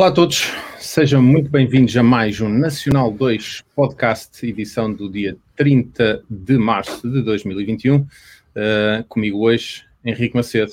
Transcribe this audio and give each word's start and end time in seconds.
Olá 0.00 0.08
a 0.08 0.12
todos, 0.12 0.50
sejam 0.78 1.20
muito 1.22 1.50
bem-vindos 1.50 1.94
a 1.94 2.02
mais 2.02 2.40
um 2.40 2.48
Nacional 2.48 3.10
2 3.12 3.62
podcast, 3.76 4.46
edição 4.46 4.90
do 4.90 5.10
dia 5.10 5.36
30 5.56 6.24
de 6.26 6.56
março 6.56 7.06
de 7.06 7.20
2021. 7.20 7.96
Uh, 7.96 8.06
eh, 8.54 9.04
comigo 9.06 9.40
hoje, 9.40 9.84
Henrique 10.02 10.34
Macedo. 10.34 10.72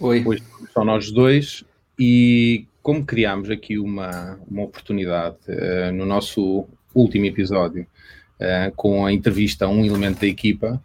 Oi. 0.00 0.24
Hoje 0.24 0.42
são 0.72 0.82
nós 0.82 1.10
dois 1.10 1.62
e 1.98 2.64
como 2.82 3.04
criámos 3.04 3.50
aqui 3.50 3.78
uma, 3.78 4.40
uma 4.50 4.62
oportunidade 4.62 5.36
uh, 5.46 5.92
no 5.92 6.06
nosso 6.06 6.66
último 6.94 7.26
episódio 7.26 7.86
uh, 8.40 8.74
com 8.74 9.04
a 9.04 9.12
entrevista 9.12 9.66
a 9.66 9.68
um 9.68 9.84
elemento 9.84 10.22
da 10.22 10.26
equipa, 10.26 10.82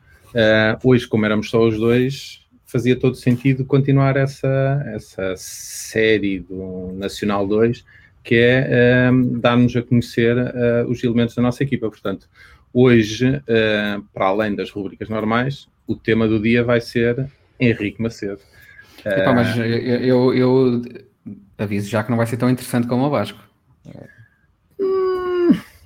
hoje, 0.84 1.08
como 1.08 1.26
éramos 1.26 1.50
só 1.50 1.66
os 1.66 1.78
dois, 1.78 2.45
fazia 2.66 2.96
todo 2.96 3.16
sentido 3.16 3.64
continuar 3.66 4.18
essa, 4.18 4.84
essa 4.88 5.34
série 5.38 6.40
do 6.40 6.92
Nacional 6.94 7.48
2, 7.48 7.86
que 8.24 8.36
é 8.36 9.10
um, 9.12 9.40
dar-nos 9.40 9.76
a 9.76 9.84
conhecer 9.84 10.36
uh, 10.36 10.90
os 10.90 11.04
elementos 11.04 11.36
da 11.36 11.42
nossa 11.42 11.64
equipa. 11.64 11.90
Portanto, 11.90 12.28
hoje, 12.74 13.28
uh, 13.30 14.02
para 14.14 14.26
além 14.26 14.56
das 14.56 14.72
rubricas 14.72 15.10
normais, 15.10 15.68
o 15.88 15.96
tema 15.96 16.28
do 16.28 16.42
dia 16.42 16.64
vai 16.64 16.82
ser 16.82 17.28
Henrique 17.60 18.02
Macedo. 18.02 18.42
Epá, 19.06 19.34
mas 19.34 19.56
eu, 19.56 19.64
eu, 19.64 20.34
eu, 20.34 20.82
aviso 21.58 21.88
já 21.88 22.04
que 22.04 22.10
não 22.10 22.18
vai 22.18 22.26
ser 22.26 22.38
tão 22.38 22.50
interessante 22.50 22.88
como 22.88 23.06
o 23.06 23.10
Vasco. 23.10 23.40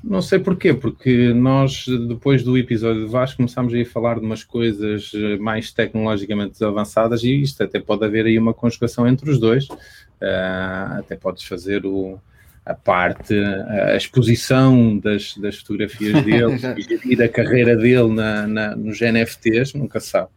Não 0.09 0.23
sei 0.23 0.39
porquê, 0.39 0.73
porque 0.73 1.31
nós, 1.35 1.85
depois 2.07 2.41
do 2.41 2.57
episódio 2.57 3.05
de 3.05 3.11
Vasco, 3.11 3.37
começámos 3.37 3.71
a 3.75 3.85
falar 3.85 4.19
de 4.19 4.25
umas 4.25 4.43
coisas 4.43 5.11
eh, 5.13 5.37
mais 5.37 5.71
tecnologicamente 5.71 6.63
avançadas 6.63 7.23
e 7.23 7.43
isto 7.43 7.63
até 7.63 7.79
pode 7.79 8.03
haver 8.03 8.25
aí 8.25 8.39
uma 8.39 8.51
conjugação 8.51 9.07
entre 9.07 9.29
os 9.29 9.39
dois. 9.39 9.69
Uh, 9.69 10.97
até 10.97 11.15
podes 11.15 11.43
fazer 11.43 11.85
o, 11.85 12.19
a 12.65 12.73
parte, 12.73 13.35
a 13.35 13.95
exposição 13.95 14.97
das, 14.97 15.37
das 15.37 15.57
fotografias 15.57 16.21
dele 16.25 16.57
e 17.05 17.21
a 17.21 17.29
carreira 17.29 17.77
dele 17.77 18.11
na, 18.11 18.47
na, 18.47 18.75
nos 18.75 18.99
NFTs, 18.99 19.75
nunca 19.75 19.99
sabe. 19.99 20.29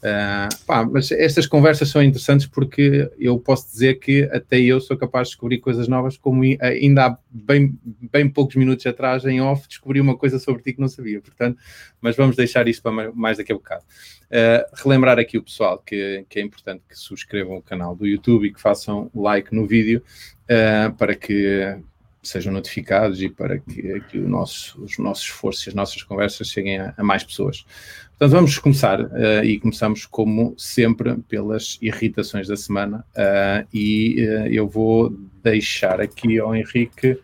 Uh, 0.00 0.64
pá, 0.64 0.82
mas 0.82 1.12
estas 1.12 1.46
conversas 1.46 1.90
são 1.90 2.02
interessantes 2.02 2.46
porque 2.46 3.10
eu 3.18 3.38
posso 3.38 3.70
dizer 3.70 3.98
que 3.98 4.22
até 4.32 4.58
eu 4.58 4.80
sou 4.80 4.96
capaz 4.96 5.28
de 5.28 5.32
descobrir 5.32 5.58
coisas 5.58 5.88
novas, 5.88 6.16
como 6.16 6.42
ainda 6.60 7.06
há 7.06 7.18
bem, 7.30 7.78
bem 7.84 8.26
poucos 8.26 8.56
minutos 8.56 8.86
atrás, 8.86 9.26
em 9.26 9.42
off, 9.42 9.68
descobri 9.68 10.00
uma 10.00 10.16
coisa 10.16 10.38
sobre 10.38 10.62
ti 10.62 10.72
que 10.72 10.80
não 10.80 10.88
sabia, 10.88 11.20
portanto, 11.20 11.58
mas 12.00 12.16
vamos 12.16 12.34
deixar 12.34 12.66
isso 12.66 12.82
para 12.82 13.12
mais 13.12 13.36
daqui 13.36 13.52
a 13.52 13.54
bocado. 13.54 13.84
Uh, 14.30 14.82
relembrar 14.82 15.18
aqui 15.18 15.36
o 15.36 15.42
pessoal 15.42 15.78
que, 15.78 16.24
que, 16.28 16.38
é 16.38 16.42
importante 16.42 16.82
que 16.88 16.96
subscrevam 16.96 17.58
o 17.58 17.62
canal 17.62 17.94
do 17.94 18.06
YouTube 18.06 18.46
e 18.46 18.52
que 18.52 18.60
façam 18.60 19.10
like 19.14 19.54
no 19.54 19.66
vídeo 19.66 20.02
uh, 20.44 20.94
para 20.94 21.14
que 21.14 21.76
sejam 22.22 22.52
notificados 22.52 23.22
e 23.22 23.28
para 23.28 23.58
que, 23.58 24.00
que 24.08 24.18
nosso, 24.18 24.82
os 24.82 24.98
nossos 24.98 25.24
esforços 25.24 25.66
e 25.66 25.68
as 25.70 25.74
nossas 25.74 26.02
conversas 26.02 26.48
cheguem 26.48 26.78
a, 26.78 26.94
a 26.96 27.02
mais 27.02 27.24
pessoas. 27.24 27.64
Portanto, 28.10 28.36
vamos 28.36 28.58
começar 28.58 29.00
uh, 29.00 29.42
e 29.42 29.58
começamos, 29.58 30.04
como 30.04 30.54
sempre, 30.58 31.16
pelas 31.28 31.78
irritações 31.80 32.46
da 32.46 32.56
semana. 32.56 33.04
Uh, 33.16 33.66
e 33.72 34.26
uh, 34.26 34.46
eu 34.48 34.68
vou 34.68 35.10
deixar 35.42 36.00
aqui 36.00 36.38
ao 36.38 36.54
Henrique 36.54 37.18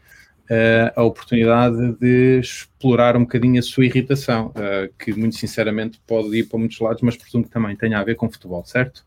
a 0.95 1.03
oportunidade 1.03 1.97
de 1.99 2.39
explorar 2.39 3.17
um 3.17 3.23
bocadinho 3.23 3.59
a 3.59 3.63
sua 3.63 3.84
irritação, 3.84 4.55
que 4.97 5.13
muito 5.13 5.34
sinceramente 5.34 6.01
pode 6.07 6.28
ir 6.39 6.45
para 6.45 6.57
muitos 6.57 6.78
lados, 6.78 7.03
mas 7.03 7.17
presumo 7.17 7.43
que 7.43 7.51
também 7.51 7.75
tenha 7.75 7.99
a 7.99 8.05
ver 8.05 8.15
com 8.15 8.31
futebol, 8.31 8.65
certo? 8.65 9.05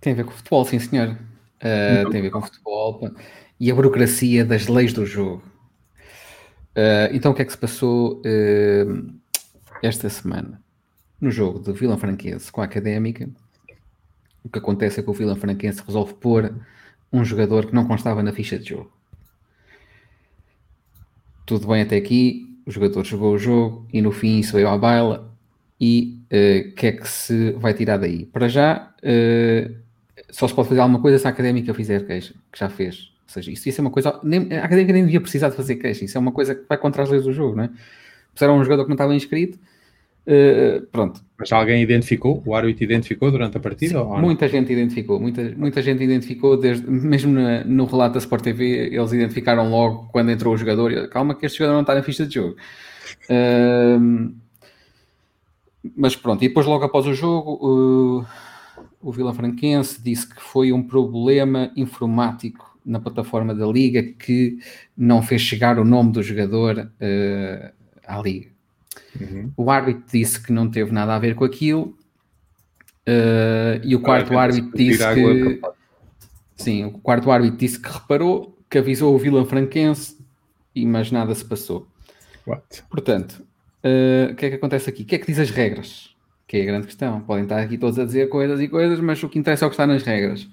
Tem 0.00 0.14
a 0.14 0.16
ver 0.16 0.24
com 0.24 0.32
futebol, 0.32 0.64
sim, 0.64 0.80
senhor. 0.80 1.16
Então, 1.60 2.10
tem 2.10 2.18
a 2.18 2.22
ver 2.24 2.30
com 2.30 2.42
futebol 2.42 3.08
e 3.60 3.70
a 3.70 3.74
burocracia 3.74 4.44
das 4.44 4.68
leis 4.68 4.92
do 4.92 5.04
jogo. 5.04 5.42
então, 7.12 7.32
o 7.32 7.34
que 7.34 7.42
é 7.42 7.44
que 7.44 7.52
se 7.52 7.58
passou 7.58 8.22
esta 9.82 10.08
semana? 10.08 10.60
no 11.20 11.30
jogo 11.30 11.58
de 11.58 11.72
Vila 11.72 11.96
Franquense 11.96 12.50
com 12.50 12.60
a 12.60 12.64
Académica, 12.64 13.28
o 14.44 14.48
que 14.48 14.58
acontece 14.58 15.00
é 15.00 15.02
que 15.02 15.10
o 15.10 15.12
Vila 15.12 15.36
Franquense 15.36 15.82
resolve 15.84 16.14
pôr 16.14 16.54
um 17.12 17.24
jogador 17.24 17.66
que 17.66 17.74
não 17.74 17.86
constava 17.86 18.22
na 18.22 18.32
ficha 18.32 18.58
de 18.58 18.70
jogo. 18.70 18.92
Tudo 21.44 21.66
bem 21.66 21.82
até 21.82 21.96
aqui, 21.96 22.60
o 22.66 22.70
jogador 22.70 23.04
jogou 23.04 23.34
o 23.34 23.38
jogo 23.38 23.86
e 23.92 24.00
no 24.00 24.12
fim 24.12 24.38
isso 24.38 24.52
veio 24.52 24.68
à 24.68 24.76
baila 24.76 25.34
e 25.80 26.22
o 26.30 26.34
uh, 26.34 26.36
eh, 26.36 26.62
que 26.76 26.86
é 26.88 26.92
que 26.92 27.08
se 27.08 27.52
vai 27.52 27.72
tirar 27.72 27.96
daí? 27.96 28.26
Para 28.26 28.48
já, 28.48 28.92
uh, 28.98 29.74
só 30.30 30.46
se 30.46 30.54
pode 30.54 30.68
fazer 30.68 30.80
alguma 30.80 31.00
coisa 31.00 31.18
se 31.18 31.26
a 31.26 31.30
Académica 31.30 31.72
fizer 31.72 32.06
queixa, 32.06 32.34
que 32.52 32.58
já 32.58 32.68
fez. 32.68 33.12
Ou 33.28 33.32
seja, 33.32 33.50
isso, 33.50 33.68
isso 33.68 33.80
é 33.80 33.82
uma 33.82 33.90
coisa... 33.90 34.18
Nem, 34.22 34.52
a 34.54 34.64
Académica 34.64 34.92
nem 34.92 35.04
devia 35.04 35.20
precisar 35.20 35.50
de 35.50 35.56
fazer 35.56 35.76
queixa, 35.76 36.04
isso 36.04 36.16
é 36.16 36.20
uma 36.20 36.32
coisa 36.32 36.54
que 36.54 36.64
vai 36.68 36.78
contra 36.78 37.02
as 37.02 37.10
leis 37.10 37.24
do 37.24 37.32
jogo, 37.32 37.56
não 37.56 37.64
é? 37.64 37.70
Puseram 38.34 38.58
um 38.58 38.64
jogador 38.64 38.84
que 38.84 38.88
não 38.88 38.94
estava 38.94 39.14
inscrito, 39.14 39.58
Uh, 40.28 40.86
pronto. 40.92 41.22
Mas 41.38 41.50
alguém 41.52 41.82
identificou? 41.82 42.42
O 42.44 42.54
árbitro 42.54 42.84
identificou 42.84 43.30
durante 43.30 43.56
a 43.56 43.60
partida? 43.60 43.98
Sim, 43.98 44.20
muita 44.20 44.46
gente 44.46 44.70
identificou, 44.70 45.18
muita, 45.18 45.54
muita 45.56 45.80
gente 45.80 46.04
identificou, 46.04 46.54
desde, 46.58 46.86
mesmo 46.86 47.32
na, 47.32 47.64
no 47.64 47.86
relato 47.86 48.12
da 48.12 48.18
Sport 48.18 48.42
TV, 48.42 48.94
eles 48.94 49.10
identificaram 49.10 49.70
logo 49.70 50.10
quando 50.12 50.30
entrou 50.30 50.52
o 50.52 50.56
jogador. 50.56 51.08
Calma, 51.08 51.34
que 51.34 51.46
este 51.46 51.58
jogador 51.58 51.76
não 51.76 51.80
está 51.80 51.94
na 51.94 52.02
ficha 52.02 52.26
de 52.26 52.34
jogo. 52.34 52.56
Uh, 53.30 54.34
mas 55.96 56.14
pronto, 56.14 56.44
e 56.44 56.48
depois, 56.48 56.66
logo 56.66 56.84
após 56.84 57.06
o 57.06 57.14
jogo, 57.14 58.20
uh, 58.20 58.26
o 59.00 59.10
Vila 59.10 59.32
Franquense 59.32 59.98
disse 60.02 60.28
que 60.28 60.42
foi 60.42 60.74
um 60.74 60.82
problema 60.82 61.72
informático 61.74 62.67
na 62.88 62.98
plataforma 62.98 63.54
da 63.54 63.66
Liga 63.66 64.02
que 64.02 64.58
não 64.96 65.22
fez 65.22 65.42
chegar 65.42 65.78
o 65.78 65.84
nome 65.84 66.10
do 66.10 66.22
jogador 66.22 66.78
uh, 66.78 67.72
à 68.06 68.20
Liga. 68.20 68.48
Uhum. 69.20 69.52
O 69.56 69.70
árbitro 69.70 70.04
disse 70.10 70.42
que 70.42 70.52
não 70.52 70.70
teve 70.70 70.90
nada 70.90 71.14
a 71.14 71.18
ver 71.18 71.34
com 71.34 71.44
aquilo. 71.44 71.94
Uh, 73.06 73.80
e 73.84 73.94
o 73.94 74.00
quarto 74.00 74.36
ah, 74.36 74.42
árbitro 74.42 74.70
disse 74.74 75.04
que. 75.14 75.60
Sim, 76.56 76.86
o 76.86 76.92
quarto 76.92 77.30
árbitro 77.30 77.58
disse 77.58 77.78
que 77.78 77.88
reparou, 77.88 78.58
que 78.68 78.78
avisou 78.78 79.14
o 79.14 79.18
Vila 79.18 79.44
Franquense, 79.46 80.16
e 80.74 80.84
mas 80.84 81.10
nada 81.10 81.34
se 81.34 81.44
passou. 81.44 81.86
What? 82.46 82.82
Portanto, 82.90 83.44
uh, 83.84 84.32
o 84.32 84.34
que 84.34 84.46
é 84.46 84.50
que 84.50 84.56
acontece 84.56 84.88
aqui? 84.90 85.02
O 85.02 85.06
que 85.06 85.14
é 85.14 85.18
que 85.18 85.26
diz 85.26 85.38
as 85.38 85.50
regras? 85.50 86.14
Que 86.46 86.56
é 86.56 86.62
a 86.62 86.66
grande 86.66 86.86
questão. 86.86 87.20
Podem 87.20 87.44
estar 87.44 87.60
aqui 87.60 87.76
todos 87.76 87.98
a 87.98 88.04
dizer 88.04 88.28
coisas 88.28 88.60
e 88.60 88.66
coisas, 88.66 88.98
mas 88.98 89.22
o 89.22 89.28
que 89.28 89.38
interessa 89.38 89.64
é 89.64 89.66
o 89.66 89.70
que 89.70 89.74
está 89.74 89.86
nas 89.86 90.02
regras. 90.02 90.48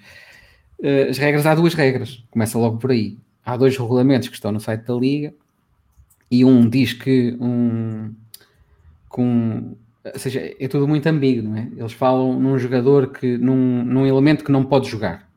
Uh, 0.80 1.10
as 1.10 1.18
regras, 1.18 1.46
há 1.46 1.56
duas 1.56 1.74
regras. 1.74 2.24
Começa 2.32 2.58
logo 2.58 2.78
por 2.78 2.92
aí. 2.92 3.18
Há 3.46 3.58
dois 3.58 3.78
regulamentos 3.78 4.28
que 4.28 4.36
estão 4.36 4.52
no 4.52 4.60
site 4.60 4.86
da 4.86 4.94
Liga 4.94 5.34
e 6.30 6.44
um 6.44 6.68
diz 6.68 6.94
que 6.94 7.38
um, 7.40 8.14
com. 9.08 9.76
Ou 10.04 10.20
seja, 10.20 10.54
é 10.60 10.68
tudo 10.68 10.88
muito 10.88 11.08
ambíguo, 11.08 11.50
não 11.50 11.58
é? 11.58 11.68
Eles 11.78 11.94
falam 11.94 12.40
num 12.40 12.58
jogador 12.58 13.12
que. 13.12 13.38
num, 13.38 13.84
num 13.84 14.06
elemento 14.06 14.44
que 14.44 14.52
não 14.52 14.64
pode 14.64 14.90
jogar. 14.90 15.30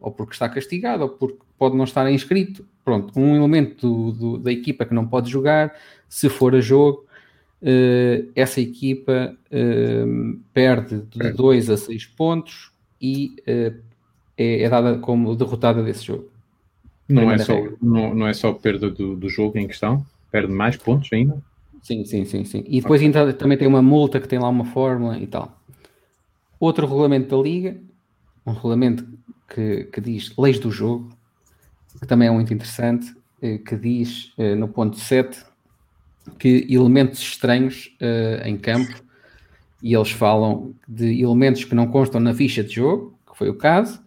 Ou 0.00 0.10
porque 0.10 0.32
está 0.32 0.48
castigado, 0.48 1.04
ou 1.04 1.08
porque 1.10 1.38
pode 1.58 1.76
não 1.76 1.84
estar 1.84 2.10
inscrito. 2.10 2.66
Pronto, 2.84 3.18
um 3.18 3.36
elemento 3.36 3.86
do, 3.86 4.12
do, 4.12 4.38
da 4.38 4.50
equipa 4.50 4.84
que 4.84 4.94
não 4.94 5.06
pode 5.06 5.30
jogar, 5.30 5.72
se 6.08 6.28
for 6.28 6.52
a 6.54 6.60
jogo, 6.60 7.06
uh, 7.62 8.30
essa 8.34 8.60
equipa 8.60 9.36
uh, 9.52 10.40
perde 10.52 11.02
de 11.02 11.30
2 11.30 11.70
a 11.70 11.76
6 11.76 12.06
pontos 12.06 12.72
e 13.00 13.36
uh, 13.42 13.80
é, 14.36 14.62
é, 14.62 14.68
dada 14.68 14.98
como 14.98 15.34
derrotada 15.36 15.82
desse 15.82 16.04
jogo. 16.04 16.28
Não 17.08 17.30
é, 17.30 17.38
só, 17.38 17.54
não, 17.80 18.14
não 18.14 18.26
é 18.26 18.32
só 18.32 18.52
perda 18.52 18.90
do, 18.90 19.16
do 19.16 19.28
jogo 19.28 19.58
em 19.58 19.66
questão, 19.66 20.04
perde 20.30 20.52
mais 20.52 20.76
pontos 20.76 21.10
ainda. 21.12 21.36
Sim, 21.82 22.04
sim, 22.04 22.24
sim, 22.24 22.44
sim. 22.44 22.64
E 22.66 22.80
depois 22.80 23.02
okay. 23.02 23.32
também 23.34 23.58
tem 23.58 23.68
uma 23.68 23.82
multa 23.82 24.20
que 24.20 24.28
tem 24.28 24.38
lá 24.38 24.48
uma 24.48 24.64
fórmula 24.64 25.18
e 25.18 25.26
tal. 25.26 25.60
Outro 26.58 26.86
regulamento 26.86 27.36
da 27.36 27.42
Liga, 27.42 27.76
um 28.46 28.52
regulamento 28.52 29.06
que, 29.48 29.84
que 29.84 30.00
diz 30.00 30.32
leis 30.38 30.58
do 30.58 30.70
jogo, 30.70 31.10
que 32.00 32.06
também 32.06 32.28
é 32.28 32.30
muito 32.30 32.54
interessante, 32.54 33.12
eh, 33.42 33.58
que 33.58 33.76
diz 33.76 34.32
eh, 34.38 34.54
no 34.54 34.68
ponto 34.68 34.96
7 34.96 35.44
que 36.38 36.66
elementos 36.70 37.20
estranhos 37.20 37.96
uh, 38.00 38.46
em 38.46 38.56
campo 38.56 39.02
e 39.82 39.94
eles 39.94 40.10
falam 40.10 40.74
de 40.88 41.20
elementos 41.20 41.64
que 41.64 41.74
não 41.74 41.88
constam 41.88 42.20
na 42.20 42.32
ficha 42.32 42.62
de 42.62 42.74
jogo, 42.74 43.18
que 43.28 43.36
foi 43.36 43.48
o 43.48 43.54
caso, 43.54 44.01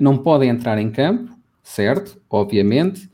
não 0.00 0.16
podem 0.18 0.48
entrar 0.48 0.78
em 0.78 0.90
campo, 0.90 1.30
certo? 1.62 2.20
Obviamente, 2.28 3.10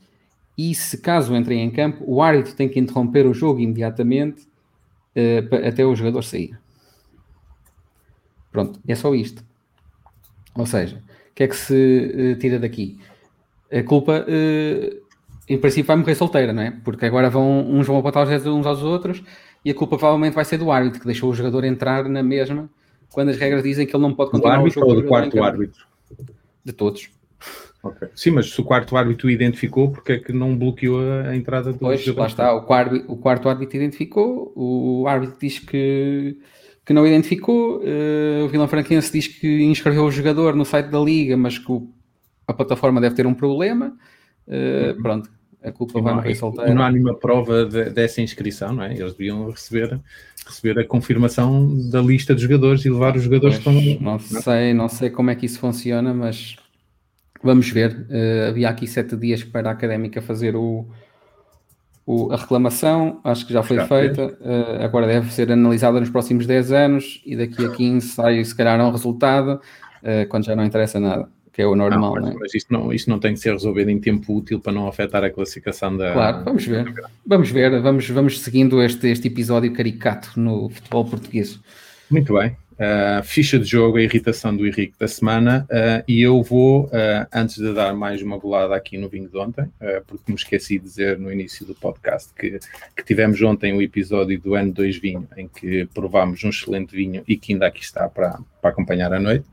e 0.57 0.73
se 0.73 0.97
caso 0.97 1.35
entrem 1.35 1.61
em 1.61 1.69
campo, 1.69 2.03
o 2.07 2.21
árbitro 2.21 2.55
tem 2.55 2.67
que 2.67 2.79
interromper 2.79 3.27
o 3.27 3.33
jogo 3.33 3.59
imediatamente 3.59 4.47
uh, 5.15 5.67
até 5.67 5.85
o 5.85 5.95
jogador 5.95 6.23
sair. 6.23 6.57
Pronto, 8.51 8.79
é 8.87 8.95
só 8.95 9.13
isto. 9.13 9.43
Ou 10.55 10.65
seja, 10.65 10.97
o 11.31 11.35
que 11.35 11.43
é 11.43 11.47
que 11.47 11.55
se 11.55 12.33
uh, 12.33 12.39
tira 12.39 12.57
daqui? 12.57 12.99
A 13.71 13.83
culpa, 13.83 14.25
em 15.49 15.57
princípio, 15.57 15.87
vai 15.87 15.97
morrer 15.97 16.15
solteira, 16.15 16.53
não 16.53 16.63
é? 16.63 16.71
Porque 16.85 17.05
agora 17.05 17.29
vão, 17.29 17.69
uns 17.69 17.85
vão 17.85 17.97
apontar 17.97 18.23
os 18.23 18.29
dedos 18.29 18.47
uns 18.47 18.65
aos 18.65 18.81
outros 18.81 19.21
e 19.63 19.69
a 19.69 19.73
culpa 19.73 19.97
provavelmente 19.97 20.33
vai 20.33 20.45
ser 20.45 20.57
do 20.57 20.71
árbitro, 20.71 21.01
que 21.01 21.05
deixou 21.05 21.29
o 21.29 21.35
jogador 21.35 21.65
entrar 21.65 22.07
na 22.07 22.23
mesma 22.23 22.69
quando 23.11 23.27
as 23.27 23.37
regras 23.37 23.63
dizem 23.63 23.85
que 23.85 23.93
ele 23.93 24.03
não 24.03 24.13
pode 24.13 24.31
continuar 24.31 24.53
do 24.53 24.59
árbitro 24.59 24.81
o 24.81 24.85
jogo. 24.85 24.95
ou 24.95 25.01
do 25.01 25.07
quarto 25.09 25.43
árbitro? 25.43 25.85
De 26.67 26.73
todos. 26.73 27.09
Okay. 27.81 28.09
Sim, 28.13 28.31
mas 28.31 28.49
se 28.49 28.59
o 28.59 28.63
quarto 28.65 28.97
árbitro 28.97 29.29
identificou, 29.29 29.89
porque 29.89 30.11
é 30.11 30.19
que 30.19 30.33
não 30.33 30.57
bloqueou 30.57 30.99
a 30.99 31.33
entrada 31.33 31.71
do 31.71 31.79
Pois, 31.79 32.05
lá 32.05 32.27
está, 32.27 32.53
o 32.53 32.63
quarto, 32.63 33.05
o 33.07 33.15
quarto 33.15 33.47
árbitro 33.47 33.77
identificou, 33.77 34.51
o 34.53 35.07
árbitro 35.07 35.37
diz 35.39 35.59
que, 35.59 36.37
que 36.85 36.91
não 36.91 37.07
identificou, 37.07 37.77
uh, 37.77 38.43
o 38.43 38.49
Vila 38.49 38.67
Franquense 38.67 39.13
diz 39.13 39.27
que 39.29 39.63
inscreveu 39.63 40.03
o 40.03 40.11
jogador 40.11 40.57
no 40.57 40.65
site 40.65 40.87
da 40.87 40.99
Liga, 40.99 41.37
mas 41.37 41.57
que 41.57 41.71
o, 41.71 41.89
a 42.45 42.51
plataforma 42.51 42.99
deve 42.99 43.15
ter 43.15 43.25
um 43.25 43.33
problema, 43.33 43.95
uh, 44.45 44.95
uhum. 44.95 45.01
pronto, 45.01 45.29
a 45.67 45.71
culpa 45.71 46.01
vai 46.01 46.13
morrer 46.13 46.35
solteira. 46.35 46.73
Não 46.73 46.83
há 46.83 46.91
nenhuma 46.91 47.15
prova 47.15 47.65
de, 47.65 47.89
dessa 47.89 48.21
inscrição, 48.21 48.73
não 48.73 48.83
é? 48.83 48.93
Eles 48.93 49.13
deviam 49.13 49.49
receber, 49.49 49.99
receber 50.45 50.79
a 50.79 50.85
confirmação 50.85 51.89
da 51.89 52.01
lista 52.01 52.33
de 52.33 52.41
jogadores 52.41 52.85
e 52.85 52.89
levar 52.89 53.15
os 53.15 53.23
jogadores 53.23 53.59
pois, 53.59 53.77
que 53.77 53.89
estão... 53.91 54.01
Não 54.13 54.19
sei, 54.19 54.73
não 54.73 54.89
sei 54.89 55.09
como 55.09 55.29
é 55.29 55.35
que 55.35 55.45
isso 55.45 55.59
funciona, 55.59 56.13
mas 56.13 56.57
Vamos 57.43 57.69
ver. 57.69 58.07
Uh, 58.09 58.49
havia 58.49 58.69
aqui 58.69 58.87
sete 58.87 59.15
dias 59.15 59.43
para 59.43 59.69
a 59.69 59.71
académica 59.71 60.21
fazer 60.21 60.55
o, 60.55 60.87
o, 62.05 62.31
a 62.31 62.37
reclamação, 62.37 63.19
acho 63.23 63.45
que 63.45 63.53
já 63.53 63.63
foi 63.63 63.79
feita. 63.85 64.37
Uh, 64.41 64.83
agora 64.83 65.07
deve 65.07 65.31
ser 65.31 65.51
analisada 65.51 65.99
nos 65.99 66.09
próximos 66.09 66.45
10 66.45 66.71
anos 66.71 67.21
e 67.25 67.35
daqui 67.35 67.65
a 67.65 67.69
15 67.69 68.07
sai 68.07 68.43
se 68.43 68.55
calhar 68.55 68.79
um 68.79 68.91
resultado, 68.91 69.61
uh, 70.03 70.27
quando 70.29 70.45
já 70.45 70.55
não 70.55 70.65
interessa 70.65 70.99
nada, 70.99 71.29
que 71.57 71.61
é 71.63 71.65
o 71.65 71.75
normal. 71.75 72.13
Não, 72.13 72.21
mas, 72.21 72.23
não 72.23 72.31
é? 72.31 72.35
mas 72.39 72.53
isto, 72.53 72.71
não, 72.71 72.93
isto 72.93 73.09
não 73.09 73.17
tem 73.17 73.33
que 73.33 73.39
ser 73.39 73.51
resolvido 73.51 73.89
em 73.89 73.99
tempo 73.99 74.37
útil 74.37 74.59
para 74.59 74.71
não 74.71 74.87
afetar 74.87 75.23
a 75.23 75.29
classificação 75.31 75.97
da. 75.97 76.13
Claro, 76.13 76.45
vamos 76.45 76.65
ver. 76.65 76.93
Vamos 77.25 77.49
ver, 77.49 77.81
vamos, 77.81 78.07
vamos 78.09 78.39
seguindo 78.41 78.79
este, 78.81 79.07
este 79.07 79.27
episódio 79.27 79.73
caricato 79.73 80.39
no 80.39 80.69
futebol 80.69 81.03
português. 81.03 81.59
Muito 82.11 82.35
bem 82.35 82.55
uh, 82.77 83.23
ficha 83.23 83.59
de 83.59 83.65
jogo, 83.65 83.97
a 83.97 84.01
irritação 84.01 84.55
do 84.55 84.65
Henrique 84.65 84.93
da 84.99 85.07
semana, 85.07 85.67
uh, 85.69 86.03
e 86.07 86.21
eu 86.21 86.41
vou, 86.41 86.85
uh, 86.85 87.27
antes 87.33 87.55
de 87.57 87.73
dar 87.73 87.93
mais 87.93 88.21
uma 88.21 88.37
bolada 88.37 88.75
aqui 88.75 88.97
no 88.97 89.09
vinho 89.09 89.29
de 89.29 89.37
ontem, 89.37 89.69
porque 90.05 90.31
me 90.31 90.35
esqueci 90.35 90.77
de 90.77 90.85
dizer 90.85 91.17
no 91.17 91.31
início 91.31 91.65
do 91.65 91.75
podcast 91.75 92.33
que, 92.33 92.59
que 92.95 93.03
tivemos 93.03 93.41
ontem 93.41 93.73
o 93.73 93.81
episódio 93.81 94.39
do 94.39 94.55
ano 94.55 94.71
2 94.71 94.97
vinho, 94.97 95.27
em 95.35 95.47
que 95.47 95.85
provámos 95.93 96.43
um 96.43 96.49
excelente 96.49 96.95
vinho 96.95 97.23
e 97.27 97.35
que 97.35 97.53
ainda 97.53 97.67
aqui 97.67 97.81
está 97.81 98.07
para, 98.07 98.39
para 98.61 98.69
acompanhar 98.69 99.11
a 99.13 99.19
noite. 99.19 99.45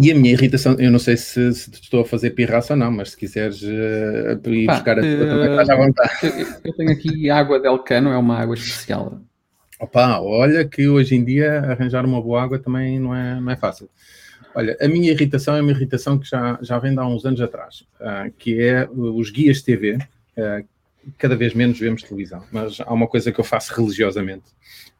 E 0.00 0.12
a 0.12 0.14
minha 0.14 0.30
irritação, 0.30 0.76
eu 0.78 0.92
não 0.92 0.98
sei 0.98 1.16
se, 1.16 1.52
se 1.52 1.70
estou 1.70 2.02
a 2.02 2.04
fazer 2.04 2.30
pirraça 2.30 2.74
ou 2.74 2.78
não, 2.78 2.90
mas 2.90 3.10
se 3.10 3.16
quiseres 3.16 3.60
uh, 3.62 4.48
ir 4.48 4.66
Pá, 4.66 4.74
buscar 4.74 4.98
a 4.98 5.02
tua, 5.02 5.10
uh, 5.10 5.28
também 5.28 5.50
estás 5.50 5.68
à 5.70 5.76
vontade. 5.76 6.10
Eu, 6.22 6.46
eu 6.64 6.72
tenho 6.76 6.90
aqui 6.92 7.30
água 7.30 7.58
del 7.58 7.78
cano, 7.80 8.10
é 8.10 8.16
uma 8.16 8.38
água 8.38 8.54
especial. 8.54 9.20
Opa, 9.80 10.20
olha 10.20 10.64
que 10.64 10.88
hoje 10.88 11.16
em 11.16 11.24
dia 11.24 11.60
arranjar 11.60 12.04
uma 12.04 12.22
boa 12.22 12.42
água 12.42 12.58
também 12.58 13.00
não 13.00 13.14
é, 13.14 13.40
não 13.40 13.50
é 13.50 13.56
fácil. 13.56 13.90
Olha, 14.54 14.76
a 14.80 14.88
minha 14.88 15.10
irritação 15.10 15.56
é 15.56 15.60
uma 15.60 15.70
irritação 15.70 16.18
que 16.18 16.28
já, 16.28 16.58
já 16.62 16.78
vem 16.78 16.92
de 16.92 17.00
há 17.00 17.06
uns 17.06 17.24
anos 17.24 17.40
atrás, 17.40 17.84
uh, 18.00 18.32
que 18.38 18.60
é 18.60 18.88
os 18.90 19.30
guias 19.30 19.62
TV. 19.62 19.98
Uh, 20.36 20.66
cada 21.16 21.36
vez 21.36 21.54
menos 21.54 21.78
vemos 21.78 22.02
televisão, 22.02 22.44
mas 22.52 22.80
há 22.80 22.92
uma 22.92 23.06
coisa 23.06 23.32
que 23.32 23.40
eu 23.40 23.44
faço 23.44 23.74
religiosamente 23.74 24.50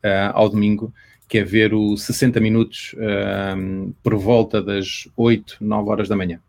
uh, 0.05 0.33
ao 0.33 0.49
domingo, 0.49 0.93
que 1.29 1.39
é 1.39 1.45
ver 1.45 1.75
o 1.75 1.97
60 1.97 2.41
minutos 2.41 2.95
por 4.03 4.17
volta 4.17 4.63
das 4.63 5.09
8, 5.17 5.59
9 5.61 5.91
horas 5.91 6.09
da 6.09 6.17
manhã. 6.17 6.41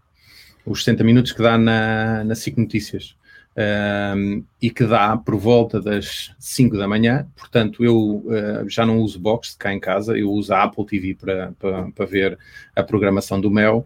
Os 0.66 0.84
60 0.84 1.04
minutos 1.04 1.32
que 1.32 1.42
dá 1.42 1.58
na, 1.58 2.24
na 2.24 2.36
SIC 2.36 2.58
Notícias 2.58 3.16
um, 3.60 4.44
e 4.62 4.70
que 4.70 4.86
dá 4.86 5.18
por 5.18 5.36
volta 5.36 5.82
das 5.82 6.34
5 6.40 6.78
da 6.78 6.88
manhã. 6.88 7.28
Portanto, 7.36 7.84
eu 7.84 8.24
uh, 8.26 8.70
já 8.70 8.86
não 8.86 9.00
uso 9.00 9.20
box 9.20 9.56
cá 9.56 9.74
em 9.74 9.80
casa, 9.80 10.18
eu 10.18 10.32
uso 10.32 10.54
a 10.54 10.64
Apple 10.64 10.86
TV 10.86 11.16
para, 11.16 11.52
para, 11.60 11.92
para 11.92 12.06
ver 12.06 12.38
a 12.76 12.84
programação 12.84 13.40
do 13.42 13.52
Mel. 13.52 13.86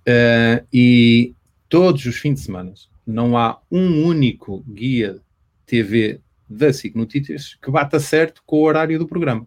Uh, 0.00 0.66
e 0.72 1.34
todos 1.68 2.04
os 2.04 2.16
fins 2.16 2.34
de 2.34 2.40
semana 2.40 2.72
não 3.06 3.36
há 3.36 3.60
um 3.70 4.04
único 4.04 4.64
guia 4.68 5.18
TV 5.66 6.20
da 6.48 6.72
SIC 6.72 6.96
Notícias 6.96 7.56
que 7.62 7.70
bata 7.70 7.98
certo 8.00 8.42
com 8.44 8.56
o 8.56 8.64
horário 8.64 8.98
do 8.98 9.06
programa. 9.06 9.46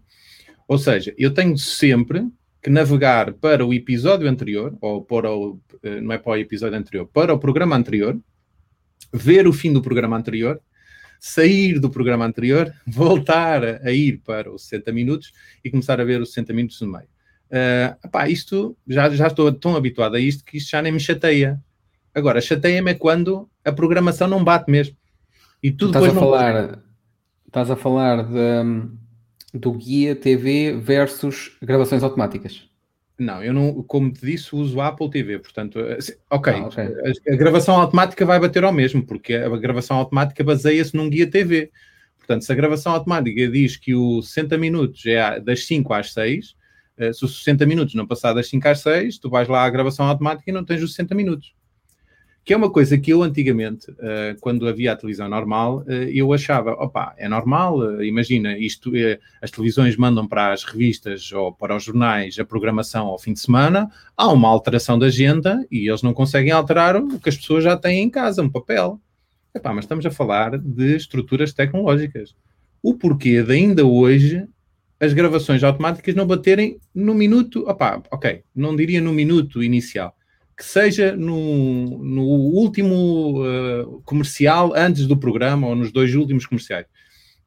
Ou 0.67 0.77
seja, 0.77 1.13
eu 1.17 1.33
tenho 1.33 1.57
sempre 1.57 2.27
que 2.61 2.69
navegar 2.69 3.33
para 3.33 3.65
o 3.65 3.73
episódio 3.73 4.27
anterior, 4.27 4.75
ou 4.81 5.03
para 5.03 5.31
o, 5.31 5.59
eh, 5.83 6.01
não 6.01 6.11
é 6.11 6.17
para 6.17 6.31
o 6.31 6.37
episódio 6.37 6.77
anterior, 6.77 7.05
para 7.05 7.33
o 7.33 7.37
programa 7.37 7.75
anterior, 7.75 8.19
ver 9.13 9.47
o 9.47 9.53
fim 9.53 9.71
do 9.71 9.81
programa 9.81 10.17
anterior, 10.17 10.59
sair 11.19 11.79
do 11.79 11.89
programa 11.89 12.25
anterior, 12.25 12.73
voltar 12.87 13.63
a 13.63 13.91
ir 13.91 14.19
para 14.25 14.51
os 14.51 14.63
60 14.63 14.91
minutos 14.91 15.31
e 15.63 15.69
começar 15.69 16.01
a 16.01 16.03
ver 16.03 16.21
os 16.21 16.29
60 16.29 16.53
minutos 16.53 16.81
no 16.81 16.87
meio. 16.87 17.07
Uh, 17.51 18.07
epá, 18.07 18.27
isto, 18.27 18.75
já, 18.87 19.07
já 19.11 19.27
estou 19.27 19.51
tão 19.53 19.75
habituado 19.75 20.15
a 20.15 20.19
isto 20.19 20.43
que 20.43 20.57
isto 20.57 20.71
já 20.71 20.81
nem 20.81 20.91
me 20.91 20.99
chateia. 20.99 21.61
Agora, 22.13 22.41
chateia-me 22.41 22.91
é 22.91 22.95
quando 22.95 23.47
a 23.63 23.71
programação 23.71 24.27
não 24.27 24.43
bate 24.43 24.71
mesmo. 24.71 24.97
E 25.61 25.71
tudo 25.71 25.97
estás 25.97 26.15
a 26.15 26.19
falar, 26.19 26.83
Estás 27.45 27.71
a 27.71 27.75
falar 27.75 28.23
de, 28.23 28.89
do 29.55 29.73
guia 29.73 30.15
TV 30.15 30.73
versus 30.77 31.57
gravações 31.61 32.03
automáticas. 32.03 32.69
Não, 33.17 33.41
eu 33.41 33.53
não, 33.53 33.81
como 33.83 34.11
te 34.11 34.25
disse, 34.25 34.53
uso 34.53 34.81
Apple 34.81 35.09
TV, 35.09 35.39
portanto, 35.39 35.79
eh, 35.79 35.97
ok, 36.29 36.53
ah, 36.53 36.65
okay. 36.65 36.83
A, 36.83 37.33
a, 37.33 37.35
gravação 37.37 37.79
automática 37.79 38.25
vai 38.25 38.37
bater 38.39 38.65
ao 38.65 38.73
mesmo, 38.73 39.05
porque 39.05 39.33
a 39.33 39.49
gravação 39.55 39.97
automática 39.97 40.43
baseia-se 40.43 40.95
num 40.95 41.09
guia 41.09 41.29
TV. 41.29 41.71
Portanto, 42.17 42.43
se 42.43 42.51
a 42.51 42.55
gravação 42.55 42.91
automática 42.91 43.47
diz 43.47 43.77
que 43.77 43.95
o 43.95 44.21
60 44.21 44.57
minutos 44.57 45.05
é 45.05 45.39
das 45.39 45.65
5 45.65 45.93
às 45.93 46.11
6, 46.11 46.55
eh, 46.97 47.13
se 47.13 47.23
os 47.23 47.37
60 47.39 47.65
minutos 47.65 47.95
não 47.95 48.05
passar 48.05 48.33
das 48.33 48.49
5 48.49 48.67
às 48.67 48.79
6, 48.81 49.17
tu 49.19 49.29
vais 49.29 49.47
lá 49.47 49.63
à 49.63 49.69
gravação 49.69 50.05
automática 50.07 50.49
e 50.49 50.53
não 50.53 50.65
tens 50.65 50.83
os 50.83 50.91
60 50.91 51.15
minutos 51.15 51.53
que 52.45 52.53
é 52.53 52.57
uma 52.57 52.69
coisa 52.69 52.95
que 52.95 53.11
eu 53.11 53.23
antigamente, 53.23 53.89
uh, 53.89 54.39
quando 54.39 54.67
havia 54.67 54.93
a 54.93 54.95
televisão 54.95 55.27
normal, 55.27 55.79
uh, 55.79 55.91
eu 55.91 56.31
achava, 56.31 56.73
opa, 56.73 57.15
é 57.17 57.27
normal, 57.27 57.79
uh, 57.79 58.03
imagina, 58.03 58.55
isto, 58.55 58.91
as 59.41 59.49
televisões 59.49 59.97
mandam 59.97 60.27
para 60.27 60.53
as 60.53 60.63
revistas 60.63 61.31
ou 61.31 61.51
para 61.51 61.75
os 61.75 61.83
jornais 61.83 62.37
a 62.37 62.45
programação 62.45 63.07
ao 63.07 63.17
fim 63.17 63.33
de 63.33 63.39
semana, 63.39 63.89
há 64.15 64.31
uma 64.31 64.47
alteração 64.47 64.99
da 64.99 65.07
agenda 65.07 65.65
e 65.71 65.89
eles 65.89 66.03
não 66.03 66.13
conseguem 66.13 66.51
alterar 66.51 66.95
o 66.97 67.19
que 67.19 67.29
as 67.29 67.35
pessoas 67.35 67.63
já 67.63 67.75
têm 67.75 68.03
em 68.03 68.09
casa, 68.11 68.43
um 68.43 68.49
papel. 68.49 69.01
Epá, 69.55 69.73
mas 69.73 69.85
estamos 69.85 70.05
a 70.05 70.11
falar 70.11 70.55
de 70.59 70.95
estruturas 70.95 71.51
tecnológicas. 71.51 72.35
O 72.83 72.93
porquê 72.93 73.41
de 73.41 73.53
ainda 73.53 73.83
hoje 73.83 74.47
as 74.99 75.13
gravações 75.13 75.63
automáticas 75.63 76.13
não 76.13 76.27
baterem 76.27 76.79
no 76.93 77.15
minuto, 77.15 77.67
opá, 77.67 78.01
ok, 78.11 78.43
não 78.55 78.75
diria 78.75 79.01
no 79.01 79.11
minuto 79.11 79.63
inicial, 79.63 80.14
que 80.55 80.63
seja 80.63 81.15
no, 81.15 82.03
no 82.03 82.23
último 82.23 83.43
uh, 83.43 84.01
comercial 84.03 84.73
antes 84.75 85.05
do 85.05 85.17
programa 85.17 85.67
ou 85.67 85.75
nos 85.75 85.91
dois 85.91 86.15
últimos 86.15 86.45
comerciais. 86.45 86.85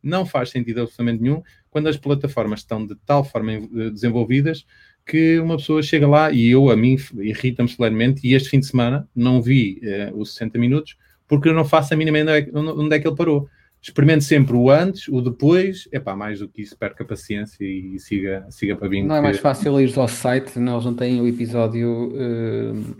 Não 0.02 0.26
faz 0.26 0.50
sentido 0.50 0.82
absolutamente 0.82 1.22
nenhum 1.22 1.42
quando 1.70 1.88
as 1.88 1.96
plataformas 1.96 2.60
estão 2.60 2.86
de 2.86 2.94
tal 3.06 3.24
forma 3.24 3.52
eh, 3.52 3.90
desenvolvidas 3.90 4.64
que 5.04 5.38
uma 5.38 5.56
pessoa 5.56 5.82
chega 5.82 6.06
lá 6.06 6.30
e 6.30 6.50
eu, 6.50 6.70
a 6.70 6.76
mim, 6.76 6.96
irrita-me 7.16 7.68
solenemente. 7.68 8.26
E 8.26 8.34
este 8.34 8.50
fim 8.50 8.60
de 8.60 8.66
semana 8.66 9.08
não 9.14 9.42
vi 9.42 9.80
uh, 9.82 10.16
os 10.16 10.34
60 10.34 10.58
minutos 10.58 10.96
porque 11.26 11.48
eu 11.48 11.54
não 11.54 11.64
faço 11.64 11.92
a 11.92 11.96
mínima 11.96 12.18
ideia 12.18 12.48
onde 12.54 12.94
é 12.94 12.98
que 12.98 13.08
ele 13.08 13.16
parou 13.16 13.48
experimente 13.80 14.24
sempre 14.24 14.54
o 14.54 14.70
antes, 14.70 15.08
o 15.08 15.20
depois, 15.20 15.88
é 15.92 16.00
pá, 16.00 16.16
mais 16.16 16.40
do 16.40 16.48
que 16.48 16.62
isso, 16.62 16.76
perca 16.76 17.04
a 17.04 17.06
paciência 17.06 17.64
e 17.64 17.98
siga, 17.98 18.46
siga 18.50 18.76
para 18.76 18.88
vir. 18.88 19.02
Não 19.02 19.16
é 19.16 19.20
mais 19.20 19.38
fácil 19.38 19.80
ir 19.80 19.96
ao 19.96 20.08
site, 20.08 20.58
eles 20.58 20.84
não 20.84 20.94
têm 20.94 21.20
o 21.20 21.28
episódio 21.28 22.12
uh, 22.12 22.96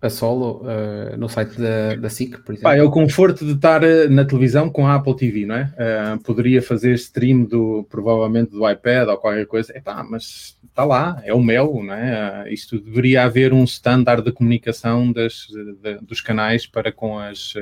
a 0.00 0.08
solo 0.08 0.62
uh, 0.62 1.16
no 1.16 1.28
site 1.28 1.60
da, 1.60 1.96
da 1.96 2.08
SIC, 2.08 2.38
por 2.38 2.52
exemplo? 2.52 2.62
Pá, 2.62 2.76
é 2.76 2.82
o 2.82 2.90
conforto 2.90 3.44
de 3.44 3.52
estar 3.52 3.82
eh, 3.84 4.08
na 4.08 4.24
televisão 4.24 4.68
com 4.68 4.86
a 4.86 4.94
Apple 4.94 5.16
TV, 5.16 5.46
não 5.46 5.56
é? 5.56 5.72
Uh, 6.16 6.22
poderia 6.22 6.62
fazer 6.62 6.94
stream 6.94 7.44
do, 7.44 7.86
provavelmente 7.88 8.50
do 8.50 8.68
iPad 8.68 9.08
ou 9.08 9.16
qualquer 9.16 9.46
coisa, 9.46 9.76
Epá, 9.76 10.04
mas 10.08 10.56
está 10.68 10.84
lá, 10.84 11.20
é 11.24 11.34
o 11.34 11.40
mel, 11.40 11.82
não 11.84 11.94
é? 11.94 12.46
Isto 12.52 12.80
deveria 12.80 13.24
haver 13.24 13.52
um 13.52 13.64
standard 13.64 14.24
de 14.24 14.32
comunicação 14.32 15.12
das, 15.12 15.46
de, 15.82 15.98
dos 16.00 16.20
canais 16.20 16.66
para 16.66 16.90
com, 16.90 17.18
as, 17.18 17.54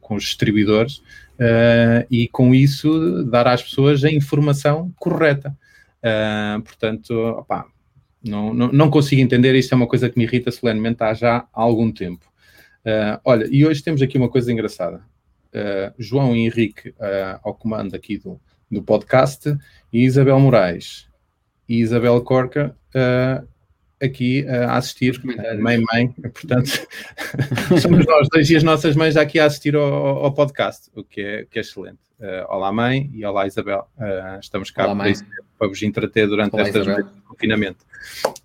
com 0.00 0.14
os 0.14 0.24
distribuidores 0.24 1.02
e 2.10 2.28
com 2.28 2.54
isso 2.54 3.24
dar 3.24 3.46
às 3.46 3.62
pessoas 3.62 4.04
a 4.04 4.10
informação 4.10 4.92
correta. 4.98 5.56
portanto, 6.64 7.12
opá, 7.12 7.66
não, 8.26 8.52
não, 8.52 8.72
não, 8.72 8.90
consigo 8.90 9.22
entender, 9.22 9.54
isto 9.54 9.72
é 9.72 9.76
uma 9.76 9.86
coisa 9.86 10.10
que 10.10 10.18
me 10.18 10.24
irrita 10.24 10.50
solenemente 10.50 11.02
há 11.02 11.14
já 11.14 11.46
algum 11.52 11.92
tempo. 11.92 12.26
Uh, 12.86 13.18
olha, 13.24 13.48
e 13.50 13.66
hoje 13.66 13.82
temos 13.82 14.02
aqui 14.02 14.18
uma 14.18 14.28
coisa 14.28 14.52
engraçada. 14.52 14.98
Uh, 15.48 15.92
João 15.98 16.34
Henrique 16.34 16.90
uh, 16.90 17.40
ao 17.42 17.54
comando 17.54 17.94
aqui 17.94 18.18
do, 18.18 18.40
do 18.70 18.82
podcast 18.82 19.56
e 19.92 20.04
Isabel 20.04 20.38
Moraes 20.38 21.08
e 21.68 21.80
Isabel 21.80 22.20
Corca 22.22 22.76
aqui 24.02 24.46
a 24.48 24.76
assistir, 24.76 25.20
mãe, 25.58 25.82
mãe, 25.92 26.08
portanto, 26.08 26.86
somos 27.80 28.04
nós 28.06 28.28
dois 28.30 28.50
e 28.50 28.56
as 28.56 28.62
nossas 28.62 28.94
mães 28.94 29.16
aqui 29.16 29.38
a 29.38 29.46
assistir 29.46 29.74
ao, 29.74 29.84
ao 30.24 30.32
podcast, 30.32 30.90
o 30.94 31.02
que 31.02 31.20
é, 31.20 31.46
que 31.50 31.58
é 31.58 31.62
excelente. 31.62 31.98
olá 32.48 32.72
mãe 32.72 33.10
e 33.14 33.24
olá 33.24 33.46
Isabel, 33.46 33.86
estamos 34.40 34.70
cá 34.70 34.84
olá, 34.84 34.96
para, 34.96 35.10
isso, 35.10 35.24
para, 35.58 35.68
vos 35.68 35.82
entreter 35.82 36.26
durante 36.28 36.54
olá, 36.54 36.62
estas 36.62 36.86
noites 36.86 37.14
de 37.14 37.20
confinamento. 37.22 37.86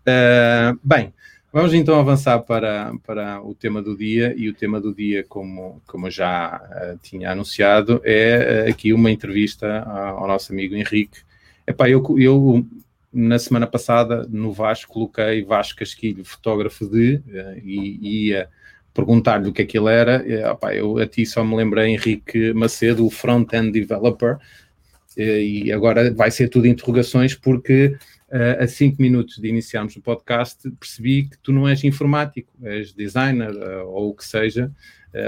Uh, 0.01 0.79
bem, 0.84 1.13
vamos 1.51 1.74
então 1.74 2.00
avançar 2.00 2.39
para, 2.39 2.93
para 3.05 3.41
o 3.41 3.53
tema 3.53 3.81
do 3.81 3.96
dia, 3.96 4.34
e 4.36 4.50
o 4.50 4.53
tema 4.53 4.79
do 4.79 4.93
dia, 4.93 5.24
como, 5.27 5.81
como 5.86 6.08
eu 6.08 6.12
já 6.12 6.58
uh, 6.58 7.00
tinha 7.01 7.31
anunciado, 7.31 8.01
é 8.03 8.65
uh, 8.65 8.72
aqui 8.72 8.93
uma 8.93 9.12
entrevista 9.12 9.84
ao 9.84 10.27
nosso 10.27 10.51
amigo 10.51 10.75
Henrique. 10.75 11.20
Epá, 11.67 11.89
eu, 11.89 12.03
eu 12.17 12.65
na 13.13 13.38
semana 13.38 13.68
passada 13.68 14.25
no 14.30 14.51
Vasco 14.51 14.94
coloquei 14.94 15.44
Vasco 15.44 15.80
Casquilho, 15.80 16.24
fotógrafo 16.24 16.88
de, 16.88 17.22
e 17.63 18.27
ia 18.27 18.50
perguntar-lhe 18.94 19.50
o 19.50 19.53
que 19.53 19.62
é 19.62 19.65
que 19.65 19.77
ele 19.77 19.89
era. 19.89 20.24
Epá, 20.51 20.74
eu 20.74 20.98
a 20.98 21.08
ti 21.08 21.25
só 21.25 21.44
me 21.44 21.56
lembrei 21.56 21.94
Henrique 21.94 22.53
Macedo, 22.53 23.06
o 23.06 23.10
front-end 23.10 23.72
developer, 23.72 24.38
e 25.18 25.72
agora 25.72 26.13
vai 26.13 26.32
ser 26.32 26.48
tudo 26.48 26.68
interrogações 26.68 27.36
porque 27.36 27.98
a 28.60 28.65
cinco 28.65 29.01
minutos 29.01 29.38
de 29.38 29.50
iniciarmos 29.50 29.96
o 29.98 30.01
podcast, 30.01 30.70
percebi 30.80 31.24
que 31.24 31.38
tu 31.39 31.51
não 31.51 31.68
és 31.68 31.84
informático, 31.84 32.50
és 32.63 32.94
designer 32.94 33.53
ou 33.88 34.12
o 34.12 34.13
que 34.13 34.24
seja, 34.24 34.72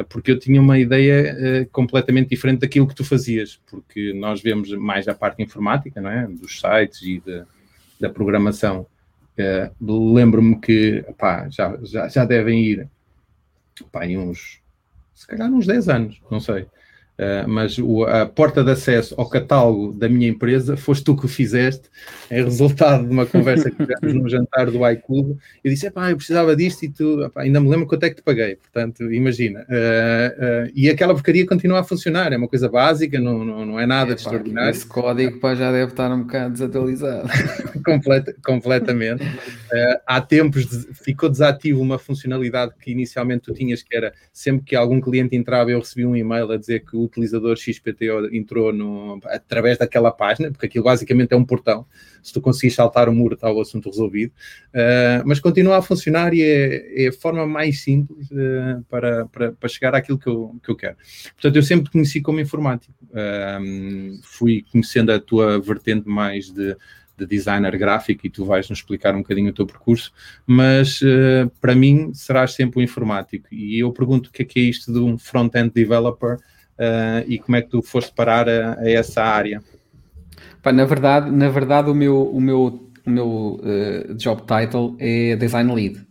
porque 0.08 0.32
eu 0.32 0.40
tinha 0.40 0.62
uma 0.62 0.80
ideia 0.80 1.68
completamente 1.70 2.30
diferente 2.30 2.62
daquilo 2.62 2.88
que 2.88 2.96
tu 2.96 3.04
fazias, 3.04 3.60
porque 3.70 4.14
nós 4.14 4.42
vemos 4.42 4.72
mais 4.72 5.06
a 5.10 5.14
parte 5.14 5.44
informática, 5.44 6.00
não 6.00 6.10
é? 6.10 6.26
Dos 6.28 6.62
sites 6.62 7.02
e 7.02 7.20
de, 7.20 7.44
da 8.04 8.10
programação. 8.10 8.86
Lembro-me 9.80 10.60
que 10.60 11.06
pá, 11.18 11.48
já, 11.50 11.78
já, 11.82 12.08
já 12.10 12.26
devem 12.26 12.62
ir 12.62 12.90
pá, 13.92 14.06
uns, 14.06 14.62
se 15.16 15.26
calhar 15.26 15.50
uns 15.50 15.66
10 15.66 15.90
anos, 15.90 16.22
não 16.30 16.42
sei. 16.42 16.68
Uh, 17.14 17.48
mas 17.48 17.78
o, 17.78 18.06
a 18.06 18.26
porta 18.26 18.64
de 18.64 18.72
acesso 18.72 19.14
ao 19.20 19.30
catálogo 19.30 19.94
da 19.94 20.10
minha 20.10 20.28
empresa 20.28 20.76
foste 20.76 21.04
tu 21.04 21.16
que 21.16 21.26
o 21.26 21.28
fizeste, 21.28 21.88
é 22.28 22.42
resultado 22.42 23.06
de 23.06 23.12
uma 23.12 23.28
conversa 23.28 23.70
que 23.70 23.86
tivemos 23.86 24.16
num 24.16 24.28
jantar 24.28 24.72
do 24.72 24.88
iClub. 24.90 25.38
Eu 25.64 25.72
disse: 25.72 25.92
pá, 25.92 26.10
eu 26.10 26.18
precisava 26.18 26.56
disto 26.56 26.84
e 26.84 26.90
tu, 26.90 27.24
epá, 27.24 27.44
ainda 27.44 27.60
me 27.60 27.70
lembro 27.70 27.86
quanto 27.86 28.04
é 28.06 28.10
que 28.10 28.16
te 28.16 28.24
paguei. 28.24 28.56
Portanto, 28.56 29.12
imagina. 29.14 29.60
Uh, 29.62 30.66
uh, 30.68 30.72
e 30.74 30.90
aquela 30.90 31.14
porcaria 31.14 31.46
continua 31.46 31.82
a 31.82 31.84
funcionar, 31.84 32.34
é 32.34 32.38
uma 32.38 32.48
coisa 32.48 32.68
básica, 32.68 33.20
não, 33.20 33.46
não, 33.46 33.64
não 33.64 33.80
é 33.80 33.86
nada 33.86 34.12
é, 34.12 34.16
de 34.16 34.22
extraordinário. 34.22 34.72
Esse 34.72 34.88
código 34.88 35.40
pá, 35.40 35.54
já 35.54 35.72
deve 35.72 35.92
estar 35.92 36.12
um 36.12 36.24
bocado 36.24 36.54
desatualizado. 36.54 37.30
Completa, 37.86 38.34
completamente. 38.44 39.24
há 40.08 40.22
tempos 40.22 40.66
de, 40.66 40.94
ficou 40.94 41.30
desativo 41.30 41.82
uma 41.82 42.00
funcionalidade 42.00 42.74
que 42.80 42.92
inicialmente 42.92 43.44
tu 43.44 43.54
tinhas, 43.54 43.84
que 43.84 43.96
era 43.96 44.14
sempre 44.32 44.64
que 44.66 44.76
algum 44.76 45.02
cliente 45.02 45.36
entrava, 45.36 45.70
eu 45.70 45.80
recebia 45.80 46.08
um 46.08 46.16
e-mail 46.16 46.50
a 46.50 46.58
dizer 46.58 46.80
que 46.86 46.96
o 46.96 47.10
utilizador 47.14 47.56
XPT 47.56 48.08
entrou 48.32 48.74
no, 48.74 49.20
através 49.26 49.78
daquela 49.78 50.12
página, 50.12 50.52
porque 50.52 50.66
aquilo 50.66 50.84
basicamente 50.84 51.34
é 51.34 51.38
um 51.38 51.46
portão. 51.46 51.86
Se 52.22 52.34
tu 52.34 52.42
conseguires 52.42 52.76
saltar 52.76 53.08
o 53.08 53.14
muro, 53.14 53.36
está 53.36 53.52
o 53.52 53.62
assunto 53.62 53.90
resolvido. 53.90 54.32
Uh, 54.70 55.24
mas 55.26 55.40
continua 55.40 55.78
a 55.78 55.82
funcionar 55.82 56.34
e 56.34 56.42
é, 56.42 57.06
é 57.06 57.08
a 57.10 57.14
forma 57.14 57.46
mais 57.46 57.82
simples 57.82 58.30
uh, 58.32 58.84
para, 58.90 59.26
para, 59.28 59.52
para, 59.52 59.70
chegar 59.70 59.96
àquilo 59.96 60.18
que 60.18 60.28
eu, 60.28 60.56
que 60.64 60.70
eu 60.70 60.76
quero. 60.76 60.96
Portanto, 61.34 61.56
eu 61.56 61.64
sempre 61.64 61.86
te 61.86 61.92
conheci 61.92 62.22
como 62.22 62.40
informático. 62.40 62.94
Uh, 63.04 64.20
fui 64.24 64.66
conhecendo 64.72 65.12
a 65.12 65.20
tua 65.20 65.60
vertente 65.60 66.08
mais 66.08 66.52
de 66.52 66.76
de 67.18 67.26
designer 67.26 67.78
gráfico 67.78 68.26
e 68.26 68.30
tu 68.30 68.46
vais 68.46 68.70
nos 68.70 68.80
explicar 68.80 69.16
um 69.16 69.20
bocadinho 69.20 69.50
o 69.50 69.54
teu 69.54 69.66
percurso, 69.66 70.12
mas 70.46 71.02
uh, 71.02 71.50
para 71.62 71.76
mim 71.76 72.14
serás 72.14 72.54
sempre 72.54 72.80
um 72.80 72.84
informático. 72.84 73.48
E 73.52 73.80
eu 73.80 73.92
pergunto 73.92 74.30
o 74.30 74.32
que 74.32 74.42
é 74.42 74.46
que 74.46 74.60
é 74.60 74.64
isto 74.64 74.92
de 74.92 75.00
um 75.00 75.18
front-end 75.18 75.72
developer 75.74 76.38
uh, 76.80 77.24
e 77.28 77.40
como 77.40 77.56
é 77.56 77.62
que 77.62 77.70
tu 77.70 77.82
foste 77.82 78.14
parar 78.14 78.48
a, 78.50 78.80
a 78.80 78.90
essa 78.90 79.24
área? 79.24 79.62
Pá, 80.64 80.72
na 80.72 80.86
verdade, 80.86 81.30
na 81.30 81.50
verdade 81.50 81.90
o 81.90 81.94
meu, 81.94 82.24
o 82.24 82.40
meu, 82.40 82.90
o 83.06 83.10
meu 83.10 83.60
uh, 83.62 84.14
job 84.16 84.44
title 84.44 84.96
é 84.98 85.36
design 85.36 85.74
lead. 85.74 86.08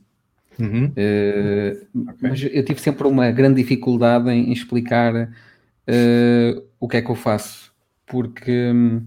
Uhum. 0.61 0.87
Uh, 0.88 2.02
okay. 2.11 2.19
Mas 2.21 2.42
eu 2.42 2.62
tive 2.62 2.78
sempre 2.78 3.09
uma 3.09 3.31
grande 3.31 3.62
dificuldade 3.62 4.28
em, 4.31 4.52
explicar 4.52 5.14
uh, 5.14 6.62
o 6.78 6.87
que 6.87 6.99
é 6.99 7.02
que 7.02 7.11
eu 7.11 7.14
faço, 7.14 7.73
porque 8.07 8.71
um, 8.71 9.07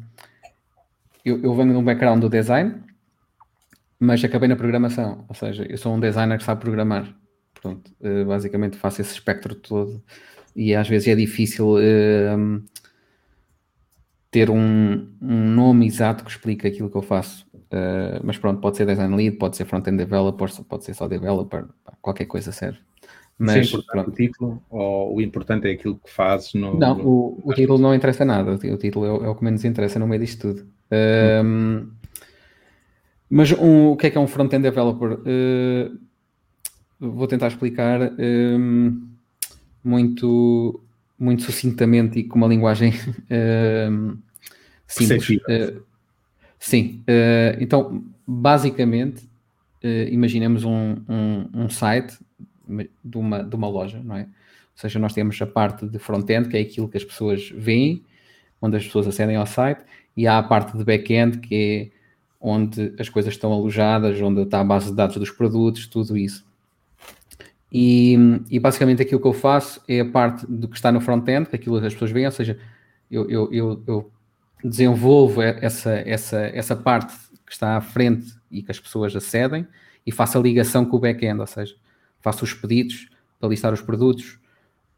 eu, 1.24 1.42
eu, 1.44 1.54
venho 1.54 1.74
de 1.74 1.78
um 1.78 1.84
background 1.84 2.20
do 2.20 2.30
design, 2.30 2.74
mas 4.00 4.24
acabei 4.24 4.50
na 4.50 4.56
programação, 4.56 5.26
ou 5.30 5.36
seja, 5.36 5.64
eu 5.70 5.78
sou 5.78 5.94
um 5.94 6.00
designer 6.00 6.40
que 6.40 6.44
sabe 6.44 6.62
programar. 6.62 7.16
Pronto, 7.62 7.92
basicamente 8.28 8.78
faço 8.78 9.02
esse 9.02 9.14
espectro 9.14 9.56
todo 9.56 10.04
e 10.56 10.74
às 10.74 10.88
vezes 10.88 11.08
é 11.10 11.16
difícil 11.16 11.76
uh, 11.76 12.64
ter 14.32 14.50
um, 14.50 15.08
um, 15.22 15.50
nome 15.50 15.86
exato 15.86 16.24
que 16.24 16.32
explique 16.32 16.66
aquilo 16.66 16.90
que 16.90 16.96
eu 16.96 17.02
faço. 17.02 17.46
Uh, 17.54 18.22
mas 18.24 18.38
pronto, 18.38 18.62
pode 18.62 18.78
ser 18.78 18.86
design 18.86 19.16
lead, 19.16 19.36
pode 19.38 19.58
ser 19.58 19.66
front-end 19.66 19.98
developer, 19.98 20.50
pode 20.64 20.86
ser 20.86 20.94
só 20.94 21.08
developer, 21.08 21.66
qualquer 22.02 22.26
coisa 22.26 22.52
serve. 22.52 22.80
Mas 23.38 23.74
é 23.74 23.78
pronto. 23.92 24.10
o 24.10 24.14
título 24.14 24.64
ou 24.70 25.16
o 25.16 25.22
importante 25.22 25.68
é 25.68 25.72
aquilo 25.72 25.98
que 25.98 26.10
fazes 26.10 26.54
no. 26.54 26.80
Não. 26.80 27.02
O, 27.02 27.42
o, 27.44 27.54
título 27.54 27.78
não 27.78 27.94
interessa 27.94 28.24
nada, 28.24 28.54
o 28.54 28.78
título 28.78 29.06
é 29.06 29.12
o, 29.12 29.26
é 29.26 29.30
o, 29.30 29.36
que 29.36 29.44
menos 29.44 29.66
interessa 29.66 30.00
no 30.00 30.08
meio 30.08 30.22
disto 30.22 30.54
tudo. 30.54 30.66
Hum. 31.44 31.90
mas 33.30 33.52
um, 33.52 33.90
o 33.90 33.98
que 33.98 34.08
é 34.08 34.10
que 34.12 34.18
é 34.18 34.22
um 34.22 34.28
front-end 34.28 34.64
developer? 34.64 35.20
Uh, 35.20 36.00
vou 36.98 37.28
tentar 37.28 37.48
explicar. 37.48 38.14
Um, 38.18 39.15
muito, 39.86 40.82
muito 41.18 41.44
sucintamente 41.44 42.20
e 42.20 42.24
com 42.24 42.38
uma 42.38 42.48
linguagem 42.48 42.92
uh, 42.92 44.18
simples. 44.88 45.30
Uh, 45.30 45.84
sim, 46.58 47.04
uh, 47.08 47.58
então, 47.62 48.04
basicamente, 48.28 49.24
imaginemos 50.10 50.64
um, 50.64 50.96
um, 51.08 51.50
um, 51.54 51.70
site 51.70 52.18
de 53.04 53.18
uma, 53.18 53.44
de 53.44 53.56
uma 53.56 53.68
loja, 53.68 54.02
não 54.04 54.16
é? 54.16 54.22
Ou 54.22 54.82
seja, 54.82 54.98
nós 54.98 55.14
temos 55.14 55.40
a 55.40 55.46
parte 55.46 55.88
de 55.88 56.00
front-end, 56.00 56.50
que 56.50 56.58
é 56.58 56.62
aquilo 56.62 56.90
que 56.90 56.98
as 56.98 57.04
pessoas 57.04 57.52
veem, 57.52 58.04
onde 58.60 58.78
as 58.78 58.84
pessoas 58.84 59.08
acedem 59.08 59.36
ao 59.36 59.46
site, 59.46 59.86
e 60.18 60.26
há 60.26 60.40
a 60.40 60.44
parte 60.44 60.76
de 60.76 60.84
back-end, 60.84 61.38
que 61.38 61.56
é 61.56 61.96
onde 62.42 62.96
as 62.98 63.10
coisas 63.10 63.36
estão 63.36 63.54
alojadas, 63.54 64.20
onde 64.20 64.42
está 64.42 64.60
a 64.60 64.64
base 64.64 64.90
de 64.90 64.96
dados 64.96 65.18
dos 65.18 65.30
produtos, 65.30 65.86
tudo 65.86 66.18
isso. 66.18 66.44
E, 67.72 68.16
e, 68.50 68.60
basicamente 68.60 69.02
aquilo 69.02 69.20
que 69.20 69.28
eu 69.28 69.34
faço 69.34 69.82
é 69.88 70.00
a 70.00 70.06
parte 70.06 70.46
do 70.48 70.68
que 70.68 70.76
está 70.76 70.92
no 70.92 71.02
front-end, 71.02 71.50
que 71.50 71.56
aquilo 71.56 71.80
que 71.80 71.88
as 71.88 71.94
pessoas 71.94 72.12
veem, 72.12 72.26
ou 72.26 72.32
seja, 72.32 72.58
eu, 73.10 73.30
eu, 73.30 73.54
eu, 73.54 73.84
eu, 73.88 74.12
desenvolvo 74.64 75.42
essa, 75.42 75.92
essa, 75.92 76.40
essa 76.48 76.76
parte 76.76 77.14
que 77.46 77.52
está 77.52 77.78
à 77.78 77.82
frente 77.82 78.34
e 78.50 78.64
que 78.64 78.72
as 78.72 78.80
pessoas 78.80 79.16
acedem 79.16 79.68
e 80.06 80.12
faço 80.12 80.38
a 80.38 80.42
ligação 80.42 80.86
com 80.86 80.98
o 80.98 81.00
back-end, 81.00 81.40
ou 81.40 81.48
seja, 81.48 81.76
faço 82.20 82.44
os 82.44 82.54
pedidos 82.54 83.10
para 83.40 83.50
listar 83.50 83.74
os 83.74 83.82
produtos, 83.82 84.40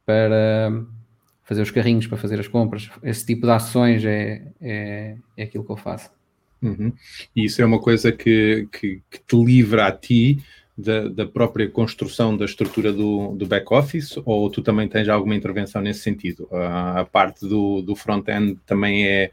para 0.06 0.86
fazer 1.44 1.62
os 1.62 1.72
carrinhos, 1.72 2.08
para 2.08 2.18
fazer 2.18 2.40
as 2.40 2.48
compras. 2.48 2.90
Esse 3.04 3.26
tipo 3.26 3.46
de 3.46 3.52
ações 3.52 4.04
é, 4.06 4.44
é, 4.62 5.18
é 5.36 5.44
aquilo 5.44 5.64
que 5.64 5.72
eu 5.72 5.78
faço. 5.78 6.10
Uhum. 6.62 6.92
E 7.36 7.46
isso 7.46 7.62
é 7.62 7.66
uma 7.66 7.80
coisa 7.80 8.12
que, 8.12 8.68
que, 8.72 9.02
que 9.10 9.20
te 9.20 9.36
livra 9.44 9.88
a 9.88 9.92
ti 9.92 10.44
da, 10.78 11.08
da, 11.08 11.26
própria 11.26 11.68
construção 11.70 12.38
da 12.38 12.46
estrutura 12.46 12.94
do, 12.94 13.36
do 13.36 13.48
back-office 13.48 14.20
ou 14.24 14.50
tu 14.50 14.62
também 14.62 14.88
tens 14.88 15.10
alguma 15.10 15.36
intervenção 15.36 15.82
nesse 15.82 16.02
sentido? 16.02 16.48
a 16.52 17.04
parte 17.04 17.48
do, 17.48 17.82
do 17.82 17.96
front-end 17.96 18.60
também 18.66 19.08
é. 19.08 19.32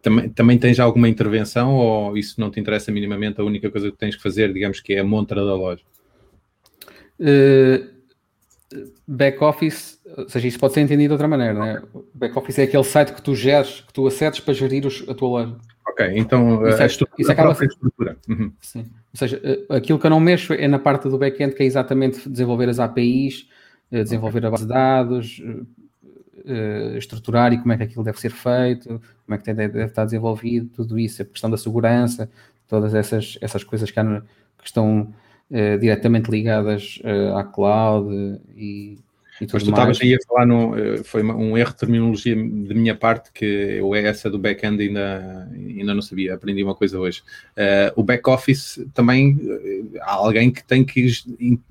Também, 0.00 0.28
também 0.28 0.56
tens 0.56 0.78
alguma 0.78 1.08
intervenção 1.08 1.74
ou 1.74 2.16
isso 2.16 2.40
não 2.40 2.50
te 2.50 2.60
interessa 2.60 2.90
minimamente? 2.92 3.40
A 3.40 3.44
única 3.44 3.68
coisa 3.68 3.90
que 3.90 3.96
tens 3.96 4.14
que 4.16 4.22
fazer, 4.22 4.52
digamos 4.52 4.80
que 4.80 4.94
é 4.94 5.00
a 5.00 5.04
montra 5.04 5.44
da 5.44 5.54
loja? 5.54 5.82
Uh, 7.20 7.98
back-office, 9.06 10.00
ou 10.16 10.28
seja, 10.28 10.46
isso 10.46 10.58
pode 10.58 10.74
ser 10.74 10.80
entendido 10.80 11.08
de 11.08 11.12
outra 11.12 11.26
maneira, 11.26 11.52
né? 11.52 11.82
Back-office 12.14 12.60
é 12.60 12.62
aquele 12.62 12.84
site 12.84 13.12
que 13.12 13.20
tu 13.20 13.34
geres, 13.34 13.80
que 13.80 13.92
tu 13.92 14.06
acedes 14.06 14.40
para 14.40 14.54
gerir 14.54 14.86
os, 14.86 15.06
a 15.08 15.14
tua 15.14 15.28
loja. 15.28 15.56
Ok, 15.86 16.12
então 16.14 16.66
isso, 16.68 16.80
a, 16.80 16.84
é- 16.84 16.86
estrutura, 16.86 17.20
isso 17.20 17.32
acaba, 17.32 17.50
a 17.50 17.64
estrutura. 17.64 18.16
Uhum. 18.28 18.52
Sim. 18.60 18.86
Ou 19.12 19.18
seja, 19.18 19.40
aquilo 19.70 19.98
que 19.98 20.06
eu 20.06 20.10
não 20.10 20.20
mexo 20.20 20.52
é 20.52 20.68
na 20.68 20.78
parte 20.78 21.08
do 21.08 21.18
back-end, 21.18 21.54
que 21.54 21.62
é 21.62 21.66
exatamente 21.66 22.28
desenvolver 22.28 22.68
as 22.68 22.78
APIs, 22.78 23.48
desenvolver 23.90 24.38
okay. 24.38 24.48
a 24.48 24.50
base 24.50 24.62
de 24.64 24.68
dados, 24.68 25.42
estruturar 26.96 27.52
e 27.52 27.58
como 27.58 27.72
é 27.72 27.76
que 27.78 27.84
aquilo 27.84 28.04
deve 28.04 28.20
ser 28.20 28.30
feito, 28.30 29.00
como 29.24 29.34
é 29.34 29.38
que 29.38 29.52
deve, 29.52 29.84
estar 29.84 30.04
desenvolvido, 30.04 30.68
tudo 30.68 30.98
isso, 30.98 31.22
a 31.22 31.24
questão 31.24 31.50
da 31.50 31.56
segurança, 31.56 32.30
todas 32.68 32.94
essas, 32.94 33.38
essas 33.40 33.64
coisas 33.64 33.90
que, 33.90 33.98
há, 33.98 34.04
que 34.58 34.66
estão 34.66 35.12
uh, 35.50 35.78
diretamente 35.80 36.30
ligadas 36.30 37.00
uh, 37.02 37.36
à 37.36 37.44
cloud 37.44 38.40
e, 38.54 38.98
Mas 39.40 39.62
tu 39.62 39.70
estavas 39.70 40.00
aí 40.00 40.14
a 40.14 40.18
falar, 40.26 40.46
no, 40.46 40.76
eh, 40.76 41.02
foi 41.04 41.22
um 41.22 41.56
erro 41.56 41.70
de 41.70 41.76
terminologia 41.76 42.34
de 42.34 42.74
minha 42.74 42.94
parte, 42.94 43.30
que 43.32 43.44
eu 43.44 43.94
essa 43.94 44.30
do 44.30 44.38
back-end 44.38 44.82
ainda, 44.82 45.48
ainda 45.52 45.94
não 45.94 46.02
sabia, 46.02 46.34
aprendi 46.34 46.62
uma 46.62 46.74
coisa 46.74 46.98
hoje. 46.98 47.22
Uh, 47.56 48.00
o 48.00 48.02
back-office 48.02 48.84
também, 48.94 49.38
há 50.00 50.14
alguém 50.14 50.50
que 50.50 50.62
tem 50.64 50.84
que 50.84 51.08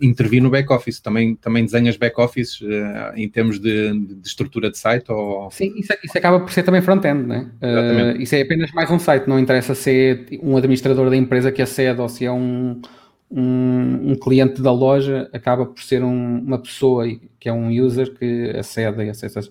intervir 0.01 0.41
no 0.41 0.50
back-office, 0.50 1.00
também, 1.00 1.36
também 1.36 1.65
desenhas 1.65 1.97
back-office 1.97 2.62
uh, 2.62 3.15
em 3.15 3.27
termos 3.29 3.59
de, 3.59 3.97
de, 4.00 4.27
estrutura 4.27 4.69
de 4.69 4.77
site? 4.77 5.12
Ou... 5.12 5.50
Sim, 5.51 5.74
isso, 5.77 5.93
isso 6.03 6.17
acaba 6.17 6.39
por 6.39 6.51
ser 6.51 6.63
também 6.63 6.81
front-end, 6.81 7.27
né? 7.27 7.51
Uh, 7.62 8.21
isso 8.21 8.36
é 8.36 8.41
apenas 8.41 8.71
mais 8.71 8.89
um 8.89 9.00
site, 9.00 9.27
não 9.27 9.39
interessa 9.39 9.75
se 9.75 9.91
é 9.91 10.38
um 10.41 10.57
administrador 10.57 11.09
da 11.09 11.15
empresa 11.15 11.51
que 11.51 11.62
acede 11.62 12.00
ou 12.00 12.09
se 12.09 12.25
é 12.25 12.31
um 12.31 12.81
um, 13.29 14.12
um, 14.12 14.15
cliente 14.15 14.62
da 14.62 14.72
loja 14.72 15.29
acaba 15.34 15.65
por 15.65 15.81
ser 15.81 16.03
um, 16.03 16.39
uma 16.39 16.60
pessoa 16.60 17.05
que 17.39 17.50
é 17.50 17.53
um 17.53 17.69
user 17.69 18.13
que 18.17 18.51
acede 18.57 19.03
e 19.03 19.10
acessa. 19.10 19.41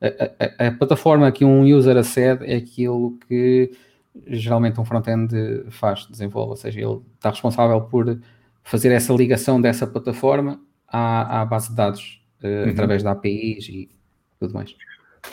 A, 0.00 0.64
a, 0.64 0.68
a, 0.68 0.72
plataforma 0.72 1.30
que 1.30 1.44
um 1.44 1.62
user 1.64 1.96
acede 1.96 2.46
é 2.46 2.56
aquilo 2.56 3.18
que 3.28 3.70
geralmente 4.26 4.80
um 4.80 4.84
front-end 4.84 5.30
faz, 5.70 6.06
desenvolve, 6.10 6.50
ou 6.50 6.56
seja, 6.56 6.80
ele 6.80 7.00
está 7.16 7.30
responsável 7.30 7.80
por 7.82 8.18
fazer 8.62 8.90
essa 8.92 9.12
ligação 9.12 9.60
dessa 9.60 9.86
plataforma 9.86 10.60
à, 10.86 11.42
à 11.42 11.44
base 11.44 11.70
de 11.70 11.76
dados 11.76 12.22
uh, 12.42 12.46
uhum. 12.46 12.70
através 12.70 13.02
da 13.02 13.12
APIs 13.12 13.68
e 13.68 13.88
tudo 14.38 14.54
mais. 14.54 14.74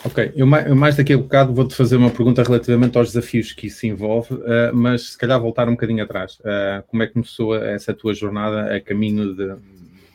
Ok, 0.04 0.32
eu 0.36 0.46
mais 0.46 0.96
daqui 0.96 1.12
a 1.12 1.18
bocado 1.18 1.52
vou-te 1.52 1.74
fazer 1.74 1.96
uma 1.96 2.10
pergunta 2.10 2.42
relativamente 2.42 2.96
aos 2.96 3.08
desafios 3.08 3.52
que 3.52 3.66
isso 3.66 3.86
envolve, 3.86 4.34
uh, 4.34 4.70
mas 4.72 5.10
se 5.10 5.18
calhar 5.18 5.40
voltar 5.40 5.68
um 5.68 5.72
bocadinho 5.72 6.04
atrás. 6.04 6.38
Uh, 6.40 6.82
como 6.86 7.02
é 7.02 7.06
que 7.06 7.14
começou 7.14 7.56
essa 7.56 7.92
tua 7.92 8.14
jornada 8.14 8.74
a 8.74 8.80
caminho 8.80 9.34
de, 9.34 9.56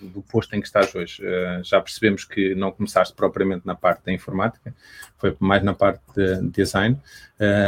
do 0.01 0.21
posto 0.21 0.55
em 0.55 0.61
que 0.61 0.67
estás 0.67 0.95
hoje? 0.95 1.21
Uh, 1.21 1.63
já 1.63 1.81
percebemos 1.81 2.23
que 2.23 2.55
não 2.55 2.71
começaste 2.71 3.13
propriamente 3.13 3.65
na 3.65 3.75
parte 3.75 4.05
da 4.05 4.13
informática, 4.13 4.73
foi 5.17 5.35
mais 5.39 5.61
na 5.61 5.73
parte 5.73 6.01
de 6.15 6.50
design. 6.50 6.97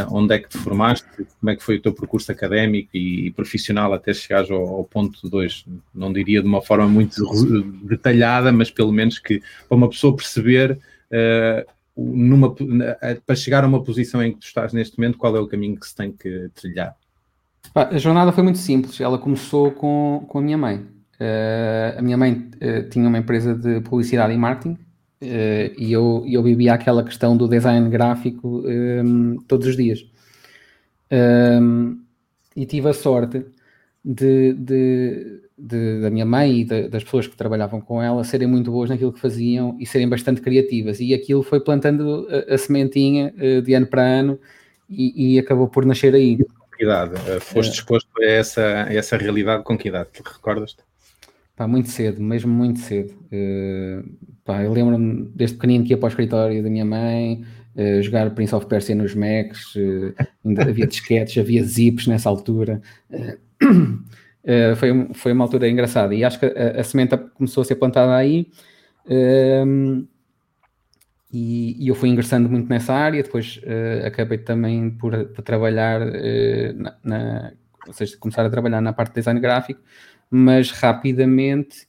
onde 0.10 0.36
é 0.36 0.40
que 0.40 0.48
te 0.48 0.58
formaste? 0.58 1.08
Como 1.40 1.50
é 1.50 1.56
que 1.56 1.64
foi 1.64 1.76
o 1.76 1.82
teu 1.82 1.94
percurso 1.94 2.32
académico 2.32 2.90
e, 2.94 3.28
e 3.28 3.32
profissional 3.32 3.94
até 3.94 4.14
chegares 4.14 4.50
ao, 4.50 4.66
ao 4.66 4.84
ponto 4.86 5.30
2? 5.30 5.66
Não 5.94 6.14
diria 6.14 6.42
de 6.42 6.48
uma 6.48 6.62
forma 6.62 6.88
muito 6.88 7.22
detalhada, 7.84 8.52
mas 8.52 8.72
pelo 8.72 8.94
menos 8.94 9.20
que 9.20 9.42
para 9.68 9.76
uma 9.76 9.90
pessoa 9.90 10.16
perceber 10.16 10.80
numa, 11.96 12.54
para 13.26 13.36
chegar 13.36 13.64
a 13.64 13.68
uma 13.68 13.84
posição 13.84 14.24
em 14.24 14.34
que 14.34 14.40
tu 14.40 14.46
estás 14.46 14.74
neste 14.74 14.98
momento, 14.98 15.18
qual 15.18 15.36
é 15.36 15.40
o 15.40 15.48
caminho 15.48 15.80
que 15.80 15.88
se 15.88 15.96
tem 15.96 16.12
que 16.12 16.50
trilhar? 16.54 16.96
A 17.74 17.98
jornada 17.98 18.32
foi 18.32 18.44
muito 18.44 18.60
simples. 18.60 19.00
Ela 19.00 19.18
começou 19.18 19.72
com, 19.72 20.26
com 20.28 20.40
a 20.40 20.42
minha 20.42 20.58
mãe. 20.58 20.78
Uh, 20.78 21.98
a 21.98 22.02
minha 22.02 22.18
mãe 22.18 22.34
uh, 22.34 22.90
tinha 22.90 23.08
uma 23.08 23.18
empresa 23.18 23.56
de 23.56 23.82
publicidade 23.82 24.34
e 24.34 24.38
marketing 24.38 24.74
uh, 24.74 25.74
e 25.78 25.92
eu, 25.92 26.26
eu 26.28 26.44
vivia 26.44 26.74
aquela 26.74 27.04
questão 27.04 27.38
do 27.38 27.48
design 27.48 27.88
gráfico 27.90 28.64
um, 28.66 29.38
todos 29.48 29.68
os 29.68 29.78
dias. 29.78 30.06
Um, 31.12 32.02
e 32.56 32.66
tive 32.66 32.90
a 32.90 32.94
sorte 32.94 33.46
de, 34.04 34.54
de, 34.54 35.42
de, 35.58 36.02
da 36.02 36.10
minha 36.10 36.26
mãe 36.26 36.62
e 36.62 36.64
de, 36.66 36.90
das 36.90 37.04
pessoas 37.04 37.28
que 37.28 37.38
trabalhavam 37.38 37.80
com 37.80 38.02
ela 38.02 38.24
serem 38.24 38.48
muito 38.48 38.72
boas 38.72 38.90
naquilo 38.90 39.14
que 39.14 39.20
faziam 39.20 39.78
e 39.80 39.86
serem 39.86 40.10
bastante 40.10 40.42
criativas. 40.42 41.00
E 41.00 41.14
aquilo 41.14 41.42
foi 41.42 41.60
plantando 41.60 42.28
a, 42.30 42.54
a 42.54 42.58
sementinha 42.58 43.34
uh, 43.38 43.62
de 43.62 43.74
ano 43.74 43.88
para 43.88 44.04
ano 44.04 44.40
e, 44.90 45.36
e, 45.36 45.40
acabou 45.40 45.68
por 45.68 45.86
nascer 45.86 46.14
aí. 46.14 46.38
Com 46.38 46.78
que 46.78 46.84
idade? 46.84 47.14
Uh, 47.16 47.40
foste 47.40 47.72
é. 47.72 47.74
exposto 47.76 48.10
a 48.20 48.26
essa, 48.26 48.62
a 48.84 48.94
essa 48.94 49.16
realidade 49.16 49.64
com 49.64 49.78
que 49.78 49.88
idade? 49.88 50.10
Recordas-te? 50.26 50.84
Pá, 51.56 51.68
muito 51.68 51.90
cedo, 51.90 52.22
mesmo 52.22 52.52
muito 52.52 52.80
cedo. 52.80 53.14
Uh, 53.32 54.04
pá, 54.44 54.64
eu 54.64 54.74
lembro-me 54.74 55.30
desde 55.36 55.56
pequenino 55.56 55.86
que 55.86 55.92
ia 55.92 55.98
para 55.98 56.08
o 56.08 56.10
escritório 56.10 56.64
da 56.64 56.70
minha 56.70 56.84
mãe, 56.84 57.46
uh, 57.76 58.02
jogar 58.02 58.30
Prince 58.32 58.54
of 58.56 58.66
Persia 58.66 58.96
nos 58.96 59.16
Macs, 59.16 59.76
uh, 59.76 60.14
ainda 60.44 60.64
havia 60.64 60.86
disquetes, 60.88 61.38
havia 61.38 61.64
zips 61.64 62.08
nessa 62.08 62.28
altura. 62.28 62.82
Uh, 63.10 63.38
foi, 64.78 65.14
foi 65.14 65.32
uma 65.32 65.46
altura 65.46 65.70
engraçada. 65.70 66.14
E 66.14 66.24
acho 66.24 66.40
que 66.40 66.46
a, 66.46 66.80
a 66.80 66.84
semente 66.84 67.18
começou 67.36 67.62
a 67.62 67.66
ser 67.66 67.76
plantada 67.76 68.16
aí 68.16 68.52
uh, 69.06 70.08
e, 71.32 71.84
e, 71.84 71.88
eu 71.88 71.96
fui 71.96 72.10
ingressando 72.10 72.48
muito 72.48 72.70
nessa 72.70 72.94
área, 72.94 73.24
depois 73.24 73.60
uh, 73.64 74.06
acabei 74.06 74.38
também 74.38 74.92
por, 74.92 75.26
por 75.30 75.42
trabalhar 75.42 76.00
na, 76.76 76.96
na, 77.04 77.54
ou 77.88 77.94
seja, 77.94 78.16
começar 78.18 78.46
a 78.46 78.50
trabalhar 78.50 78.82
na 78.82 78.94
parte 78.94 79.10
de 79.10 79.16
design 79.16 79.40
gráfico, 79.40 79.82
mas 80.30 80.70
rapidamente 80.72 81.88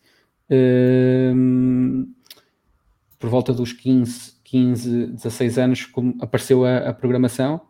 por 3.18 3.30
volta 3.30 3.52
dos 3.52 3.72
15, 3.72 4.34
15 4.44 5.06
16 5.06 5.58
anos 5.58 5.90
apareceu 6.20 6.64
a, 6.64 6.90
a 6.90 6.92
programação 6.92 7.60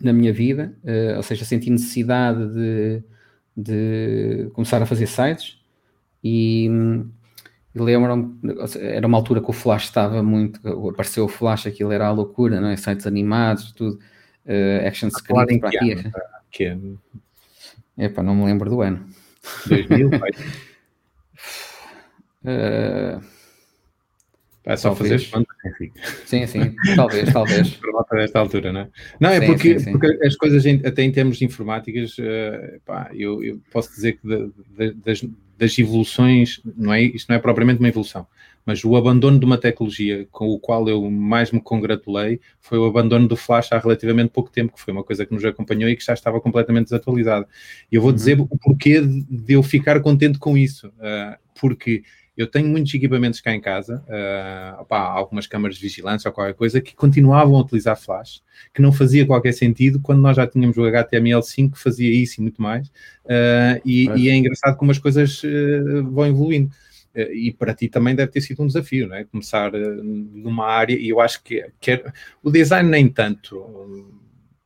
na 0.00 0.12
minha 0.12 0.32
vida, 0.32 0.76
ou 1.16 1.22
seja, 1.22 1.44
senti 1.44 1.70
necessidade 1.70 2.52
de 2.52 3.02
de 3.56 4.50
começar 4.52 4.82
a 4.82 4.86
fazer 4.86 5.06
sites 5.06 5.58
e, 6.22 6.68
e 7.74 7.78
lembro-me, 7.78 8.36
era 8.80 9.06
uma 9.06 9.16
altura 9.18 9.40
que 9.40 9.50
o 9.50 9.52
Flash 9.52 9.84
estava 9.84 10.22
muito, 10.22 10.60
apareceu 10.88 11.24
o 11.24 11.28
Flash, 11.28 11.66
aquilo 11.66 11.92
era 11.92 12.06
a 12.06 12.12
loucura, 12.12 12.60
não 12.60 12.68
é? 12.68 12.76
Sites 12.76 13.06
animados, 13.06 13.72
tudo, 13.72 13.98
uh, 14.46 14.86
action 14.86 15.08
script 15.08 15.58
para 15.60 15.68
aqui. 15.68 15.92
Ano, 15.92 16.12
que 16.50 16.64
ano? 16.64 17.00
Epá, 17.96 18.22
não 18.22 18.34
me 18.34 18.44
lembro 18.46 18.68
do 18.68 18.80
ano. 18.80 19.06
2000, 19.66 20.10
pai. 20.10 20.30
uh, 22.44 23.33
É 24.66 24.76
só 24.76 24.94
talvez. 24.94 25.26
fazer. 25.26 25.46
Sim, 26.24 26.46
sim, 26.46 26.74
talvez, 26.96 27.30
talvez. 27.32 27.70
Para 27.76 27.92
volta 27.92 28.16
desta 28.16 28.38
altura, 28.38 28.72
não 28.72 28.80
é? 28.80 28.88
Não, 29.20 29.28
é 29.28 29.40
sim, 29.40 29.46
porque, 29.46 29.78
sim, 29.78 29.84
sim. 29.84 29.92
porque 29.92 30.26
as 30.26 30.36
coisas, 30.36 30.64
até 30.84 31.02
em 31.02 31.12
termos 31.12 31.42
informáticas, 31.42 32.16
uh, 32.18 32.80
pá, 32.84 33.10
eu, 33.12 33.44
eu, 33.44 33.60
posso 33.70 33.90
dizer 33.90 34.12
que 34.12 34.26
de, 34.26 34.50
de, 34.76 34.94
das, 34.94 35.24
das, 35.58 35.78
evoluções, 35.78 36.62
não 36.76 36.94
é, 36.94 37.02
isto 37.02 37.28
não 37.28 37.36
é 37.36 37.38
propriamente 37.38 37.78
uma 37.78 37.88
evolução, 37.88 38.26
mas 38.64 38.82
o 38.82 38.96
abandono 38.96 39.38
de 39.38 39.44
uma 39.44 39.58
tecnologia 39.58 40.26
com 40.30 40.48
o 40.48 40.58
qual 40.58 40.88
eu 40.88 41.10
mais 41.10 41.52
me 41.52 41.60
congratulei 41.60 42.40
foi 42.58 42.78
o 42.78 42.86
abandono 42.86 43.28
do 43.28 43.36
Flash 43.36 43.70
há 43.70 43.78
relativamente 43.78 44.30
pouco 44.30 44.50
tempo, 44.50 44.72
que 44.72 44.80
foi 44.80 44.94
uma 44.94 45.04
coisa 45.04 45.26
que 45.26 45.34
nos 45.34 45.44
acompanhou 45.44 45.90
e 45.90 45.96
que 45.96 46.04
já 46.04 46.14
estava 46.14 46.40
completamente 46.40 46.84
desatualizada. 46.84 47.46
E 47.92 47.96
eu 47.96 48.00
vou 48.00 48.10
uhum. 48.10 48.16
dizer 48.16 48.40
o 48.40 48.46
porquê 48.46 49.02
de, 49.02 49.24
de, 49.28 49.52
eu 49.52 49.62
ficar 49.62 50.00
contente 50.00 50.38
com 50.38 50.56
isso, 50.56 50.88
uh, 50.88 51.36
porque 51.60 52.02
eu 52.36 52.48
tenho 52.48 52.68
muitos 52.68 52.92
equipamentos 52.92 53.40
cá 53.40 53.54
em 53.54 53.60
casa, 53.60 54.04
uh, 54.08 54.82
opá, 54.82 54.98
algumas 54.98 55.46
câmaras 55.46 55.76
de 55.76 55.82
vigilância 55.82 56.28
ou 56.28 56.34
qualquer 56.34 56.54
coisa, 56.54 56.80
que 56.80 56.94
continuavam 56.94 57.56
a 57.56 57.60
utilizar 57.60 57.96
flash, 57.96 58.42
que 58.72 58.82
não 58.82 58.92
fazia 58.92 59.24
qualquer 59.24 59.52
sentido 59.52 60.00
quando 60.00 60.20
nós 60.20 60.36
já 60.36 60.46
tínhamos 60.46 60.76
o 60.76 60.82
HTML5 60.82 61.72
que 61.72 61.78
fazia 61.78 62.12
isso 62.12 62.40
e 62.40 62.42
muito 62.42 62.60
mais. 62.60 62.88
Uh, 63.24 63.80
e, 63.84 64.08
é. 64.08 64.18
e, 64.18 64.28
é 64.28 64.34
engraçado 64.34 64.76
como 64.76 64.90
as 64.90 64.98
coisas 64.98 65.42
uh, 65.44 66.10
vão 66.10 66.26
evoluindo. 66.26 66.70
e 67.14 67.52
para 67.52 67.72
ti 67.72 67.88
também 67.88 68.16
deve 68.16 68.32
ter 68.32 68.40
sido 68.40 68.60
um 68.62 68.66
desafio, 68.66 69.06
não 69.06 69.14
é? 69.14 69.22
Começar 69.24 69.70
numa 69.72 70.66
área, 70.66 70.98
e 70.98 71.08
eu 71.08 71.20
acho 71.20 71.40
que, 71.44 71.64
que 71.80 71.92
é, 71.92 72.04
o 72.42 72.50
design 72.50 72.90
nem 72.90 73.08
tanto, 73.08 73.64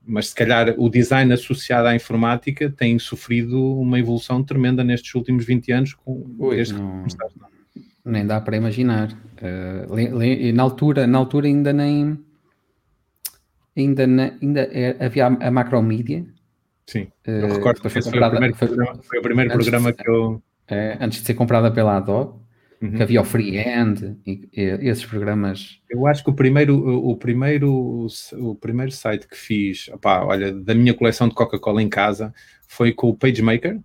mas 0.07 0.29
se 0.29 0.35
calhar 0.35 0.75
o 0.79 0.89
design 0.89 1.31
associado 1.35 1.89
à 1.89 1.95
informática 1.95 2.71
tem 2.71 2.99
sofrido 2.99 3.79
uma 3.79 3.99
evolução 3.99 4.43
tremenda 4.43 4.83
nestes 4.83 5.15
últimos 5.15 5.45
20 5.45 5.73
anos 5.73 5.93
com, 5.93 6.23
começaste. 6.39 7.39
Não? 7.39 7.58
Nem 8.09 8.27
dá 8.27 8.41
para 8.41 8.57
imaginar. 8.57 9.13
Uh, 9.13 10.53
na, 10.55 10.63
altura, 10.63 11.07
na 11.07 11.19
altura 11.19 11.47
ainda 11.47 11.73
nem. 11.75 12.19
Ainda, 13.77 14.07
na, 14.07 14.33
ainda 14.41 14.63
é, 14.73 14.97
havia 15.05 15.27
a, 15.27 15.51
Macromedia. 15.51 16.25
Sim, 16.87 17.07
eu 17.27 17.47
uh, 17.47 17.53
recordo 17.53 17.83
que 17.83 17.89
foi, 17.91 18.03
comprada, 18.03 18.29
o 18.29 18.31
primeiro, 18.31 18.57
foi, 18.57 18.69
programa, 18.69 19.03
foi 19.03 19.19
o 19.19 19.23
primeiro 19.23 19.51
programa 19.53 19.93
que 19.93 20.09
eu. 20.09 20.43
É, 20.67 20.97
antes 21.01 21.21
de 21.21 21.27
ser 21.27 21.35
comprada 21.35 21.71
pela 21.71 21.97
Adobe, 21.97 22.41
uhum. 22.81 22.93
que 22.93 23.03
havia 23.03 23.21
o 23.21 23.25
Freehand 23.25 24.17
e, 24.27 24.49
e, 24.55 24.89
esses 24.89 25.05
programas. 25.05 25.81
Eu 25.89 26.07
acho 26.07 26.25
que 26.25 26.31
o 26.31 26.35
primeiro, 26.35 26.75
o, 26.77 27.11
o 27.11 27.17
primeiro, 27.17 28.07
o 28.33 28.55
primeiro 28.55 28.91
site 28.91 29.29
que 29.29 29.37
fiz, 29.37 29.89
opá, 29.89 30.25
olha, 30.25 30.53
da 30.53 30.75
minha 30.75 30.95
coleção 30.95 31.29
de 31.29 31.35
Coca-Cola 31.35 31.83
em 31.83 31.89
casa 31.89 32.33
foi 32.67 32.93
com 32.93 33.09
o 33.09 33.15
PageMaker 33.15 33.79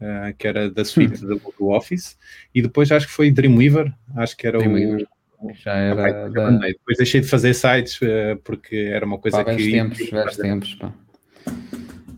uh, 0.00 0.34
que 0.36 0.46
era 0.46 0.70
da 0.70 0.84
suite 0.84 1.24
hum. 1.24 1.40
do 1.58 1.68
Office, 1.68 2.16
e 2.54 2.62
depois 2.62 2.90
acho 2.90 3.06
que 3.06 3.12
foi 3.12 3.30
Dreamweaver, 3.30 3.92
acho 4.16 4.36
que 4.36 4.46
era 4.46 4.58
Dreamweaver. 4.58 5.06
o. 5.40 5.52
Já 5.54 5.74
era. 5.76 6.28
da... 6.28 6.50
Depois 6.50 6.96
deixei 6.96 7.20
de 7.20 7.28
fazer 7.28 7.54
sites 7.54 8.00
uh, 8.00 8.36
porque 8.42 8.76
era 8.76 9.06
uma 9.06 9.18
coisa 9.18 9.44
pá, 9.44 9.54
que. 9.54 9.70
tempos, 9.70 10.10
velhos 10.10 10.36
tempos. 10.36 10.74
Pá. 10.74 10.92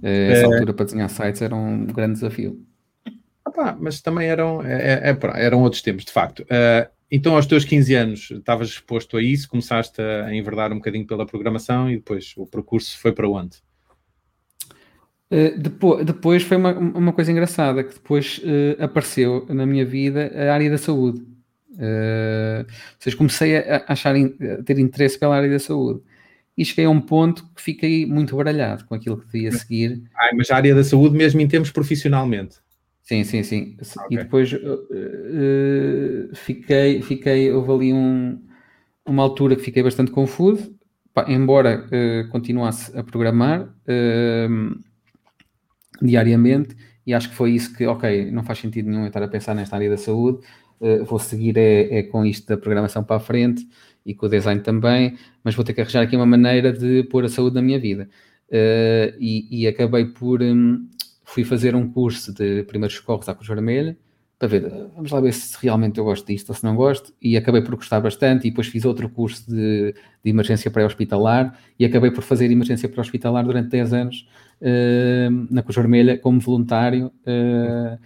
Essa 0.03 0.47
altura 0.47 0.73
para 0.73 0.87
desenhar 0.87 1.11
sites 1.11 1.43
era 1.43 1.55
um 1.55 1.85
grande 1.87 2.15
desafio. 2.15 2.65
Ah, 3.45 3.77
mas 3.79 4.01
também 4.01 4.29
eram, 4.29 4.65
é, 4.65 5.11
é, 5.11 5.11
é 5.11 5.45
eram 5.45 5.61
outros 5.61 5.83
tempos, 5.83 6.07
de 6.07 6.13
facto. 6.13 6.47
Então, 7.11 7.35
aos 7.35 7.45
teus 7.45 7.65
15 7.65 7.95
anos, 7.95 8.31
estavas 8.31 8.69
exposto 8.69 9.17
a 9.17 9.23
isso, 9.23 9.49
começaste 9.49 10.01
a 10.01 10.33
enverdar 10.33 10.73
um 10.73 10.77
bocadinho 10.77 11.07
pela 11.07 11.27
programação 11.27 11.91
e 11.91 11.97
depois 11.97 12.33
o 12.37 12.47
percurso 12.47 12.97
foi 12.99 13.13
para 13.13 13.29
onde? 13.29 13.59
Uh, 15.31 15.59
depois, 15.59 16.05
depois 16.05 16.43
foi 16.43 16.57
uma, 16.57 16.73
uma 16.73 17.13
coisa 17.13 17.31
engraçada, 17.31 17.85
que 17.85 17.95
depois 17.95 18.39
uh, 18.39 18.83
apareceu 18.83 19.47
na 19.49 19.65
minha 19.65 19.85
vida 19.85 20.33
a 20.35 20.53
área 20.53 20.69
da 20.69 20.79
saúde. 20.79 21.21
Uh, 21.73 22.67
ou 22.67 22.99
seja, 22.99 23.17
comecei 23.17 23.57
a, 23.57 23.85
achar, 23.87 24.15
a 24.17 24.63
ter 24.65 24.79
interesse 24.79 25.19
pela 25.19 25.37
área 25.37 25.49
da 25.49 25.59
saúde. 25.59 26.01
E 26.59 26.65
cheguei 26.65 26.85
a 26.85 26.91
um 26.91 27.01
ponto 27.01 27.45
que 27.55 27.63
fiquei 27.63 28.05
muito 28.05 28.37
baralhado 28.37 28.85
com 28.85 28.95
aquilo 28.95 29.19
que 29.19 29.27
devia 29.27 29.53
seguir. 29.53 30.03
Ah, 30.15 30.31
mas 30.35 30.51
a 30.51 30.57
área 30.57 30.75
da 30.75 30.85
saúde 30.85 31.17
mesmo 31.17 31.41
em 31.41 31.49
termos 31.49 31.71
profissionalmente? 31.71 32.57
Sim, 33.03 33.25
sim, 33.25 33.43
sim. 33.43 33.77
Okay. 33.81 34.05
E 34.11 34.17
depois 34.19 34.53
uh, 34.53 36.35
fiquei, 36.35 37.03
fiquei, 37.03 37.51
houve 37.53 37.73
ali 37.73 37.93
um, 37.93 38.41
uma 39.07 39.23
altura 39.23 39.57
que 39.57 39.63
fiquei 39.63 39.83
bastante 39.83 40.11
confuso, 40.11 40.75
embora 41.27 41.87
uh, 41.87 42.29
continuasse 42.29 42.97
a 42.97 43.03
programar 43.03 43.63
uh, 43.63 44.81
diariamente, 46.01 46.77
e 47.07 47.15
acho 47.15 47.31
que 47.31 47.35
foi 47.35 47.53
isso 47.53 47.75
que, 47.75 47.87
ok, 47.87 48.31
não 48.31 48.43
faz 48.45 48.59
sentido 48.59 48.89
nenhum 48.89 49.07
estar 49.07 49.23
a 49.23 49.29
pensar 49.29 49.55
nesta 49.55 49.77
área 49.77 49.91
da 49.91 49.97
saúde, 49.97 50.41
vou 51.05 51.19
seguir 51.19 51.59
é, 51.59 51.99
é, 51.99 52.03
com 52.05 52.25
isto 52.25 52.47
da 52.47 52.57
programação 52.57 53.05
para 53.05 53.17
a 53.17 53.21
frente 53.21 53.69
e 54.05 54.15
com 54.15 54.27
o 54.27 54.29
design 54.29 54.63
também, 54.63 55.17
mas 55.45 55.55
vou 55.55 55.65
ter 55.65 55.75
que 55.75 55.81
arranjar 55.81 56.03
aqui 56.03 56.17
uma 56.17 56.27
maneira 56.27 56.73
de 56.73 57.03
pôr 57.05 57.25
a 57.25 57.29
saúde 57.29 57.55
na 57.55 57.63
minha 57.63 57.79
vida. 57.79 58.09
E, 59.19 59.47
e, 59.51 59.67
acabei 59.67 60.07
por. 60.07 60.43
Um, 60.43 60.89
fui 61.25 61.45
fazer 61.45 61.77
um 61.77 61.89
curso 61.89 62.35
de 62.35 62.65
primeiros 62.65 62.97
socorros 62.97 63.29
à 63.29 63.35
Cruz 63.35 63.47
Vermelha 63.49 63.97
para 64.41 64.49
ver, 64.49 64.71
vamos 64.95 65.11
lá 65.11 65.21
ver 65.21 65.35
se 65.35 65.55
realmente 65.61 65.99
eu 65.99 66.05
gosto 66.05 66.27
disto 66.27 66.49
ou 66.49 66.55
se 66.55 66.65
não 66.65 66.75
gosto, 66.75 67.13
e 67.21 67.37
acabei 67.37 67.61
por 67.61 67.77
gostar 67.77 68.01
bastante, 68.01 68.49
e 68.49 68.51
depois 68.51 68.69
fiz 68.69 68.87
outro 68.87 69.07
curso 69.11 69.47
de, 69.47 69.95
de 70.25 70.31
emergência 70.31 70.71
pré-hospitalar, 70.71 71.59
e 71.79 71.85
acabei 71.85 72.11
por 72.11 72.23
fazer 72.23 72.51
emergência 72.51 72.89
pré-hospitalar 72.89 73.45
durante 73.45 73.69
10 73.69 73.93
anos 73.93 74.17
uh, 74.23 74.50
na 75.51 75.63
Cruz 75.63 75.77
Vermelha 75.77 76.19
como 76.19 76.41
voluntário, 76.41 77.13
uh, 77.27 77.99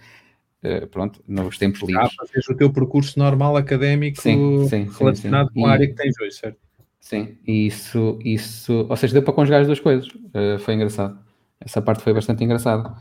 uh, 0.67 0.87
pronto, 0.87 1.23
nos 1.27 1.57
tempos 1.57 1.81
livres. 1.81 2.09
Ah, 2.19 2.25
fazes 2.27 2.47
o 2.49 2.55
teu 2.55 2.71
percurso 2.71 3.19
normal 3.19 3.57
académico 3.57 4.21
sim, 4.21 4.67
sim, 4.67 4.89
relacionado 4.97 5.51
sim, 5.51 5.59
com 5.59 5.65
a 5.65 5.71
área 5.71 5.87
que 5.87 5.93
tens 5.93 6.15
hoje, 6.19 6.35
certo? 6.35 6.57
Sim, 6.99 7.37
e 7.45 7.67
isso, 7.67 8.17
isso, 8.23 8.87
ou 8.89 8.95
seja, 8.95 9.13
deu 9.13 9.21
para 9.21 9.33
conjugar 9.33 9.61
as 9.61 9.67
duas 9.67 9.79
coisas, 9.79 10.07
foi 10.61 10.73
engraçado. 10.73 11.19
Essa 11.59 11.81
parte 11.81 12.03
foi 12.03 12.13
bastante 12.13 12.43
engraçada. 12.43 12.95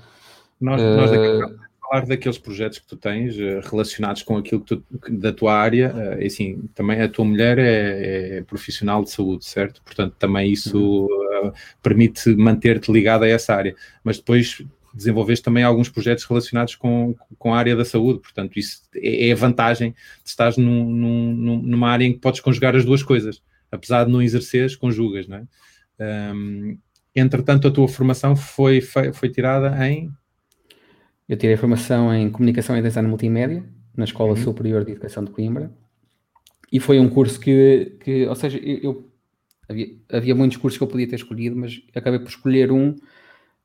Nós, 0.60 0.80
uh... 0.80 0.96
nós 0.96 1.10
daqui 1.10 1.26
a 1.26 1.64
falar 1.80 2.06
daqueles 2.06 2.38
projetos 2.38 2.78
que 2.78 2.86
tu 2.86 2.96
tens 2.96 3.36
uh, 3.36 3.60
relacionados 3.70 4.22
com 4.22 4.36
aquilo 4.36 4.60
que 4.60 4.76
tu, 4.76 4.84
da 5.10 5.32
tua 5.32 5.54
área, 5.54 5.94
uh, 5.94 6.26
assim, 6.26 6.68
também 6.74 7.00
a 7.00 7.08
tua 7.08 7.24
mulher 7.24 7.58
é, 7.58 8.38
é, 8.38 8.42
profissional 8.42 9.02
de 9.02 9.10
saúde, 9.10 9.44
certo? 9.44 9.82
Portanto, 9.82 10.14
também 10.18 10.50
isso 10.50 11.06
uh, 11.06 11.33
permite 11.82 12.34
manter-te 12.36 12.90
ligado 12.92 13.24
a 13.24 13.28
essa 13.28 13.54
área. 13.54 13.74
Mas 14.02 14.18
depois 14.18 14.64
desenvolveste 14.94 15.44
também 15.44 15.64
alguns 15.64 15.88
projetos 15.88 16.24
relacionados 16.24 16.76
com, 16.76 17.14
com 17.36 17.52
a 17.52 17.58
área 17.58 17.74
da 17.74 17.84
saúde, 17.84 18.20
portanto, 18.20 18.56
isso 18.58 18.82
é, 18.94 19.28
é 19.28 19.32
a 19.32 19.36
vantagem 19.36 19.90
de 20.22 20.30
estar 20.30 20.56
num, 20.56 20.88
num, 20.88 21.62
numa 21.62 21.90
área 21.90 22.04
em 22.04 22.12
que 22.12 22.20
podes 22.20 22.40
conjugar 22.40 22.76
as 22.76 22.84
duas 22.84 23.02
coisas. 23.02 23.42
Apesar 23.72 24.04
de 24.04 24.12
não 24.12 24.22
exerceres, 24.22 24.76
conjugas, 24.76 25.26
não 25.26 25.38
é? 25.38 26.32
Um, 26.32 26.78
entretanto, 27.14 27.66
a 27.66 27.70
tua 27.70 27.88
formação 27.88 28.36
foi, 28.36 28.80
foi, 28.80 29.28
tirada 29.28 29.76
em 29.86 30.10
eu 31.28 31.36
tirei 31.36 31.56
formação 31.56 32.14
em 32.14 32.30
Comunicação 32.30 32.76
e 32.76 32.82
Design 32.82 33.08
Multimédia 33.08 33.64
na 33.96 34.04
Escola 34.04 34.30
uhum. 34.30 34.36
Superior 34.36 34.84
de 34.84 34.92
Educação 34.92 35.24
de 35.24 35.30
Coimbra 35.30 35.72
e 36.70 36.78
foi 36.80 36.98
um 36.98 37.08
curso 37.08 37.40
que, 37.40 37.96
que 38.00 38.26
ou 38.26 38.34
seja, 38.34 38.58
eu 38.58 39.08
havia, 39.68 39.88
havia, 40.12 40.34
muitos 40.34 40.56
cursos 40.56 40.78
que 40.78 40.84
eu 40.84 40.88
podia 40.88 41.08
ter 41.08 41.16
escolhido, 41.16 41.56
mas 41.56 41.82
acabei 41.94 42.18
por 42.18 42.28
escolher 42.28 42.72
um 42.72 42.94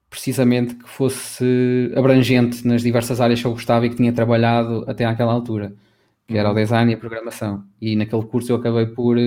precisamente 0.09 0.75
que 0.75 0.89
fosse 0.89 1.91
abrangente 1.95 2.67
nas 2.67 2.81
diversas 2.81 3.21
áreas 3.21 3.39
que 3.41 3.45
eu 3.45 3.51
gostava 3.51 3.85
e 3.85 3.89
que 3.89 3.95
tinha 3.95 4.12
trabalhado 4.12 4.83
até 4.88 5.05
àquela 5.05 5.31
altura, 5.31 5.75
que 6.27 6.38
era 6.38 6.49
o 6.49 6.51
uhum. 6.51 6.57
design 6.57 6.91
e 6.91 6.95
a 6.95 6.97
programação. 6.97 7.63
E 7.79 7.95
naquele 7.95 8.23
curso 8.23 8.51
eu 8.51 8.55
acabei 8.55 8.88
por, 8.88 9.17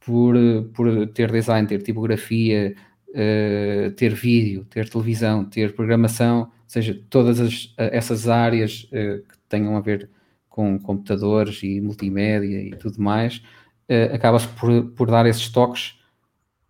por, 0.00 0.36
por 0.74 1.06
ter 1.08 1.32
design, 1.32 1.66
ter 1.66 1.82
tipografia, 1.82 2.74
uh, 3.08 3.90
ter 3.92 4.14
vídeo, 4.14 4.64
ter 4.70 4.88
televisão, 4.88 5.44
ter 5.44 5.74
programação 5.74 6.50
seja, 6.68 7.02
todas 7.08 7.40
as, 7.40 7.74
essas 7.76 8.28
áreas 8.28 8.84
uh, 8.92 9.26
que 9.26 9.38
tenham 9.48 9.76
a 9.76 9.80
ver 9.80 10.08
com 10.48 10.78
computadores 10.78 11.62
e 11.62 11.80
multimédia 11.80 12.60
e 12.60 12.70
tudo 12.76 13.00
mais, 13.00 13.42
uh, 13.88 14.14
acaba-se 14.14 14.48
por, 14.48 14.90
por 14.90 15.10
dar 15.10 15.26
esses 15.26 15.48
toques 15.48 15.98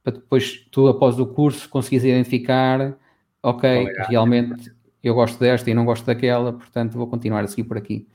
para 0.03 0.13
depois 0.13 0.67
tu, 0.71 0.89
após 0.89 1.19
o 1.19 1.27
curso, 1.27 1.69
conseguires 1.69 2.05
identificar, 2.05 2.97
ok, 3.43 3.93
realmente 4.09 4.73
eu 5.03 5.15
gosto 5.15 5.39
desta 5.39 5.71
e 5.71 5.75
não 5.75 5.85
gosto 5.85 6.07
daquela, 6.07 6.53
portanto 6.53 6.93
vou 6.93 7.07
continuar 7.07 7.45
a 7.45 7.47
seguir 7.47 7.65
por 7.65 7.77
aqui. 7.77 8.07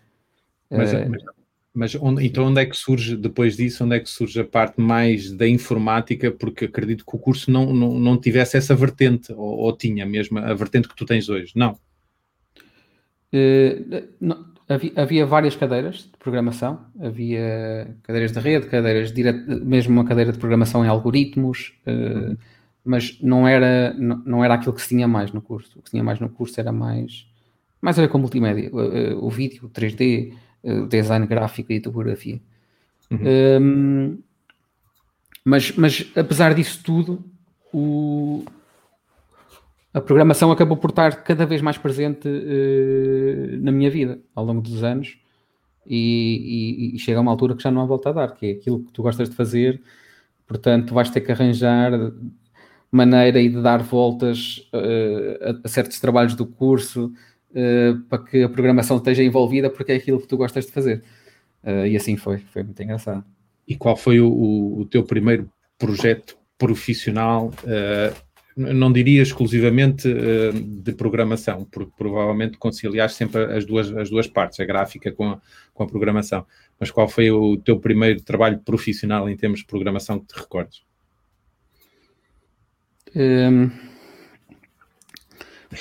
Mas, 0.70 0.92
uh, 0.92 1.10
mas, 1.10 1.24
mas 1.74 1.96
onde, 1.96 2.26
então 2.26 2.46
onde 2.46 2.62
é 2.62 2.66
que 2.66 2.76
surge, 2.76 3.16
depois 3.16 3.56
disso, 3.56 3.84
onde 3.84 3.96
é 3.96 4.00
que 4.00 4.10
surge 4.10 4.40
a 4.40 4.46
parte 4.46 4.82
mais 4.82 5.32
da 5.32 5.48
informática? 5.48 6.32
Porque 6.32 6.66
acredito 6.66 7.06
que 7.06 7.16
o 7.16 7.20
curso 7.20 7.52
não, 7.52 7.72
não, 7.72 8.00
não 8.00 8.18
tivesse 8.18 8.58
essa 8.58 8.76
vertente, 8.76 9.32
ou, 9.32 9.60
ou 9.60 9.78
tinha 9.78 10.06
mesmo 10.06 10.40
a 10.40 10.54
vertente 10.54 10.88
que 10.88 10.96
tu 10.96 11.06
tens 11.06 11.30
hoje, 11.30 11.54
não? 11.56 11.78
Uh, 13.32 14.08
não 14.20 14.53
havia, 14.68 14.92
havia, 14.96 15.26
várias 15.26 15.56
cadeiras 15.56 15.98
de 15.98 16.18
programação, 16.20 16.86
havia 17.00 17.96
cadeiras 18.04 18.32
de 18.32 18.40
rede, 18.40 18.68
cadeiras 18.68 19.12
dire... 19.12 19.32
mesmo 19.32 19.94
uma 19.94 20.06
cadeira 20.06 20.32
de 20.32 20.38
programação 20.38 20.84
em 20.86 20.88
algoritmos, 20.88 21.74
uh, 21.88 22.30
uhum. 22.30 22.38
mas 22.84 23.20
não 23.22 23.48
era, 23.48 23.94
não, 23.94 24.18
não, 24.26 24.46
era 24.46 24.56
aquilo 24.56 24.74
que 24.74 24.82
se 24.82 24.90
tinha 24.90 25.08
mais 25.08 25.32
no 25.32 25.42
curso. 25.42 25.80
O 25.80 25.82
que 25.82 25.90
se 25.90 25.92
tinha 25.92 26.04
mais 26.04 26.20
no 26.20 26.30
curso 26.30 26.60
era 26.60 26.72
mais, 26.72 27.28
mais 27.82 27.98
a 27.98 28.02
ver 28.02 28.08
com 28.08 28.18
multimédia, 28.18 28.70
o, 28.72 29.28
o 29.28 29.30
vídeo, 29.30 29.70
3D, 29.70 30.34
uh, 30.64 30.88
design 30.88 31.26
gráfico 31.26 31.72
e 31.72 31.80
topografia. 31.80 32.40
Uhum. 33.12 33.62
Um, 33.62 34.18
mas, 35.46 35.72
mas 35.74 36.12
apesar 36.16 36.54
disso 36.54 36.82
tudo, 36.84 37.24
o, 37.74 38.46
a 39.94 40.02
programação 40.02 40.52
acabou 40.52 40.76
por 40.76 40.90
estar 40.90 41.24
cada 41.24 41.46
vez 41.46 41.62
mais 41.62 41.78
presente 41.78 42.28
uh, 42.28 43.64
na 43.64 43.72
minha 43.72 43.92
vida 43.92 44.20
ao 44.36 44.44
longo 44.44 44.62
dos 44.62 44.84
anos 44.84 45.20
e, 45.86 46.92
e, 46.92 46.96
e, 46.96 47.00
chega 47.00 47.20
a 47.20 47.22
uma 47.22 47.32
altura 47.32 47.56
que 47.56 47.62
já 47.62 47.70
não 47.70 47.82
há 47.82 47.86
volta 47.86 48.10
a 48.10 48.14
dar, 48.14 48.34
que 48.34 48.48
é 48.48 48.52
aquilo 48.52 48.84
que 48.84 48.92
tu 48.92 49.04
gostas 49.04 49.30
de 49.30 49.36
fazer, 49.36 49.82
portanto 50.48 50.94
vais 50.94 51.10
ter 51.10 51.22
que 51.22 51.32
arranjar 51.32 51.92
maneira 52.90 53.40
e 53.40 53.50
de 53.50 53.62
dar 53.62 53.84
voltas 53.84 54.68
uh, 54.74 55.60
a, 55.62 55.66
a, 55.66 55.68
certos 55.68 56.00
trabalhos 56.00 56.36
do 56.36 56.46
curso 56.46 57.14
uh, 57.52 58.00
para 58.10 58.24
que 58.24 58.44
a 58.44 58.50
programação 58.50 58.98
esteja 58.98 59.22
envolvida 59.24 59.70
porque 59.70 59.92
é 59.92 59.96
aquilo 59.96 60.20
que 60.20 60.28
tu 60.28 60.38
gostas 60.38 60.66
de 60.66 60.72
fazer. 60.72 61.04
e 61.88 61.96
assim 61.96 62.18
foi, 62.18 62.40
foi 62.40 62.64
muito 62.64 62.82
engraçado. 62.82 63.24
E 63.68 63.76
qual 63.76 63.96
foi 63.96 64.20
o, 64.20 64.80
o 64.80 64.86
teu 64.86 65.04
primeiro 65.04 65.50
projeto 65.78 66.36
profissional 66.58 67.52
não 68.56 68.92
diria 68.92 69.22
exclusivamente 69.22 70.08
uh, 70.08 70.54
de 70.54 70.94
programação, 70.94 71.68
porque 71.72 71.92
provavelmente 71.98 72.58
conciliaste 72.58 73.18
sempre 73.18 73.44
as 73.56 73.66
duas, 73.66 73.92
as 73.96 74.10
duas 74.10 74.28
partes, 74.28 74.60
a 74.60 74.66
gráfica 74.66 75.12
com 75.12 75.32
a, 75.32 75.42
com 75.74 75.84
a 75.84 75.88
programação. 75.88 76.46
Mas 76.80 76.92
qual 76.92 77.08
foi 77.08 77.32
o 77.32 77.58
teu 77.58 77.80
primeiro 77.80 78.22
trabalho 78.22 78.60
profissional 78.60 79.30
em 79.30 79.36
termos 79.36 79.60
de 79.60 79.66
programação 79.66 80.20
que 80.20 80.28
te 80.28 80.40
recordes? 80.40 80.84
Um, 83.16 83.70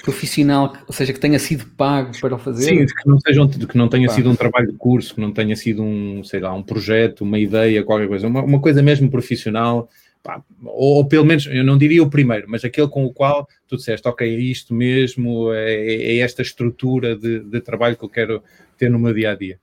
profissional, 0.00 0.72
ou 0.86 0.94
seja, 0.94 1.12
que 1.12 1.20
tenha 1.20 1.38
sido 1.38 1.66
pago 1.76 2.12
para 2.20 2.34
o 2.34 2.38
fazer? 2.38 2.64
Sim, 2.64 2.86
que 2.86 3.08
não, 3.08 3.20
seja 3.20 3.42
um, 3.42 3.48
que 3.48 3.76
não 3.76 3.88
tenha 3.88 4.08
sido 4.08 4.30
um 4.30 4.36
trabalho 4.36 4.72
de 4.72 4.78
curso, 4.78 5.14
que 5.14 5.20
não 5.20 5.32
tenha 5.32 5.54
sido 5.56 5.82
um, 5.82 6.24
sei 6.24 6.40
lá, 6.40 6.54
um 6.54 6.62
projeto, 6.62 7.22
uma 7.22 7.38
ideia, 7.38 7.82
qualquer 7.82 8.08
coisa, 8.08 8.26
uma, 8.26 8.42
uma 8.42 8.60
coisa 8.60 8.82
mesmo 8.82 9.10
profissional 9.10 9.90
pá, 10.22 10.42
ou, 10.64 10.96
ou, 10.96 11.08
pelo 11.08 11.24
menos, 11.24 11.46
eu 11.46 11.64
não 11.64 11.76
diria 11.76 12.02
o 12.02 12.10
primeiro, 12.10 12.46
mas 12.48 12.64
aquele 12.64 12.88
com 12.88 13.04
o 13.04 13.12
qual 13.12 13.46
tu 13.66 13.76
disseste, 13.76 14.06
ok, 14.08 14.26
é 14.26 14.38
isto 14.38 14.72
mesmo, 14.74 15.52
é, 15.52 15.74
é 15.74 16.16
esta 16.18 16.42
estrutura 16.42 17.16
de, 17.16 17.40
de, 17.40 17.60
trabalho 17.60 17.96
que 17.96 18.04
eu 18.04 18.08
quero 18.08 18.42
ter 18.78 18.90
no 18.90 18.98
meu 18.98 19.12
dia 19.12 19.32
a 19.32 19.34
dia. 19.34 19.58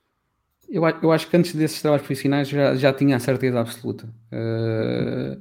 Eu, 0.68 0.82
eu 1.02 1.10
acho 1.10 1.28
que 1.28 1.36
antes 1.36 1.54
desses 1.54 1.80
trabalhos 1.80 2.06
profissionais 2.06 2.48
já, 2.48 2.74
já 2.76 2.92
tinha 2.92 3.16
a 3.16 3.20
certeza 3.20 3.60
absoluta. 3.60 4.06
Uh, 4.32 5.40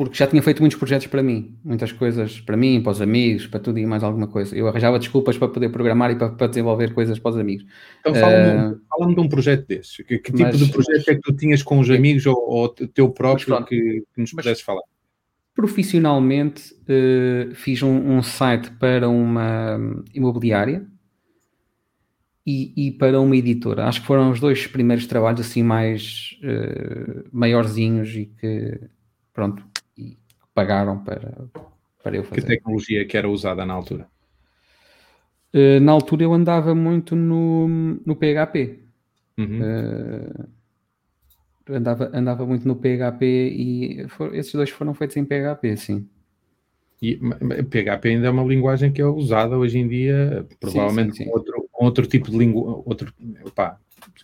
porque 0.00 0.16
já 0.16 0.26
tinha 0.26 0.42
feito 0.42 0.62
muitos 0.62 0.78
projetos 0.78 1.06
para 1.08 1.22
mim, 1.22 1.54
muitas 1.62 1.92
coisas 1.92 2.40
para 2.40 2.56
mim, 2.56 2.82
para 2.82 2.92
os 2.92 3.02
amigos, 3.02 3.46
para 3.46 3.60
tudo 3.60 3.78
e 3.78 3.84
mais 3.84 4.02
alguma 4.02 4.26
coisa. 4.26 4.56
Eu 4.56 4.66
arranjava 4.66 4.98
desculpas 4.98 5.36
para 5.36 5.48
poder 5.48 5.68
programar 5.68 6.10
e 6.10 6.16
para, 6.16 6.30
para 6.30 6.46
desenvolver 6.46 6.94
coisas 6.94 7.18
para 7.18 7.32
os 7.32 7.36
amigos. 7.36 7.66
Então 8.00 8.14
fala-me 8.14 8.76
uh, 8.76 8.80
fala 8.88 9.14
de 9.14 9.20
um 9.20 9.28
projeto 9.28 9.66
desses. 9.66 9.98
Que, 9.98 10.18
que 10.18 10.32
tipo 10.32 10.38
mas, 10.38 10.58
de 10.58 10.72
projeto 10.72 11.06
é 11.06 11.14
que 11.16 11.20
tu 11.20 11.34
tinhas 11.34 11.62
com 11.62 11.78
os 11.78 11.90
amigos 11.90 12.24
ou, 12.24 12.34
ou 12.34 12.68
teu 12.70 13.10
próprio 13.10 13.62
que, 13.66 14.02
que, 14.14 14.20
nos 14.22 14.32
pudesses 14.32 14.62
falar? 14.62 14.80
Profissionalmente 15.54 16.72
uh, 16.72 17.54
fiz 17.54 17.82
um, 17.82 18.16
um, 18.16 18.22
site 18.22 18.70
para 18.78 19.06
uma 19.06 19.78
imobiliária 20.14 20.86
e, 22.46 22.72
e, 22.74 22.90
para 22.92 23.20
uma 23.20 23.36
editora. 23.36 23.84
Acho 23.84 24.00
que 24.00 24.06
foram 24.06 24.30
os 24.30 24.40
dois 24.40 24.66
primeiros 24.66 25.06
trabalhos 25.06 25.42
assim 25.42 25.62
mais 25.62 26.38
uh, 26.42 27.28
maiorzinhos 27.30 28.16
e 28.16 28.24
que 28.24 28.80
pronto, 29.34 29.69
pagaram 30.54 31.02
para, 31.02 31.48
para 32.02 32.16
eu 32.16 32.24
fazer. 32.24 32.40
Que 32.40 32.46
tecnologia 32.46 33.04
que 33.06 33.16
era 33.16 33.28
usada 33.28 33.64
na 33.64 33.74
altura? 33.74 34.08
Uh, 35.54 35.80
na 35.80 35.92
altura 35.92 36.22
eu 36.22 36.32
andava 36.32 36.74
muito 36.74 37.16
no, 37.16 37.68
no 38.04 38.16
PHP. 38.16 38.78
Uhum. 39.38 39.60
Uh, 39.60 40.48
andava, 41.68 42.10
andava 42.12 42.46
muito 42.46 42.66
no 42.66 42.76
PHP 42.76 43.24
e 43.24 44.08
for, 44.08 44.34
esses 44.34 44.52
dois 44.52 44.70
foram 44.70 44.94
feitos 44.94 45.16
em 45.16 45.24
PHP, 45.24 45.76
sim. 45.76 46.08
E 47.02 47.16
PHP 47.16 48.08
ainda 48.10 48.26
é 48.26 48.30
uma 48.30 48.44
linguagem 48.44 48.92
que 48.92 49.00
é 49.00 49.06
usada 49.06 49.56
hoje 49.56 49.78
em 49.78 49.88
dia, 49.88 50.46
provavelmente 50.58 51.12
sim, 51.12 51.18
sim, 51.18 51.24
sim. 51.24 51.30
Com, 51.30 51.38
outro, 51.38 51.59
outro 51.84 52.06
tipo 52.06 52.30
de 52.30 52.36
língua, 52.36 52.82
outro, 52.84 53.12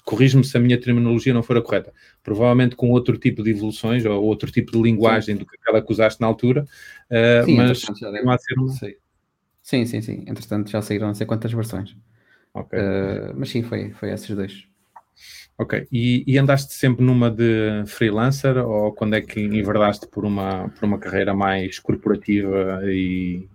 corrijo-me 0.04 0.44
se 0.44 0.56
a 0.56 0.60
minha 0.60 0.80
terminologia 0.80 1.34
não 1.34 1.42
for 1.42 1.56
a 1.56 1.62
correta, 1.62 1.92
provavelmente 2.22 2.76
com 2.76 2.90
outro 2.90 3.16
tipo 3.18 3.42
de 3.42 3.50
evoluções 3.50 4.04
ou 4.04 4.22
outro 4.24 4.50
tipo 4.50 4.72
de 4.72 4.80
linguagem 4.80 5.34
sim. 5.34 5.38
do 5.38 5.46
que 5.46 5.56
aquela 5.56 5.82
que 5.82 5.92
usaste 5.92 6.20
na 6.20 6.26
altura, 6.26 6.66
uh, 7.10 7.44
sim, 7.44 7.56
mas 7.56 7.82
não 8.22 8.30
há 8.30 8.38
ser 8.38 8.54
uma... 8.54 8.72
Sim, 9.62 9.84
sim, 9.84 10.00
sim. 10.00 10.24
Entretanto, 10.28 10.70
já 10.70 10.80
saíram 10.80 11.08
não 11.08 11.14
sei 11.14 11.26
quantas 11.26 11.52
versões. 11.52 11.96
Ok. 12.54 12.78
Uh, 12.78 13.34
mas 13.36 13.50
sim, 13.50 13.64
foi, 13.64 13.90
foi 13.90 14.12
esses 14.12 14.34
dois. 14.34 14.64
Ok. 15.58 15.88
E, 15.90 16.22
e, 16.26 16.38
andaste 16.38 16.74
sempre 16.74 17.04
numa 17.04 17.30
de 17.30 17.82
freelancer 17.86 18.56
ou 18.58 18.92
quando 18.92 19.14
é 19.14 19.20
que 19.20 19.40
enverdaste 19.40 20.06
por 20.06 20.24
uma, 20.24 20.68
por 20.68 20.84
uma 20.84 20.98
carreira 20.98 21.34
mais 21.34 21.78
corporativa 21.78 22.80
e 22.84 23.48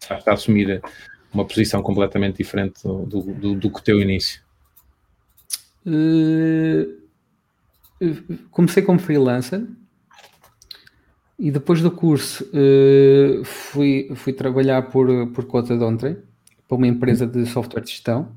estás 0.00 0.26
a 0.26 0.32
assumir 0.32 0.82
uma 1.32 1.44
posição 1.44 1.82
completamente 1.82 2.36
diferente 2.36 2.82
do, 2.82 3.04
do, 3.06 3.54
do, 3.54 3.70
que 3.70 3.78
o 3.78 3.82
teu 3.82 4.00
início? 4.00 4.40
Uh, 5.86 7.02
comecei 8.50 8.82
como 8.82 8.98
freelancer 8.98 9.66
e 11.38 11.50
depois 11.50 11.80
do 11.80 11.90
curso 11.90 12.44
uh, 12.44 13.44
fui, 13.44 14.10
fui 14.14 14.32
trabalhar 14.32 14.82
por, 14.82 15.26
por 15.28 15.44
conta 15.46 15.76
de 15.76 15.82
ontem 15.82 16.16
para 16.68 16.76
uma 16.76 16.86
empresa 16.86 17.26
de 17.26 17.44
software 17.46 17.82
de 17.82 17.90
gestão. 17.90 18.28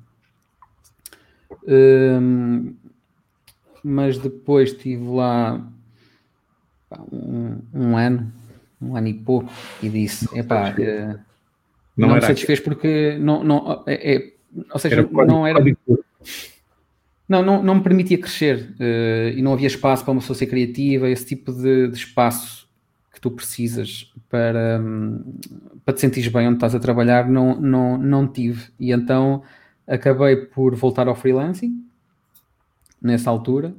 Uh, 1.64 2.74
mas 3.84 4.18
depois 4.18 4.72
estive 4.72 5.06
lá 5.08 5.62
um, 7.12 7.60
um, 7.74 7.98
ano, 7.98 8.34
um 8.82 8.96
ano 8.96 9.08
e 9.08 9.14
pouco, 9.14 9.52
e 9.82 9.90
disse: 9.90 10.28
epá, 10.38 10.72
uh, 10.72 11.20
não, 11.98 12.10
não 12.10 12.16
me 12.16 12.22
satisfez 12.22 12.60
porque 12.60 13.18
não, 13.20 13.44
não 13.44 13.84
é, 13.88 14.16
é, 14.16 14.34
ou 14.72 14.80
seja, 14.80 14.96
era 14.96 15.26
não 15.26 15.48
era. 15.48 15.64
Não, 17.28 17.42
não, 17.42 17.64
não 17.64 17.76
me 17.76 17.82
permitia 17.82 18.20
crescer 18.20 18.76
uh, 18.80 19.36
e 19.36 19.42
não 19.42 19.54
havia 19.54 19.68
espaço 19.68 20.04
para 20.04 20.12
uma 20.12 20.22
pessoa 20.22 20.38
ser 20.38 20.46
criativa, 20.46 21.10
esse 21.10 21.26
tipo 21.26 21.52
de, 21.52 21.88
de 21.88 21.98
espaço 21.98 22.70
que 23.12 23.20
tu 23.20 23.32
precisas 23.32 24.14
para, 24.30 24.80
um, 24.80 25.40
para 25.84 25.96
te 25.96 26.02
sentires 26.02 26.32
bem 26.32 26.48
onde 26.48 26.58
estás 26.58 26.76
a 26.76 26.80
trabalhar, 26.80 27.28
não, 27.28 27.60
não, 27.60 27.98
não 27.98 28.28
tive. 28.28 28.66
E 28.80 28.92
então 28.92 29.42
acabei 29.88 30.36
por 30.36 30.76
voltar 30.76 31.08
ao 31.08 31.16
freelancing 31.16 31.84
nessa 33.02 33.30
altura 33.32 33.76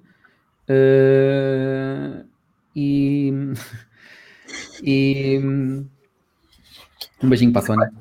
uh, 0.69 2.27
e, 2.75 3.33
e 4.83 5.87
um 7.23 7.29
beijinho 7.29 7.53
para 7.53 7.63
a 7.63 7.67
Sónia. 7.67 7.93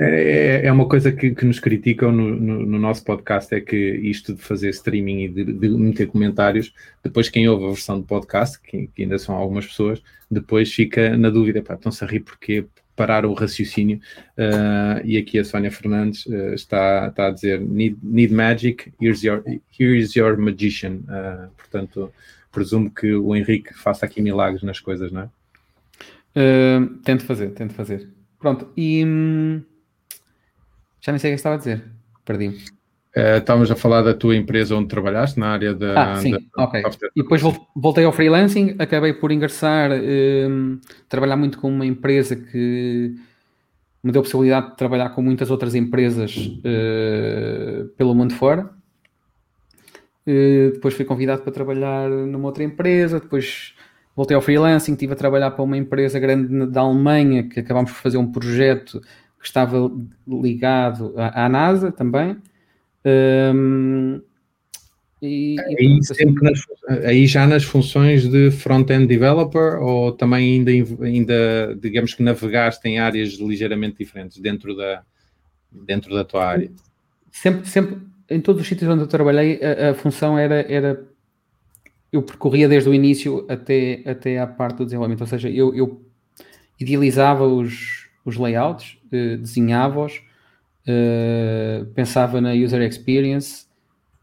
É, 0.00 0.66
é 0.66 0.72
uma 0.72 0.88
coisa 0.88 1.12
que, 1.12 1.34
que 1.34 1.44
nos 1.44 1.60
criticam 1.60 2.10
no, 2.10 2.34
no, 2.34 2.66
no, 2.66 2.78
nosso 2.78 3.04
podcast, 3.04 3.54
é 3.54 3.60
que 3.60 3.76
isto 3.76 4.34
de 4.34 4.42
fazer 4.42 4.70
streaming 4.70 5.24
e 5.24 5.28
de, 5.28 5.44
de, 5.44 5.68
meter 5.68 6.08
comentários, 6.08 6.74
depois 7.04 7.28
quem 7.28 7.48
ouve 7.48 7.66
a 7.66 7.68
versão 7.68 8.00
do 8.00 8.06
podcast, 8.06 8.60
que, 8.60 8.88
que 8.88 9.02
ainda 9.02 9.18
são 9.18 9.34
algumas 9.34 9.66
pessoas, 9.66 10.02
depois 10.30 10.72
fica 10.72 11.16
na 11.16 11.30
dúvida, 11.30 11.62
pá, 11.62 11.74
estão-se 11.74 12.02
a 12.02 12.06
rir 12.06 12.20
porque 12.20 12.66
parar 12.96 13.24
o 13.24 13.32
raciocínio, 13.32 14.00
uh, 14.38 15.04
e 15.04 15.16
aqui 15.16 15.38
a 15.38 15.44
Sónia 15.44 15.70
Fernandes 15.70 16.26
uh, 16.26 16.54
está, 16.54 17.08
está 17.08 17.28
a 17.28 17.30
dizer, 17.30 17.60
need, 17.60 17.98
need 18.02 18.32
magic, 18.32 18.92
here's 19.00 19.22
your, 19.22 19.42
here's 19.78 20.16
your 20.16 20.36
magician, 20.36 21.00
uh, 21.08 21.50
portanto, 21.56 22.12
presumo 22.50 22.90
que 22.90 23.14
o 23.14 23.36
Henrique 23.36 23.72
faça 23.74 24.04
aqui 24.04 24.20
milagres 24.20 24.62
nas 24.62 24.80
coisas, 24.80 25.12
não 25.12 25.22
é? 25.22 25.28
tento 27.04 27.24
fazer, 27.24 27.50
tento 27.50 27.74
fazer. 27.74 28.08
Pronto, 28.42 28.68
e... 28.76 29.02
Hum 29.06 29.62
já 31.02 31.10
nem 31.10 31.18
sei 31.18 31.32
o 31.32 31.34
que 31.34 31.36
estava 31.36 31.56
a 31.56 31.58
dizer. 31.58 31.84
Perdi-me. 32.24 32.56
Uh, 33.14 33.36
estávamos 33.38 33.70
a 33.70 33.76
falar 33.76 34.00
da 34.02 34.14
tua 34.14 34.34
empresa 34.34 34.74
onde 34.74 34.88
trabalhaste, 34.88 35.38
na 35.38 35.48
área 35.48 35.74
da. 35.74 36.12
Ah, 36.12 36.16
sim, 36.16 36.30
da, 36.30 36.64
ok. 36.64 36.82
E 37.14 37.22
depois 37.22 37.42
voltei 37.76 38.04
ao 38.04 38.12
freelancing, 38.12 38.76
acabei 38.78 39.12
por 39.12 39.30
ingressar, 39.30 39.90
um, 39.92 40.80
trabalhar 41.10 41.36
muito 41.36 41.58
com 41.58 41.68
uma 41.68 41.84
empresa 41.84 42.36
que 42.36 43.14
me 44.02 44.12
deu 44.12 44.20
a 44.20 44.22
possibilidade 44.22 44.70
de 44.70 44.76
trabalhar 44.76 45.10
com 45.10 45.20
muitas 45.20 45.50
outras 45.50 45.74
empresas 45.74 46.36
uh, 46.36 47.88
pelo 47.98 48.14
mundo 48.14 48.32
fora. 48.34 48.70
Uh, 50.26 50.72
depois 50.72 50.94
fui 50.94 51.04
convidado 51.04 51.42
para 51.42 51.52
trabalhar 51.52 52.08
numa 52.08 52.46
outra 52.46 52.64
empresa, 52.64 53.20
depois 53.20 53.74
voltei 54.14 54.34
ao 54.34 54.42
freelancing, 54.42 54.92
estive 54.92 55.12
a 55.12 55.16
trabalhar 55.16 55.50
para 55.50 55.62
uma 55.62 55.76
empresa 55.76 56.18
grande 56.18 56.66
da 56.66 56.80
Alemanha 56.82 57.48
que 57.48 57.60
acabámos 57.60 57.90
por 57.90 57.98
fazer 57.98 58.18
um 58.18 58.30
projeto 58.30 59.00
que 59.40 59.46
estava 59.46 59.90
ligado 60.26 61.14
à, 61.16 61.46
à 61.46 61.48
NASA 61.48 61.90
também. 61.90 62.36
Um, 63.04 64.20
e, 65.20 65.56
aí, 65.60 65.76
e, 65.78 66.32
nas, 66.42 66.66
aí, 67.04 67.26
já 67.26 67.46
nas 67.46 67.62
funções 67.62 68.28
de 68.28 68.50
front-end 68.50 69.06
developer 69.06 69.80
ou 69.80 70.12
também 70.12 70.54
ainda, 70.54 70.70
ainda, 71.04 71.78
digamos 71.80 72.14
que 72.14 72.22
navegaste 72.22 72.88
em 72.88 72.98
áreas 72.98 73.34
ligeiramente 73.34 73.98
diferentes 73.98 74.38
dentro 74.38 74.76
da, 74.76 75.02
dentro 75.70 76.12
da 76.12 76.24
tua 76.24 76.44
área? 76.44 76.70
Sempre, 77.30 77.68
sempre, 77.68 77.98
em 78.28 78.40
todos 78.40 78.62
os 78.62 78.68
sítios 78.68 78.90
onde 78.90 79.02
eu 79.02 79.06
trabalhei, 79.06 79.60
a, 79.62 79.90
a 79.90 79.94
função 79.94 80.36
era, 80.36 80.60
era 80.72 81.04
eu 82.12 82.22
percorria 82.22 82.68
desde 82.68 82.90
o 82.90 82.94
início 82.94 83.46
até, 83.48 84.02
até 84.04 84.38
à 84.38 84.46
parte 84.46 84.78
do 84.78 84.84
desenvolvimento, 84.84 85.22
ou 85.22 85.26
seja, 85.26 85.48
eu, 85.48 85.74
eu 85.74 86.04
idealizava 86.78 87.46
os, 87.46 88.08
os 88.24 88.36
layouts, 88.36 88.98
uh, 89.06 89.38
desenhava-os, 89.38 90.22
uh, 90.86 91.86
pensava 91.94 92.40
na 92.40 92.52
user 92.52 92.82
experience 92.82 93.66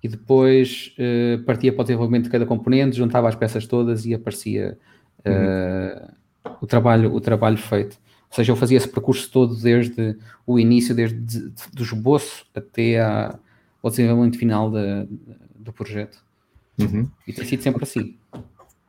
e 0.03 0.07
depois 0.07 0.93
uh, 0.99 1.43
partia 1.43 1.73
para 1.73 1.81
o 1.81 1.85
desenvolvimento 1.85 2.25
de 2.25 2.29
cada 2.29 2.45
componente, 2.45 2.95
juntava 2.95 3.27
as 3.27 3.35
peças 3.35 3.65
todas 3.65 4.05
e 4.05 4.13
aparecia 4.13 4.77
uhum. 5.25 6.53
o, 6.61 6.67
trabalho, 6.67 7.13
o 7.13 7.19
trabalho 7.19 7.57
feito. 7.57 7.99
Ou 8.29 8.35
seja, 8.35 8.51
eu 8.51 8.55
fazia 8.55 8.77
esse 8.77 8.87
percurso 8.87 9.31
todo 9.31 9.55
desde 9.55 10.15
o 10.45 10.59
início, 10.59 10.93
desde 10.93 11.17
de, 11.19 11.51
do 11.73 11.81
esboço 11.81 12.45
até 12.53 13.01
a, 13.01 13.35
ao 13.81 13.89
desenvolvimento 13.89 14.37
final 14.37 14.69
de, 14.69 15.07
do 15.57 15.73
projeto. 15.73 16.28
Uhum. 16.79 17.09
E 17.27 17.33
tem 17.33 17.45
sido 17.45 17.61
sempre 17.61 17.83
assim. 17.83 18.15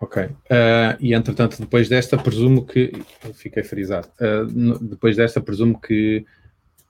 Ok. 0.01 0.23
Uh, 0.23 0.97
e 0.99 1.13
entretanto, 1.13 1.61
depois 1.61 1.89
desta, 1.89 2.17
presumo 2.17 2.65
que. 2.65 2.93
Fiquei 3.35 3.63
frisado. 3.63 4.09
Uh, 4.19 4.79
depois 4.79 5.17
desta, 5.17 5.41
presumo 5.41 5.79
que 5.79 6.25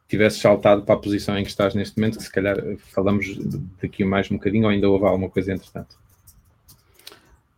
tivesse 0.09 0.39
saltado 0.39 0.83
para 0.83 0.95
a 0.95 0.99
posição 0.99 1.37
em 1.37 1.43
que 1.43 1.51
estás 1.51 1.75
neste 1.75 1.99
momento, 1.99 2.19
que 2.19 2.25
se 2.25 2.33
calhar 2.33 2.57
falamos 2.79 3.37
daqui 3.81 4.05
mais 4.05 4.31
um 4.31 4.37
bocadinho, 4.37 4.65
ou 4.65 4.71
ainda 4.71 4.89
houve 4.89 5.05
alguma 5.05 5.29
coisa 5.29 5.53
entretanto? 5.53 5.97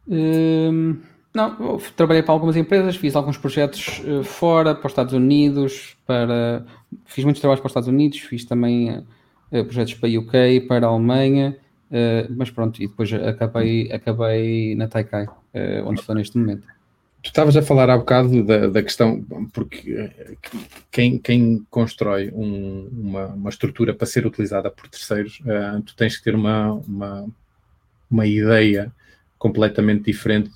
Um, 0.06 0.98
não, 1.34 1.78
trabalhei 1.96 2.22
para 2.22 2.32
algumas 2.32 2.56
empresas, 2.56 2.96
fiz 2.96 3.16
alguns 3.16 3.38
projetos 3.38 4.02
fora, 4.24 4.74
para 4.74 4.86
os 4.86 4.92
Estados 4.92 5.14
Unidos, 5.14 5.96
para. 6.06 6.64
Fiz 7.06 7.24
muitos 7.24 7.40
trabalhos 7.40 7.60
para 7.60 7.68
os 7.68 7.70
Estados 7.70 7.88
Unidos, 7.88 8.18
fiz 8.18 8.44
também 8.44 9.02
projetos 9.50 9.94
para 9.94 10.10
a 10.10 10.18
UK, 10.18 10.66
para 10.68 10.86
a 10.86 10.90
Alemanha. 10.90 11.56
Uh, 11.92 12.26
mas 12.34 12.50
pronto, 12.50 12.82
e 12.82 12.88
depois 12.88 13.12
acabei, 13.12 13.92
acabei 13.92 14.74
na 14.74 14.88
Taikai, 14.88 15.26
uh, 15.26 15.84
onde 15.84 16.00
estou 16.00 16.14
neste 16.14 16.38
momento. 16.38 16.66
Tu 17.22 17.28
estavas 17.28 17.54
a 17.54 17.60
falar 17.60 17.90
há 17.90 17.98
bocado 17.98 18.42
da, 18.42 18.66
da 18.68 18.82
questão, 18.82 19.22
porque 19.52 19.92
eh, 19.92 20.36
quem, 20.90 21.18
quem 21.18 21.64
constrói 21.70 22.32
um, 22.34 22.88
uma, 22.90 23.26
uma, 23.26 23.50
estrutura 23.50 23.94
para 23.94 24.06
ser 24.06 24.26
utilizada 24.26 24.70
por 24.70 24.88
terceiros, 24.88 25.40
uh, 25.40 25.80
tu 25.82 25.94
tens 25.94 26.16
que 26.16 26.24
ter 26.24 26.34
uma, 26.34 26.72
uma, 26.72 27.28
uma 28.10 28.26
ideia 28.26 28.90
completamente 29.38 30.04
diferente 30.04 30.50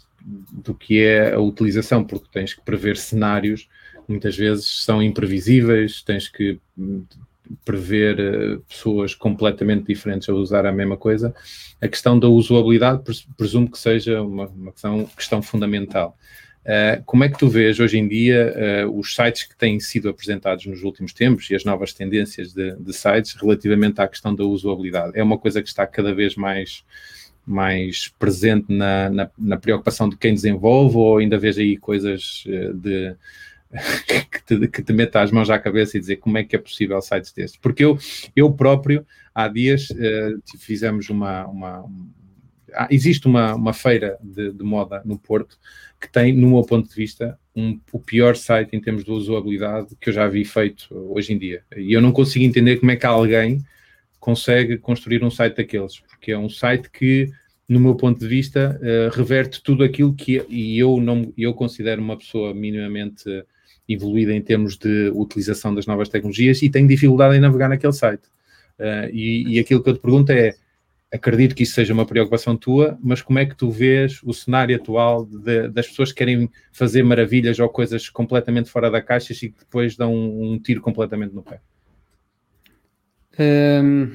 do 0.50 0.74
que 0.74 0.98
é 1.04 1.34
a 1.34 1.38
utilização, 1.38 2.02
porque 2.02 2.26
tens 2.32 2.54
que 2.54 2.62
prever 2.62 2.96
cenários, 2.96 3.68
muitas 4.08 4.36
vezes 4.36 4.82
são 4.84 5.02
imprevisíveis, 5.02 6.02
tens 6.02 6.28
que 6.28 6.58
prever 7.64 8.18
uh, 8.18 8.60
pessoas 8.62 9.14
completamente 9.14 9.86
diferentes 9.86 10.28
a 10.28 10.34
usar 10.34 10.66
a 10.66 10.72
mesma 10.72 10.96
coisa. 10.96 11.34
A 11.80 11.88
questão 11.88 12.18
da 12.18 12.28
usabilidade 12.28 13.02
presumo 13.36 13.70
que 13.70 13.78
seja 13.78 14.22
uma, 14.22 14.46
uma 14.46 14.72
questão, 14.72 15.04
questão 15.16 15.42
fundamental. 15.42 16.16
Uh, 16.66 17.00
como 17.04 17.22
é 17.22 17.28
que 17.28 17.38
tu 17.38 17.48
vês 17.48 17.78
hoje 17.78 17.96
em 17.96 18.08
dia 18.08 18.84
uh, 18.86 18.98
os 18.98 19.14
sites 19.14 19.44
que 19.44 19.56
têm 19.56 19.78
sido 19.78 20.08
apresentados 20.08 20.66
nos 20.66 20.82
últimos 20.82 21.12
tempos 21.12 21.48
e 21.48 21.54
as 21.54 21.64
novas 21.64 21.92
tendências 21.92 22.52
de, 22.52 22.74
de, 22.74 22.92
sites 22.92 23.34
relativamente 23.34 24.00
à 24.00 24.08
questão 24.08 24.34
da 24.34 24.42
usabilidade? 24.42 25.12
É 25.14 25.22
uma 25.22 25.38
coisa 25.38 25.62
que 25.62 25.68
está 25.68 25.86
cada 25.86 26.12
vez 26.12 26.34
mais, 26.34 26.84
mais 27.46 28.08
presente 28.18 28.66
na, 28.68 29.08
na, 29.08 29.30
na 29.38 29.56
preocupação 29.56 30.08
de 30.08 30.16
quem 30.16 30.34
desenvolve 30.34 30.96
ou 30.96 31.18
ainda 31.18 31.38
vês 31.38 31.56
aí 31.56 31.76
coisas 31.76 32.42
de 32.74 33.14
que 34.30 34.44
te, 34.44 34.68
que 34.68 34.82
te 34.82 34.92
meta 34.92 35.20
as 35.20 35.30
mãos 35.30 35.50
à 35.50 35.58
cabeça 35.58 35.96
e 35.96 36.00
dizer 36.00 36.16
como 36.16 36.38
é 36.38 36.44
que 36.44 36.56
é 36.56 36.58
possível 36.58 37.00
sites 37.00 37.32
destes? 37.32 37.58
Porque 37.60 37.84
eu, 37.84 37.98
eu 38.34 38.52
próprio, 38.52 39.06
há 39.34 39.48
dias, 39.48 39.88
fizemos 40.58 41.08
uma, 41.10 41.46
uma 41.46 41.84
existe 42.90 43.26
uma, 43.26 43.54
uma 43.54 43.72
feira 43.72 44.18
de, 44.22 44.52
de, 44.52 44.64
moda 44.64 45.00
no 45.04 45.18
Porto 45.18 45.58
que 46.00 46.10
tem, 46.10 46.32
no 46.32 46.48
meu 46.48 46.62
ponto 46.62 46.88
de 46.88 46.94
vista, 46.94 47.38
um, 47.54 47.80
o 47.92 47.98
pior 47.98 48.36
site 48.36 48.76
em 48.76 48.80
termos 48.80 49.04
de 49.04 49.10
usabilidade 49.10 49.96
que 50.00 50.10
eu 50.10 50.12
já 50.14 50.28
vi 50.28 50.44
feito 50.44 50.88
hoje 50.90 51.32
em 51.32 51.38
dia. 51.38 51.62
E 51.76 51.92
eu 51.92 52.02
não 52.02 52.12
consigo 52.12 52.44
entender 52.44 52.76
como 52.76 52.90
é 52.90 52.96
que 52.96 53.06
alguém 53.06 53.64
consegue 54.20 54.76
construir 54.76 55.24
um 55.24 55.30
site 55.30 55.56
daqueles, 55.56 56.00
porque 56.00 56.32
é 56.32 56.38
um 56.38 56.48
site 56.48 56.90
que, 56.90 57.30
no 57.68 57.80
meu 57.80 57.94
ponto 57.94 58.20
de 58.20 58.28
vista, 58.28 58.78
uh, 58.82 59.16
reverte 59.16 59.62
tudo 59.62 59.82
aquilo 59.84 60.14
que 60.14 60.44
e 60.48 60.78
eu 60.78 61.00
não 61.00 61.32
eu 61.36 61.54
considero 61.54 62.02
uma 62.02 62.16
pessoa 62.16 62.52
minimamente 62.52 63.24
evoluída 63.88 64.32
em 64.32 64.42
termos 64.42 64.76
de 64.76 65.10
utilização 65.14 65.74
das 65.74 65.86
novas 65.86 66.08
tecnologias 66.08 66.62
e 66.62 66.70
tenho 66.70 66.88
dificuldade 66.88 67.36
em 67.36 67.40
navegar 67.40 67.68
naquele 67.68 67.92
site. 67.92 68.24
Uh, 68.78 69.08
e, 69.12 69.54
e 69.54 69.58
aquilo 69.58 69.82
que 69.82 69.90
eu 69.90 69.94
te 69.94 70.00
pergunto 70.00 70.32
é 70.32 70.54
acredito 71.12 71.54
que 71.54 71.62
isso 71.62 71.74
seja 71.74 71.92
uma 71.92 72.06
preocupação 72.06 72.56
tua, 72.56 72.98
mas 73.02 73.22
como 73.22 73.38
é 73.38 73.46
que 73.46 73.56
tu 73.56 73.70
vês 73.70 74.20
o 74.22 74.32
cenário 74.32 74.76
atual 74.76 75.24
de, 75.24 75.68
das 75.68 75.86
pessoas 75.86 76.10
que 76.10 76.18
querem 76.18 76.50
fazer 76.72 77.02
maravilhas 77.02 77.58
ou 77.58 77.68
coisas 77.68 78.08
completamente 78.08 78.70
fora 78.70 78.90
da 78.90 79.00
caixa 79.00 79.32
e 79.32 79.50
que 79.50 79.58
depois 79.58 79.96
dão 79.96 80.14
um, 80.14 80.52
um 80.52 80.58
tiro 80.58 80.80
completamente 80.80 81.34
no 81.34 81.42
pé? 81.42 81.60
Um, 83.38 84.12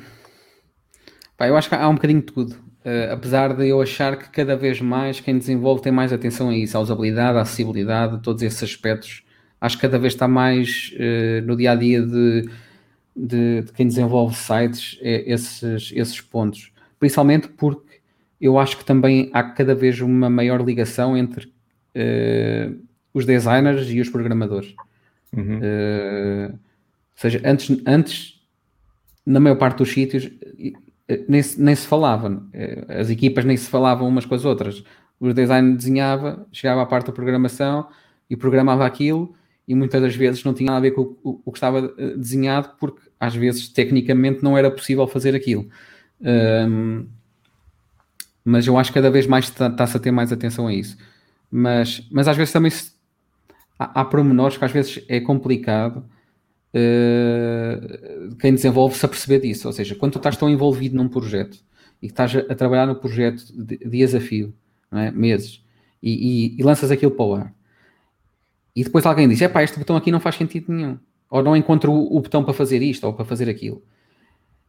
pá, 1.38 1.48
eu 1.48 1.56
acho 1.56 1.70
que 1.70 1.76
há 1.76 1.88
um 1.88 1.96
bocadinho 1.96 2.20
de 2.20 2.28
tudo. 2.28 2.56
Uh, 2.84 3.14
apesar 3.14 3.56
de 3.56 3.68
eu 3.68 3.80
achar 3.80 4.18
que 4.18 4.30
cada 4.30 4.56
vez 4.56 4.82
mais 4.82 5.20
quem 5.20 5.38
desenvolve 5.38 5.84
tem 5.84 5.92
mais 5.92 6.12
atenção 6.12 6.50
a 6.50 6.58
isso, 6.58 6.76
à 6.76 6.82
usabilidade, 6.82 7.38
à 7.38 7.42
acessibilidade, 7.42 8.22
todos 8.22 8.42
esses 8.42 8.64
aspectos. 8.64 9.24
Acho 9.62 9.78
que 9.78 9.84
cada 9.84 9.98
vez 10.00 10.14
está 10.14 10.28
mais 10.28 10.92
uh, 10.96 11.46
no 11.46 11.56
dia 11.56 11.72
a 11.72 11.76
dia 11.76 12.02
de, 12.02 12.50
de, 13.16 13.62
de 13.62 13.72
quem 13.72 13.88
desenvolve 13.88 14.36
sites 14.36 14.98
é, 15.02 15.32
esses, 15.32 15.94
esses 15.96 16.20
pontos 16.20 16.72
principalmente 17.02 17.48
porque 17.50 18.00
eu 18.40 18.60
acho 18.60 18.78
que 18.78 18.86
também 18.86 19.32
há 19.34 19.42
cada 19.42 19.74
vez 19.74 20.00
uma 20.00 20.30
maior 20.30 20.62
ligação 20.62 21.18
entre 21.18 21.48
uh, 21.48 22.80
os 23.12 23.26
designers 23.26 23.90
e 23.90 24.00
os 24.00 24.08
programadores. 24.10 24.76
Uhum. 25.36 25.58
Uh, 25.58 26.52
ou 26.52 26.60
seja, 27.16 27.42
antes, 27.44 27.82
antes, 27.88 28.42
na 29.26 29.40
maior 29.40 29.56
parte 29.56 29.80
dos 29.80 29.92
sítios, 29.92 30.30
nem 31.28 31.42
se, 31.42 31.60
nem 31.62 31.76
se 31.76 31.86
falava, 31.86 32.44
as 32.88 33.10
equipas 33.10 33.46
nem 33.46 33.58
se 33.58 33.70
falavam 33.70 34.08
umas 34.08 34.26
com 34.26 34.36
as 34.36 34.46
outras. 34.46 34.84
O 35.20 35.34
design 35.34 35.76
desenhava, 35.76 36.48
chegava 36.52 36.82
à 36.82 36.86
parte 36.86 37.08
da 37.08 37.14
programação 37.14 37.88
e 38.30 38.36
programava 38.36 38.86
aquilo 38.86 39.36
e 39.72 39.76
muitas 39.76 40.02
das 40.02 40.14
vezes 40.14 40.44
não 40.44 40.54
tinha 40.54 40.68
nada 40.68 40.80
a 40.80 40.82
ver 40.82 40.92
com 40.92 41.16
o, 41.24 41.42
o 41.46 41.52
que 41.52 41.58
estava 41.58 41.88
desenhado 42.18 42.72
porque 42.78 43.00
às 43.18 43.34
vezes 43.34 43.70
tecnicamente 43.70 44.44
não 44.44 44.58
era 44.58 44.70
possível 44.70 45.08
fazer 45.08 45.34
aquilo. 45.34 45.70
Um, 46.20 47.08
mas 48.44 48.68
eu 48.68 48.78
acho 48.78 48.90
que 48.90 48.96
cada 48.96 49.10
vez 49.10 49.26
mais 49.26 49.46
está-se 49.46 49.96
a 49.96 50.00
ter 50.00 50.12
mais 50.12 50.34
atenção 50.34 50.68
a 50.68 50.74
isso. 50.74 50.98
Mas, 51.50 52.06
mas 52.12 52.28
às 52.28 52.36
vezes 52.36 52.52
também 52.52 52.70
se, 52.70 52.92
há, 53.80 54.02
há 54.02 54.04
pormenores 54.04 54.58
que 54.58 54.66
às 54.66 54.74
vezes 54.74 55.06
é 55.08 55.22
complicado 55.22 56.04
uh, 56.74 58.36
quem 58.36 58.54
desenvolve 58.54 58.98
se 58.98 59.06
aperceber 59.06 59.40
disso. 59.40 59.68
Ou 59.68 59.74
seja, 59.74 59.96
quando 59.96 60.12
tu 60.12 60.18
estás 60.18 60.36
tão 60.36 60.50
envolvido 60.50 60.98
num 60.98 61.08
projeto 61.08 61.58
e 62.02 62.08
estás 62.08 62.36
a, 62.36 62.40
a 62.40 62.56
trabalhar 62.56 62.88
no 62.88 62.96
projeto 62.96 63.46
de, 63.56 63.78
dias 63.78 64.14
a 64.14 64.20
fio, 64.20 64.54
é? 64.92 65.12
meses, 65.12 65.64
e, 66.04 66.56
e, 66.56 66.60
e, 66.60 66.64
lanças 66.64 66.92
aquilo 66.92 67.12
para 67.12 67.26
o 67.26 67.36
ar, 67.36 67.54
e 68.76 68.84
depois 68.84 69.06
alguém 69.06 69.28
diz: 69.28 69.42
é 69.42 69.48
pá, 69.48 69.64
este 69.64 69.78
botão 69.78 69.96
aqui 69.96 70.12
não 70.12 70.20
faz 70.20 70.36
sentido 70.36 70.72
nenhum, 70.72 70.98
ou 71.30 71.44
não 71.44 71.56
encontro 71.56 71.92
o, 71.92 72.18
o 72.18 72.22
botão 72.22 72.44
para 72.44 72.54
fazer 72.54 72.82
isto 72.82 73.06
ou 73.06 73.14
para 73.14 73.26
fazer 73.26 73.50
aquilo. 73.50 73.84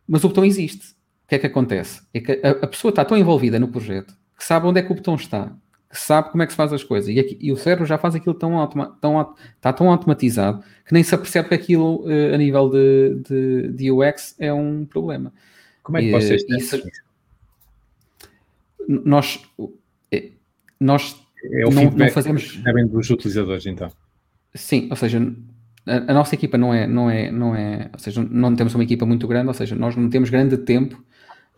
Mas 0.07 0.25
o 0.25 0.29
botão 0.29 0.45
existe 0.45 0.95
que 1.33 1.37
é 1.37 1.39
que 1.39 1.47
acontece? 1.47 2.03
É 2.13 2.21
que 2.21 2.33
a, 2.45 2.51
a, 2.51 2.67
pessoa 2.67 2.91
está 2.91 3.05
tão 3.07 3.17
envolvida 3.17 3.59
no 3.59 3.69
projeto 3.69 4.15
que 4.37 4.45
sabe 4.45 4.67
onde 4.67 4.81
é 4.81 4.83
que 4.83 4.93
o 4.93 4.95
botão 4.95 5.15
está, 5.15 5.51
que 5.89 5.99
sabe 5.99 6.31
como 6.31 6.43
é 6.43 6.47
que 6.47 6.53
se 6.53 6.57
faz 6.57 6.73
as 6.75 6.85
coisas 6.85 7.09
e, 7.09 7.19
aqui, 7.19 7.39
e 7.41 7.51
o 7.51 7.57
cérebro 7.57 7.87
já 7.87 7.97
faz 7.97 8.15
aquilo 8.15 8.35
tão, 8.35 8.59
automa, 8.59 8.99
tão 9.01 9.35
está 9.57 9.73
tão 9.73 9.91
automatizado 9.91 10.63
que 10.85 10.93
nem 10.93 11.03
se 11.03 11.15
apercebe 11.15 11.49
que 11.49 11.55
aquilo 11.55 12.05
uh, 12.05 12.35
a 12.35 12.37
nível 12.37 12.69
de, 12.69 13.23
de, 13.27 13.69
de, 13.69 13.91
UX 13.91 14.35
é 14.39 14.53
um 14.53 14.85
problema. 14.85 15.33
Como 15.83 15.97
é 15.97 16.03
que 16.03 16.11
vocês 16.11 16.45
têm 16.45 16.59
isso? 16.59 16.83
Nós, 18.87 19.43
eh, 20.11 20.33
nós 20.79 21.22
é 21.45 21.67
o 21.67 21.71
não, 21.71 21.91
não 21.91 22.09
fazemos 22.11 22.61
dos 22.91 23.11
utilizadores 23.11 23.67
então. 23.67 23.91
Sim, 24.55 24.89
ou 24.91 24.97
seja, 24.97 25.19
a, 25.87 25.97
a, 25.97 26.15
nossa 26.15 26.35
equipa 26.35 26.59
não 26.59 26.73
é, 26.73 26.87
não 26.87 27.11
é, 27.11 27.31
não 27.31 27.55
é, 27.55 27.91
ou 27.93 27.99
seja, 27.99 28.27
não 28.31 28.55
temos 28.55 28.75
uma 28.75 28.85
equipa 28.85 29.07
muito 29.07 29.27
grande, 29.27 29.49
ou 29.49 29.55
seja, 29.55 29.75
nós 29.75 29.97
não 29.97 30.09
temos 30.09 30.31
grande 30.31 30.57
tempo 30.59 31.03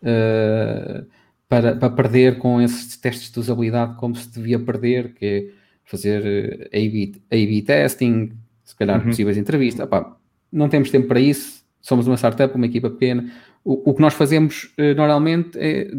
uh, 0.01 1.05
para, 1.47 1.75
para 1.75 1.89
perder 1.89 2.37
com 2.37 2.61
esses 2.61 2.97
testes 2.97 3.31
de 3.31 3.39
usabilidade 3.39 3.95
como 3.97 4.15
se 4.15 4.31
devia 4.31 4.59
perder, 4.59 5.13
que 5.13 5.25
é 5.25 5.65
fazer 5.83 6.69
A-B, 6.73 7.61
testing, 7.61 8.31
se 8.63 8.75
calhar 8.75 8.99
uhum. 8.99 9.07
possíveis 9.07 9.37
entrevistas. 9.37 9.85
Epá, 9.85 10.17
não 10.51 10.67
temos 10.69 10.89
tempo 10.89 11.07
para 11.07 11.19
isso, 11.19 11.63
somos 11.81 12.07
uma 12.07 12.17
startup, 12.17 12.55
uma 12.55 12.65
equipa 12.65 12.89
pequena. 12.89 13.31
O, 13.63 13.91
o 13.91 13.93
que 13.93 14.01
nós 14.01 14.13
fazemos 14.13 14.73
uh, 14.79 14.95
normalmente 14.95 15.57
é 15.59 15.91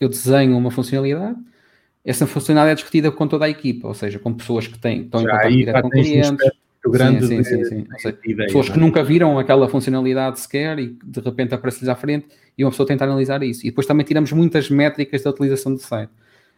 eu 0.00 0.08
desenho 0.08 0.56
uma 0.56 0.70
funcionalidade, 0.70 1.36
essa 2.04 2.26
funcionalidade 2.26 2.72
é 2.72 2.74
discutida 2.76 3.10
com 3.10 3.26
toda 3.26 3.44
a 3.44 3.48
equipa, 3.48 3.88
ou 3.88 3.94
seja, 3.94 4.18
com 4.18 4.32
pessoas 4.32 4.66
que 4.66 4.78
têm, 4.78 5.02
estão 5.02 5.20
em 5.20 5.24
contato 5.24 5.48
direto 5.48 5.82
com 5.82 5.90
clientes 5.90 6.50
grande 6.90 7.26
sim, 7.26 7.42
sim, 7.42 7.64
sim, 7.64 7.86
sim. 7.98 8.14
Ideia, 8.24 8.46
pessoas 8.46 8.68
que 8.68 8.76
é? 8.76 8.80
nunca 8.80 9.02
viram 9.02 9.38
aquela 9.38 9.68
funcionalidade 9.68 10.40
sequer 10.40 10.78
e 10.78 10.98
de 11.04 11.20
repente 11.20 11.54
aparece-lhes 11.54 11.88
à 11.88 11.94
frente 11.94 12.28
e 12.56 12.64
uma 12.64 12.70
pessoa 12.70 12.86
tenta 12.86 13.04
analisar 13.04 13.42
isso. 13.42 13.66
E 13.66 13.70
depois 13.70 13.86
também 13.86 14.04
tiramos 14.04 14.32
muitas 14.32 14.70
métricas 14.70 15.22
da 15.22 15.30
utilização 15.30 15.74
do 15.74 15.80
site. 15.80 16.10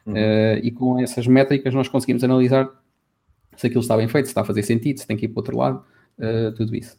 Uhum. 0.07 0.15
Uh, 0.15 0.59
e 0.63 0.71
com 0.71 1.01
essas 1.01 1.27
métricas 1.27 1.75
nós 1.75 1.89
conseguimos 1.89 2.25
analisar 2.25 2.71
se 3.57 3.67
aquilo 3.67 3.83
está 3.83 3.97
bem 3.97 4.09
feito, 4.09 4.27
se 4.27 4.31
está 4.31 4.41
a 4.41 4.45
fazer 4.45 4.63
sentido, 4.63 4.99
se 4.99 5.07
tem 5.07 5.17
que 5.17 5.27
ir 5.27 5.29
para 5.29 5.37
o 5.37 5.41
outro 5.41 5.57
lado, 5.57 5.85
uh, 6.19 6.53
tudo 6.53 6.75
isso. 6.75 6.99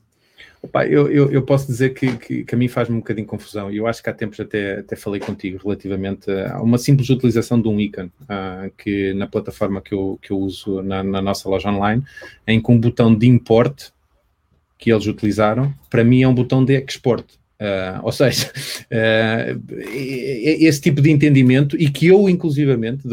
Opa, 0.61 0.85
eu, 0.85 1.11
eu, 1.11 1.31
eu, 1.31 1.41
posso 1.41 1.65
dizer 1.65 1.91
que, 1.91 2.15
que, 2.17 2.43
que 2.43 2.55
a 2.55 2.57
mim 2.57 2.67
faz-me 2.67 2.95
um 2.95 2.99
bocadinho 2.99 3.25
confusão. 3.25 3.71
Eu 3.71 3.87
acho 3.87 4.03
que 4.03 4.09
há 4.09 4.13
tempos 4.13 4.39
até, 4.39 4.79
até 4.79 4.95
falei 4.95 5.19
contigo 5.19 5.59
relativamente 5.63 6.29
a 6.29 6.61
uma 6.61 6.77
simples 6.77 7.09
utilização 7.09 7.59
de 7.59 7.67
um 7.67 7.79
ícone 7.79 8.11
uh, 8.23 8.71
que 8.77 9.13
na 9.15 9.27
plataforma 9.27 9.81
que 9.81 9.93
eu, 9.93 10.19
que 10.21 10.31
eu 10.31 10.37
uso 10.37 10.83
na, 10.83 11.03
na, 11.03 11.21
nossa 11.21 11.49
loja 11.49 11.69
online, 11.69 12.03
em 12.45 12.61
que 12.61 12.71
um 12.71 12.79
botão 12.79 13.13
de 13.13 13.27
import 13.27 13.89
que 14.77 14.91
eles 14.91 15.07
utilizaram, 15.07 15.73
para 15.89 16.03
mim 16.03 16.21
é 16.21 16.27
um 16.27 16.33
botão 16.33 16.63
de 16.63 16.75
export. 16.77 17.25
Uh, 17.61 18.01
ou 18.01 18.11
seja, 18.11 18.51
uh, 18.87 19.61
esse 19.93 20.81
tipo 20.81 20.99
de 20.99 21.11
entendimento 21.11 21.79
e 21.79 21.91
que 21.91 22.07
eu, 22.07 22.27
inclusivamente, 22.27 23.07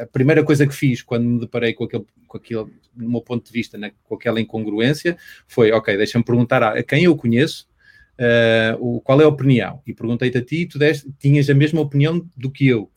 a 0.00 0.06
primeira 0.06 0.44
coisa 0.44 0.64
que 0.68 0.72
fiz 0.72 1.02
quando 1.02 1.24
me 1.24 1.40
deparei 1.40 1.74
com 1.74 1.82
aquele, 1.82 2.06
com 2.28 2.36
aquele 2.36 2.66
no 2.94 3.10
meu 3.10 3.20
ponto 3.20 3.44
de 3.44 3.50
vista, 3.50 3.76
né, 3.76 3.90
com 4.04 4.14
aquela 4.14 4.40
incongruência, 4.40 5.16
foi, 5.48 5.72
ok, 5.72 5.96
deixa-me 5.96 6.24
perguntar 6.24 6.62
a, 6.62 6.78
a, 6.78 6.82
quem 6.84 7.04
eu 7.04 7.16
conheço 7.16 7.66
uh, 8.20 8.78
o, 8.78 9.00
qual 9.00 9.20
é 9.20 9.24
a 9.24 9.28
opinião. 9.28 9.82
E 9.84 9.92
perguntei-te 9.92 10.38
a 10.38 10.44
ti, 10.44 10.66
tu 10.66 10.78
deste, 10.78 11.10
tinhas 11.18 11.50
a 11.50 11.54
mesma 11.54 11.80
opinião 11.80 12.24
do 12.36 12.52
que 12.52 12.68
eu. 12.68 12.88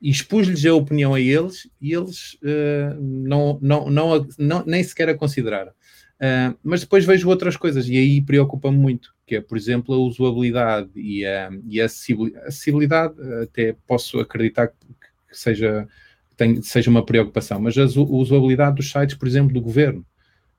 E 0.00 0.08
expus-lhes 0.08 0.64
a 0.64 0.72
opinião 0.72 1.12
a 1.12 1.20
eles 1.20 1.68
e 1.78 1.92
eles 1.92 2.38
não, 3.00 3.58
não, 3.60 3.90
não, 3.90 4.28
não, 4.38 4.64
nem 4.64 4.82
sequer 4.82 5.08
a 5.08 5.14
consideraram. 5.14 5.72
Uh, 6.18 6.58
mas 6.64 6.80
depois 6.80 7.04
vejo 7.04 7.28
outras 7.28 7.56
coisas 7.56 7.88
e 7.88 7.96
aí 7.96 8.20
preocupa-me 8.20 8.76
muito, 8.76 9.14
que 9.24 9.36
é, 9.36 9.40
por 9.40 9.56
exemplo, 9.56 9.94
a 9.94 9.98
usabilidade 9.98 10.90
e 10.96 11.24
a, 11.24 11.50
e 11.64 11.80
a 11.80 11.84
acessibilidade. 11.84 13.14
Até 13.42 13.76
posso 13.86 14.18
acreditar 14.18 14.68
que 14.68 14.74
seja, 15.30 15.86
tem, 16.36 16.60
seja 16.60 16.90
uma 16.90 17.04
preocupação, 17.04 17.60
mas 17.60 17.78
a 17.78 17.84
usabilidade 17.84 18.76
dos 18.76 18.90
sites, 18.90 19.16
por 19.16 19.28
exemplo, 19.28 19.54
do 19.54 19.60
governo, 19.60 20.04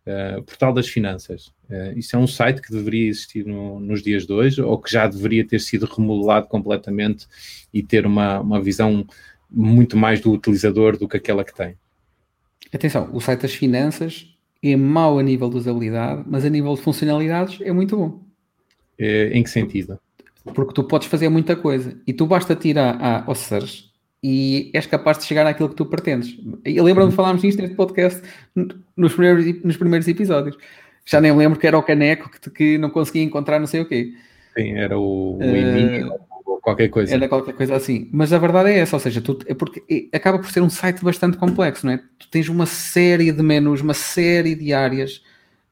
uh, 0.08 0.42
Portal 0.44 0.74
das 0.74 0.88
Finanças. 0.88 1.48
Uh, 1.70 1.98
isso 1.98 2.16
é 2.16 2.20
um 2.20 2.28
site 2.28 2.62
que 2.62 2.72
deveria 2.72 3.10
existir 3.10 3.46
no, 3.46 3.82
nos 3.82 4.02
dias 4.02 4.26
de 4.26 4.32
hoje 4.32 4.62
ou 4.62 4.80
que 4.80 4.92
já 4.92 5.08
deveria 5.08 5.46
ter 5.46 5.60
sido 5.60 5.86
remodelado 5.86 6.48
completamente 6.48 7.28
e 7.74 7.84
ter 7.84 8.06
uma, 8.06 8.40
uma 8.40 8.62
visão 8.62 9.06
muito 9.50 9.98
mais 9.98 10.22
do 10.22 10.32
utilizador 10.32 10.98
do 10.98 11.08
que 11.08 11.18
aquela 11.18 11.44
que 11.44 11.54
tem. 11.54 11.76
Atenção, 12.72 13.10
o 13.14 13.20
site 13.20 13.42
das 13.42 13.54
finanças 13.54 14.39
é 14.64 14.76
mau 14.76 15.20
a 15.20 15.24
nível 15.24 15.50
de 15.50 15.58
usabilidade, 15.58 16.24
mas 16.28 16.46
a 16.46 16.50
nível 16.50 16.74
de 16.76 16.82
funcionalidades 16.82 17.60
é 17.62 17.72
muito 17.72 17.98
bom. 17.98 18.22
É, 18.98 19.30
em 19.34 19.44
que 19.44 19.50
sentido? 19.50 20.00
Porque 20.54 20.74
tu 20.74 20.84
podes 20.84 21.08
fazer 21.08 21.30
muita 21.30 21.56
coisa 21.56 21.98
e 22.06 22.14
tu 22.14 22.26
basta 22.26 22.56
tirar 22.56 23.24
ao 23.26 23.36
search 23.36 23.90
e 24.22 24.70
és 24.74 24.86
capaz 24.86 25.18
de 25.18 25.26
chegar 25.26 25.46
àquilo 25.48 25.70
que 25.70 25.76
tu 25.76 25.86
pretendes. 25.86 26.38
Eu 26.66 26.84
lembro-me 26.84 27.10
de 27.10 27.16
falarmos 27.16 27.44
nisto 27.44 27.62
neste 27.62 27.76
podcast 27.76 28.22
nos 28.96 29.14
primeiros, 29.14 29.64
nos 29.64 29.78
primeiros 29.78 30.08
episódios. 30.08 30.58
Já 31.06 31.22
nem 31.22 31.36
lembro 31.36 31.58
que 31.58 31.66
era 31.66 31.78
o 31.78 31.84
caneco 31.84 32.30
que, 32.30 32.50
que 32.50 32.78
não 32.78 32.90
conseguia 32.90 33.24
encontrar 33.24 33.60
não 33.60 33.68
sei 33.68 33.82
o 33.82 33.88
quê. 33.88 34.14
Sim, 34.58 34.74
era 34.74 34.98
o, 34.98 35.38
o 35.38 35.40
uh, 35.40 36.20
qualquer 36.62 36.90
coisa. 36.90 37.14
Era 37.14 37.28
qualquer 37.28 37.54
coisa 37.54 37.76
assim. 37.76 38.10
Mas 38.12 38.34
a 38.34 38.38
verdade 38.38 38.70
é 38.70 38.80
essa, 38.80 38.96
ou 38.96 39.00
seja, 39.00 39.22
tu, 39.22 39.40
é 39.46 39.54
porque 39.54 39.84
é, 39.90 40.16
acaba 40.16 40.40
por 40.40 40.50
ser 40.52 40.62
um 40.62 40.70
site 40.70 41.04
bastante 41.04 41.38
complexo, 41.38 41.86
não 41.86 41.94
é? 41.94 41.98
Tu 42.18 42.28
tens 42.30 42.50
uma 42.50 42.66
série 42.66 43.32
de 43.32 43.44
menus, 43.44 43.82
uma 43.82 43.94
série 43.94 44.56
de 44.56 44.74
áreas, 44.74 45.24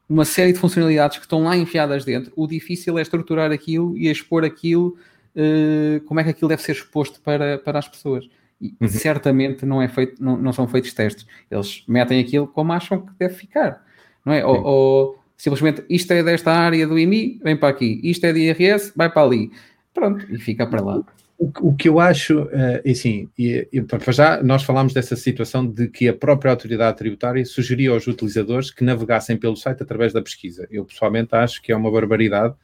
uma 0.08 0.24
série 0.24 0.52
de 0.52 0.58
funcionalidades 0.58 1.18
que 1.18 1.24
estão 1.24 1.44
lá 1.44 1.56
enfiadas 1.56 2.04
dentro. 2.04 2.32
O 2.34 2.46
difícil 2.46 2.98
é 2.98 3.02
estruturar 3.02 3.52
aquilo 3.52 3.96
e 3.96 4.08
expor 4.08 4.44
aquilo, 4.44 4.96
uh, 5.36 6.00
como 6.06 6.20
é 6.20 6.24
que 6.24 6.30
aquilo 6.30 6.48
deve 6.48 6.62
ser 6.62 6.72
exposto 6.72 7.20
para, 7.20 7.58
para 7.58 7.78
as 7.78 7.86
pessoas. 7.86 8.28
E 8.60 8.74
uhum. 8.80 8.88
certamente 8.88 9.64
não, 9.64 9.80
é 9.80 9.88
feito, 9.88 10.22
não, 10.22 10.36
não, 10.36 10.52
são 10.52 10.66
feitos 10.66 10.92
testes. 10.92 11.26
Eles 11.50 11.84
metem 11.86 12.20
aquilo 12.20 12.46
como 12.46 12.72
acham 12.72 13.00
que 13.00 13.12
deve 13.18 13.34
ficar, 13.34 13.84
não 14.24 14.32
é? 14.32 14.44
Ou, 14.44 14.62
ou, 14.62 15.18
simplesmente 15.36 15.84
isto 15.88 16.10
é 16.12 16.22
desta 16.22 16.52
área 16.52 16.86
do 16.86 16.98
IMI, 16.98 17.40
vem 17.42 17.56
para 17.56 17.68
aqui. 17.68 18.00
Isto 18.02 18.24
é 18.24 18.32
de 18.32 18.40
IRS, 18.40 18.92
vai 18.96 19.08
para 19.08 19.22
ali. 19.22 19.52
Pronto, 19.98 20.32
e 20.32 20.38
fica 20.38 20.64
para 20.64 20.80
lá. 20.80 21.02
O, 21.36 21.50
o 21.68 21.74
que 21.74 21.88
eu 21.88 21.98
acho, 21.98 22.42
uh, 22.42 22.90
assim, 22.90 23.28
e, 23.36 23.66
e, 23.72 23.82
para 23.82 24.12
já 24.12 24.42
nós 24.42 24.62
falámos 24.62 24.92
dessa 24.92 25.16
situação 25.16 25.66
de 25.66 25.88
que 25.88 26.08
a 26.08 26.14
própria 26.14 26.50
autoridade 26.50 26.96
tributária 26.96 27.44
sugeria 27.44 27.90
aos 27.90 28.06
utilizadores 28.06 28.70
que 28.70 28.84
navegassem 28.84 29.36
pelo 29.36 29.56
site 29.56 29.82
através 29.82 30.12
da 30.12 30.22
pesquisa. 30.22 30.68
Eu 30.70 30.84
pessoalmente 30.84 31.34
acho 31.34 31.60
que 31.60 31.72
é 31.72 31.76
uma 31.76 31.90
barbaridade 31.90 32.54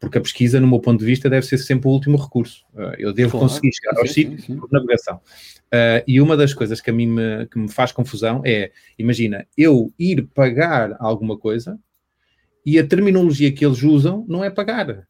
porque 0.00 0.16
a 0.16 0.20
pesquisa, 0.20 0.60
no 0.60 0.66
meu 0.66 0.80
ponto 0.80 1.00
de 1.00 1.04
vista, 1.04 1.28
deve 1.28 1.44
ser 1.44 1.58
sempre 1.58 1.88
o 1.88 1.90
último 1.90 2.16
recurso. 2.16 2.64
Uh, 2.72 2.94
eu 2.98 3.12
devo 3.12 3.32
claro, 3.32 3.48
conseguir 3.48 3.72
chegar 3.74 3.94
sim, 3.94 4.00
aos 4.00 4.12
sítios 4.12 4.46
por 4.46 4.70
navegação. 4.70 5.16
Uh, 5.16 6.00
e 6.06 6.20
uma 6.20 6.36
das 6.36 6.54
coisas 6.54 6.80
que 6.80 6.88
a 6.88 6.92
mim 6.92 7.06
me, 7.06 7.46
que 7.46 7.58
me 7.58 7.68
faz 7.68 7.92
confusão 7.92 8.40
é, 8.46 8.70
imagina, 8.98 9.46
eu 9.56 9.92
ir 9.98 10.26
pagar 10.34 10.96
alguma 10.98 11.36
coisa 11.36 11.78
e 12.64 12.78
a 12.78 12.86
terminologia 12.86 13.52
que 13.52 13.66
eles 13.66 13.82
usam 13.82 14.24
não 14.28 14.44
é 14.44 14.50
pagar. 14.50 15.06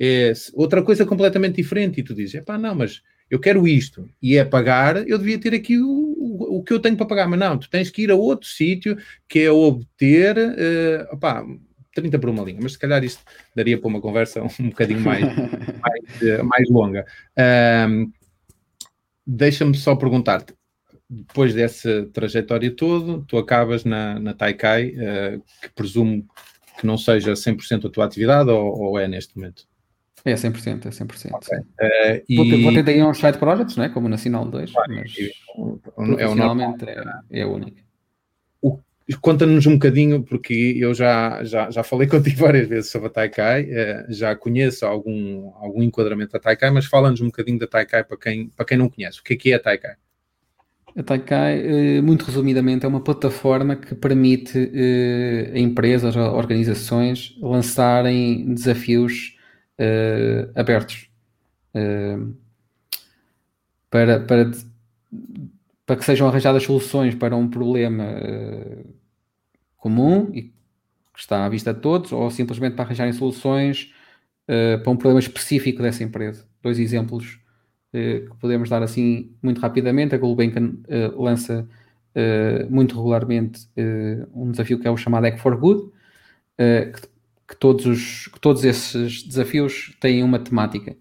É 0.00 0.32
outra 0.54 0.82
coisa 0.82 1.04
completamente 1.04 1.56
diferente. 1.56 2.00
E 2.00 2.02
tu 2.02 2.14
dizes, 2.14 2.42
pá, 2.44 2.56
não, 2.56 2.74
mas 2.74 3.02
eu 3.30 3.38
quero 3.38 3.66
isto 3.66 4.08
e 4.22 4.36
é 4.36 4.44
pagar, 4.44 5.08
eu 5.08 5.18
devia 5.18 5.38
ter 5.38 5.52
aqui 5.54 5.78
o, 5.78 5.86
o, 5.86 6.58
o, 6.58 6.62
que 6.62 6.72
eu 6.72 6.80
tenho 6.80 6.96
para 6.96 7.06
pagar. 7.06 7.28
Mas 7.28 7.38
não, 7.38 7.58
tu 7.58 7.68
tens 7.68 7.90
que 7.90 8.02
ir 8.02 8.10
a 8.10 8.14
outro 8.14 8.48
sítio 8.48 8.96
que 9.28 9.40
é 9.40 9.50
obter, 9.50 10.36
uh, 10.36 11.14
opá, 11.14 11.44
30 11.94 12.18
por 12.18 12.30
uma 12.30 12.44
linha, 12.44 12.60
mas 12.62 12.72
se 12.72 12.78
calhar 12.78 13.02
isto 13.02 13.22
daria 13.54 13.78
para 13.78 13.88
uma 13.88 14.00
conversa 14.00 14.42
um 14.60 14.68
bocadinho 14.68 15.00
mais, 15.00 15.24
mais, 15.26 16.40
uh, 16.40 16.44
mais, 16.44 16.68
longa. 16.70 17.04
Um, 17.88 18.10
Deixa-me 19.30 19.76
só 19.76 19.94
perguntar-te, 19.94 20.54
depois 21.10 21.52
dessa 21.52 22.08
trajetória 22.14 22.70
toda, 22.70 23.22
tu 23.28 23.36
acabas 23.36 23.84
na, 23.84 24.18
na 24.18 24.32
Taikai, 24.32 24.94
uh, 24.94 25.42
que 25.60 25.68
presumo 25.74 26.26
que 26.78 26.86
não 26.86 26.96
seja 26.96 27.34
100% 27.34 27.86
a 27.86 27.90
tua 27.90 28.06
atividade 28.06 28.48
ou, 28.48 28.78
ou, 28.78 28.98
é 28.98 29.06
neste 29.06 29.36
momento? 29.36 29.66
É 30.24 30.34
100%, 30.34 30.86
é 30.86 30.90
100%. 30.90 31.32
Okay. 31.34 31.58
Uh, 31.58 32.24
e... 32.28 32.36
vou, 32.36 32.44
ter, 32.48 32.62
vou 32.62 32.72
ter 32.72 32.82
daí 32.82 33.02
uns 33.02 33.18
side 33.18 33.38
projects, 33.38 33.76
né? 33.76 33.88
como 33.88 34.08
na 34.08 34.18
Sinal 34.18 34.44
2, 34.44 34.72
claro, 34.72 34.94
mas 34.94 35.14
é, 35.18 35.22
é, 35.22 36.24
é, 37.32 37.40
é 37.40 37.42
a 37.42 37.48
única 37.48 37.88
Conta-nos 39.22 39.66
um 39.66 39.72
bocadinho, 39.72 40.22
porque 40.22 40.76
eu 40.78 40.92
já, 40.92 41.42
já, 41.42 41.70
já 41.70 41.82
falei 41.82 42.06
contigo 42.08 42.40
várias 42.40 42.68
vezes 42.68 42.90
sobre 42.90 43.08
a 43.08 43.10
Taikai, 43.10 43.66
eh, 43.70 44.06
já 44.10 44.36
conheço 44.36 44.84
algum, 44.84 45.50
algum 45.56 45.82
enquadramento 45.82 46.32
da 46.32 46.38
Taikai, 46.38 46.70
mas 46.70 46.84
fala-nos 46.84 47.20
um 47.20 47.26
bocadinho 47.26 47.58
da 47.58 47.66
Taikai 47.66 48.04
para 48.04 48.18
quem, 48.18 48.48
para 48.50 48.66
quem 48.66 48.76
não 48.76 48.90
conhece. 48.90 49.20
O 49.20 49.24
que 49.24 49.32
é 49.32 49.36
que 49.36 49.52
é 49.52 49.54
a 49.54 49.58
Taikai? 49.58 49.94
A 50.94 51.02
Taikai, 51.02 51.60
eh, 51.60 52.00
muito 52.02 52.26
resumidamente, 52.26 52.84
é 52.84 52.88
uma 52.88 53.02
plataforma 53.02 53.76
que 53.76 53.94
permite 53.94 54.70
eh, 54.74 55.52
a 55.54 55.58
empresas 55.58 56.14
organizações 56.14 57.34
lançarem 57.40 58.52
desafios 58.52 59.37
abertos 60.54 61.08
para, 63.90 64.20
para, 64.20 64.50
para 65.86 65.96
que 65.96 66.04
sejam 66.04 66.28
arranjadas 66.28 66.62
soluções 66.62 67.14
para 67.14 67.36
um 67.36 67.48
problema 67.48 68.04
comum 69.76 70.30
e 70.34 70.42
que 71.18 71.22
está 71.22 71.44
à 71.44 71.48
vista 71.48 71.74
de 71.74 71.80
todos, 71.80 72.12
ou 72.12 72.30
simplesmente 72.30 72.74
para 72.74 72.84
arranjarem 72.84 73.12
soluções 73.12 73.92
uh, 74.48 74.80
para 74.82 74.90
um 74.92 74.96
problema 74.96 75.18
específico 75.18 75.82
dessa 75.82 76.04
empresa. 76.04 76.46
Dois 76.62 76.78
exemplos 76.78 77.40
uh, 77.92 78.30
que 78.30 78.36
podemos 78.40 78.68
dar 78.68 78.82
assim 78.84 79.32
muito 79.42 79.60
rapidamente. 79.60 80.14
A 80.14 80.18
Gulbenkian 80.18 80.74
uh, 80.88 81.22
lança 81.22 81.66
muito 82.68 82.96
regularmente 82.96 83.68
um 84.34 84.50
desafio 84.50 84.80
que 84.80 84.88
é 84.88 84.90
o 84.90 84.96
chamado 84.96 85.26
Act 85.26 85.40
for 85.40 85.56
Good, 85.56 85.92
que, 86.56 87.08
que, 87.48 87.56
todos 87.56 87.86
os, 87.86 88.26
que 88.28 88.38
todos 88.38 88.62
esses 88.62 89.22
desafios 89.22 89.96
têm 89.98 90.22
uma 90.22 90.38
temática. 90.38 90.94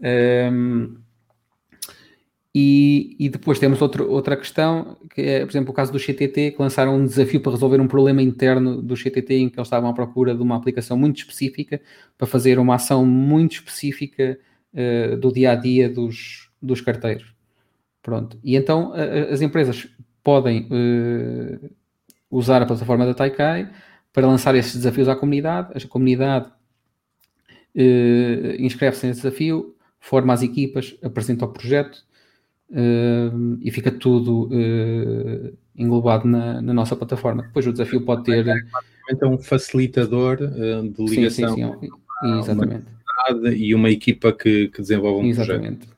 Um, 0.00 0.96
e, 2.54 3.16
e, 3.18 3.28
depois 3.30 3.58
temos 3.58 3.80
outro, 3.80 4.10
outra 4.10 4.36
questão, 4.36 4.98
que 5.14 5.22
é, 5.22 5.40
por 5.40 5.50
exemplo, 5.52 5.70
o 5.70 5.74
caso 5.74 5.90
do 5.90 5.98
CTT, 5.98 6.50
que 6.50 6.56
lançaram 6.58 6.96
um 6.96 7.06
desafio 7.06 7.40
para 7.40 7.52
resolver 7.52 7.80
um 7.80 7.86
problema 7.86 8.20
interno 8.20 8.82
do 8.82 8.94
CTT 8.94 9.34
em 9.34 9.48
que 9.48 9.58
eles 9.58 9.68
estavam 9.68 9.88
à 9.88 9.94
procura 9.94 10.34
de 10.34 10.42
uma 10.42 10.56
aplicação 10.56 10.98
muito 10.98 11.16
específica 11.18 11.80
para 12.18 12.26
fazer 12.26 12.58
uma 12.58 12.74
ação 12.74 13.06
muito 13.06 13.52
específica 13.52 14.38
uh, 14.74 15.16
do 15.16 15.32
dia 15.32 15.52
a 15.52 15.54
dia 15.54 15.88
dos, 15.88 16.50
dos 16.60 16.82
carteiros. 16.82 17.32
Pronto. 18.02 18.38
E 18.44 18.56
então 18.56 18.92
as 19.30 19.40
empresas 19.40 19.88
podem 20.22 20.68
uh, 20.70 21.70
usar 22.30 22.60
a 22.60 22.66
plataforma 22.66 23.06
da 23.06 23.14
Taikai 23.14 23.70
para 24.12 24.26
lançar 24.26 24.54
esses 24.54 24.74
desafios 24.74 25.08
à 25.08 25.16
comunidade. 25.16 25.70
A 25.74 25.88
comunidade 25.88 26.48
uh, 27.74 28.56
inscreve-se 28.58 29.06
nesse 29.06 29.22
desafio, 29.22 29.74
forma 29.98 30.32
as 30.32 30.42
equipas, 30.42 30.96
apresenta 31.02 31.44
o 31.44 31.48
projeto 31.48 32.04
uh, 32.70 33.58
e 33.60 33.70
fica 33.70 33.90
tudo 33.90 34.48
uh, 34.48 35.56
englobado 35.76 36.28
na, 36.28 36.60
na, 36.60 36.74
nossa 36.74 36.94
plataforma. 36.94 37.42
Depois 37.42 37.66
o 37.66 37.72
desafio 37.72 38.04
pode 38.04 38.24
ter. 38.24 38.46
É 39.20 39.26
um 39.26 39.36
facilitador 39.36 40.36
de 40.36 41.04
ligação. 41.04 41.54
Sim, 41.54 41.72
sim, 41.80 41.90
sim. 42.22 42.38
Exatamente. 42.38 42.86
Uma 43.30 43.50
e 43.50 43.74
uma 43.74 43.90
equipa 43.90 44.32
que, 44.32 44.68
que 44.68 44.80
desenvolve 44.80 45.26
um 45.26 45.30
Exatamente. 45.30 45.78
projeto. 45.78 45.96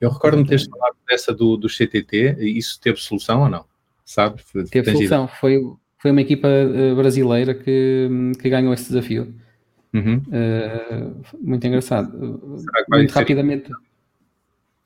Eu 0.00 0.10
recordo-me 0.10 0.46
teres 0.46 0.64
falado 0.64 0.96
dessa 1.08 1.32
do, 1.32 1.56
do 1.56 1.68
CTT, 1.68 2.38
isso 2.40 2.80
teve 2.80 2.98
solução 2.98 3.42
ou 3.42 3.48
não? 3.48 3.64
Sabe? 4.04 4.42
Teve 4.70 4.92
solução, 4.92 5.28
foi, 5.28 5.60
foi 6.00 6.10
uma 6.10 6.22
equipa 6.22 6.48
uh, 6.48 6.96
brasileira 6.96 7.54
que, 7.54 8.08
que 8.40 8.48
ganhou 8.48 8.72
esse 8.72 8.88
desafio. 8.88 9.34
Uhum. 9.92 10.22
Uh, 10.28 11.22
muito 11.40 11.66
engraçado. 11.66 12.62
Muito 12.88 13.12
rapidamente. 13.12 13.70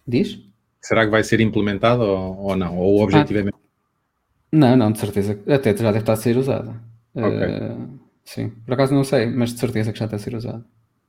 Diz? 0.06 0.40
Será 0.80 1.04
que 1.04 1.10
vai 1.10 1.22
ser 1.22 1.40
implementado 1.40 2.02
ou, 2.02 2.36
ou 2.38 2.56
não? 2.56 2.76
Ou 2.76 2.98
o 2.98 3.02
objetivo 3.04 3.38
ah, 3.38 3.42
é 3.42 3.44
mesmo? 3.44 3.60
Não, 4.50 4.76
não, 4.76 4.92
de 4.92 4.98
certeza. 4.98 5.38
Até 5.46 5.76
já 5.76 5.92
deve 5.92 5.98
estar 6.00 6.12
a 6.14 6.16
ser 6.16 6.36
usado. 6.36 6.74
Okay. 7.14 7.30
Uh, 7.30 8.00
sim, 8.24 8.48
por 8.66 8.74
acaso 8.74 8.92
não 8.92 9.04
sei, 9.04 9.26
mas 9.26 9.54
de 9.54 9.60
certeza 9.60 9.92
que 9.92 9.98
já 9.98 10.06
está 10.06 10.16
a 10.16 10.20
ser 10.20 10.34
usado. 10.34 10.64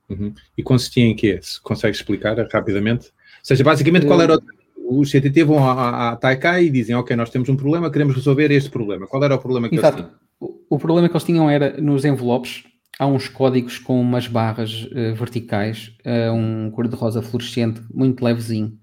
Uhum. 0.08 0.32
E 0.56 0.62
consistia 0.62 1.04
em 1.04 1.16
quê? 1.16 1.40
Se 1.42 1.60
consegues 1.60 1.98
explicar 1.98 2.36
rapidamente? 2.52 3.06
Ou 3.08 3.12
seja, 3.42 3.64
basicamente, 3.64 4.06
qual 4.06 4.22
era 4.22 4.36
o. 4.36 4.42
Os 4.88 5.10
CTT 5.10 5.44
vão 5.44 5.58
à, 5.68 6.10
à 6.10 6.16
Taikai 6.16 6.64
e 6.64 6.70
dizem: 6.70 6.94
Ok, 6.94 7.14
nós 7.16 7.30
temos 7.30 7.48
um 7.48 7.56
problema, 7.56 7.90
queremos 7.90 8.14
resolver 8.14 8.50
este 8.50 8.70
problema. 8.70 9.06
Qual 9.06 9.22
era 9.22 9.34
o 9.34 9.38
problema 9.38 9.68
que 9.68 9.76
Exato. 9.76 9.98
eles 9.98 10.10
tinham? 10.10 10.60
O, 10.68 10.78
problema 10.78 11.08
que 11.08 11.14
eles 11.14 11.24
tinham 11.24 11.50
era 11.50 11.80
nos 11.80 12.04
envelopes 12.04 12.64
há 12.98 13.06
uns 13.06 13.28
códigos 13.28 13.78
com 13.78 14.00
umas 14.00 14.26
barras 14.26 14.84
uh, 14.84 15.14
verticais, 15.14 15.92
uh, 16.04 16.32
um 16.32 16.70
cor-de-rosa 16.70 17.22
fluorescente 17.22 17.82
muito 17.92 18.24
levezinho. 18.24 18.78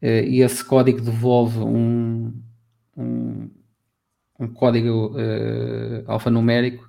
Eh, 0.00 0.24
e 0.28 0.42
esse 0.42 0.64
código 0.64 1.00
devolve 1.00 1.58
um, 1.58 2.32
um, 2.96 3.50
um 4.38 4.48
código 4.48 5.16
uh, 5.16 6.04
alfanumérico 6.06 6.88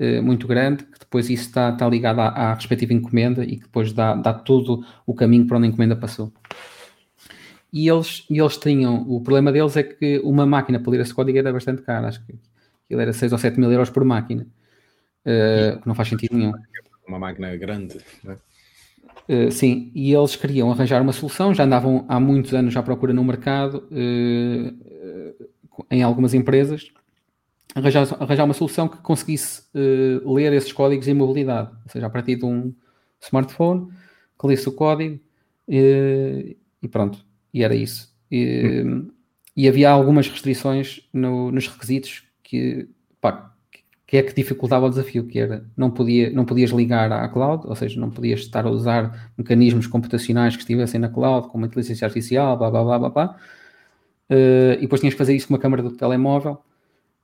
uh, 0.00 0.22
muito 0.22 0.46
grande, 0.46 0.84
que 0.84 0.98
depois 0.98 1.30
isso 1.30 1.44
está, 1.44 1.70
está 1.70 1.88
ligado 1.88 2.20
à, 2.20 2.28
à, 2.28 2.54
respectiva 2.54 2.92
encomenda 2.92 3.44
e 3.44 3.56
que 3.56 3.62
depois 3.62 3.92
dá, 3.92 4.14
dá 4.14 4.34
todo 4.34 4.84
o 5.06 5.14
caminho 5.14 5.46
para 5.46 5.56
onde 5.56 5.66
a 5.66 5.70
encomenda 5.70 5.96
passou. 5.96 6.32
E 7.72 7.88
eles, 7.88 8.26
e 8.28 8.38
eles 8.38 8.58
tinham, 8.58 9.02
o 9.08 9.20
problema 9.22 9.50
deles 9.50 9.76
é 9.78 9.82
que 9.82 10.18
uma 10.18 10.44
máquina 10.44 10.78
para 10.78 10.90
ler 10.90 11.00
esse 11.00 11.14
código 11.14 11.38
era 11.38 11.50
bastante 11.52 11.80
cara, 11.80 12.08
acho 12.08 12.24
que 12.26 12.34
ele 12.90 13.00
era 13.00 13.12
6 13.12 13.32
ou 13.32 13.38
7 13.38 13.58
mil 13.58 13.72
euros 13.72 13.88
por 13.88 14.04
máquina, 14.04 14.46
uh, 15.24 15.80
que 15.80 15.88
não 15.88 15.94
faz 15.94 16.08
sentido 16.08 16.36
nenhum. 16.36 16.52
Uma 17.08 17.18
máquina 17.18 17.56
grande, 17.56 17.98
né? 18.22 18.36
Uh, 19.28 19.50
sim, 19.50 19.90
e 19.94 20.12
eles 20.12 20.36
queriam 20.36 20.70
arranjar 20.70 21.00
uma 21.00 21.12
solução, 21.12 21.54
já 21.54 21.64
andavam 21.64 22.04
há 22.08 22.20
muitos 22.20 22.52
anos 22.52 22.76
à 22.76 22.82
procura 22.82 23.14
no 23.14 23.24
mercado, 23.24 23.88
uh, 23.90 25.48
em 25.90 26.02
algumas 26.02 26.34
empresas, 26.34 26.92
arranjar, 27.74 28.06
arranjar 28.20 28.44
uma 28.44 28.52
solução 28.52 28.86
que 28.86 28.98
conseguisse 28.98 29.62
ler 29.72 30.52
esses 30.52 30.72
códigos 30.72 31.08
em 31.08 31.14
mobilidade, 31.14 31.70
ou 31.84 31.90
seja, 31.90 32.06
a 32.06 32.10
partir 32.10 32.36
de 32.36 32.44
um 32.44 32.74
smartphone, 33.18 33.88
que 34.38 34.46
lesse 34.46 34.68
o 34.68 34.72
código 34.72 35.18
e 35.66 36.56
pronto, 36.90 37.24
e 37.52 37.62
era 37.62 37.74
isso. 37.74 38.12
E, 38.30 38.82
hum. 38.84 39.10
e 39.56 39.68
havia 39.68 39.90
algumas 39.90 40.28
restrições 40.28 41.08
no, 41.12 41.50
nos 41.52 41.68
requisitos 41.68 42.24
que, 42.42 42.88
pá, 43.20 43.52
que 44.12 44.18
é 44.18 44.22
que 44.22 44.34
dificultava 44.34 44.84
o 44.86 44.90
desafio, 44.90 45.26
que 45.26 45.38
era 45.38 45.64
não, 45.74 45.90
podia, 45.90 46.30
não 46.30 46.44
podias 46.44 46.70
ligar 46.70 47.10
à 47.10 47.26
cloud, 47.28 47.66
ou 47.66 47.74
seja, 47.74 47.98
não 47.98 48.10
podias 48.10 48.40
estar 48.40 48.66
a 48.66 48.70
usar 48.70 49.32
mecanismos 49.38 49.86
computacionais 49.86 50.54
que 50.54 50.60
estivessem 50.60 51.00
na 51.00 51.08
cloud, 51.08 51.48
como 51.48 51.64
a 51.64 51.66
inteligência 51.66 52.04
artificial, 52.04 52.56
blá 52.58 52.70
blá 52.70 52.84
blá 52.84 52.98
blá 52.98 53.08
blá. 53.08 53.36
Uh, 54.30 54.76
e 54.76 54.82
depois 54.82 55.00
tinhas 55.00 55.14
que 55.14 55.18
fazer 55.18 55.34
isso 55.34 55.48
com 55.48 55.54
uma 55.54 55.60
câmera 55.60 55.82
do 55.82 55.92
telemóvel, 55.92 56.58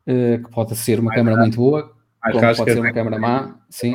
uh, 0.07 0.43
que 0.43 0.51
pode 0.51 0.75
ser 0.77 0.99
uma 0.99 1.13
câmera 1.13 1.37
muito 1.37 1.57
boa, 1.57 1.95
pode 2.23 2.57
ser 2.57 2.79
uma 2.79 2.93
câmera 2.93 3.19
má, 3.19 3.61
sim, 3.69 3.95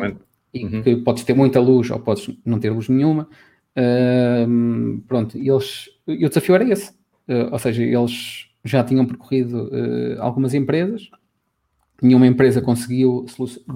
e 0.53 0.63
uhum. 0.63 0.83
que 0.83 0.95
podes 0.97 1.23
ter 1.23 1.33
muita 1.33 1.59
luz 1.59 1.89
ou 1.89 1.99
podes 1.99 2.29
não 2.45 2.59
ter 2.59 2.69
luz 2.69 2.89
nenhuma. 2.89 3.27
Uh, 3.77 5.01
pronto, 5.07 5.37
eles, 5.37 5.89
e 6.07 6.25
o 6.25 6.29
desafio 6.29 6.55
era 6.55 6.69
esse, 6.69 6.93
ou 7.51 7.57
seja, 7.57 7.83
eles 7.83 8.47
já 8.63 8.83
tinham 8.83 9.05
percorrido 9.05 9.69
algumas 10.19 10.53
empresas, 10.53 11.09
nenhuma 12.01 12.27
empresa 12.27 12.61
conseguiu 12.61 13.25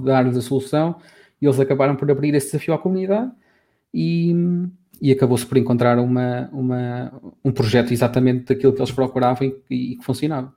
dar-lhes 0.03 0.37
a 0.37 0.41
solução 0.41 0.97
e 1.41 1.45
eles 1.45 1.59
acabaram 1.59 1.95
por 1.95 2.09
abrir 2.11 2.33
esse 2.35 2.47
desafio 2.47 2.73
à 2.73 2.77
comunidade 2.77 3.31
e, 3.93 4.35
e 5.01 5.11
acabou-se 5.11 5.45
por 5.45 5.57
encontrar 5.57 5.97
uma, 5.97 6.49
uma, 6.51 7.21
um 7.43 7.51
projeto 7.51 7.91
exatamente 7.91 8.45
daquilo 8.45 8.73
que 8.73 8.79
eles 8.79 8.91
procuravam 8.91 9.47
e, 9.47 9.61
e 9.69 9.95
que 9.95 10.03
funcionava. 10.03 10.53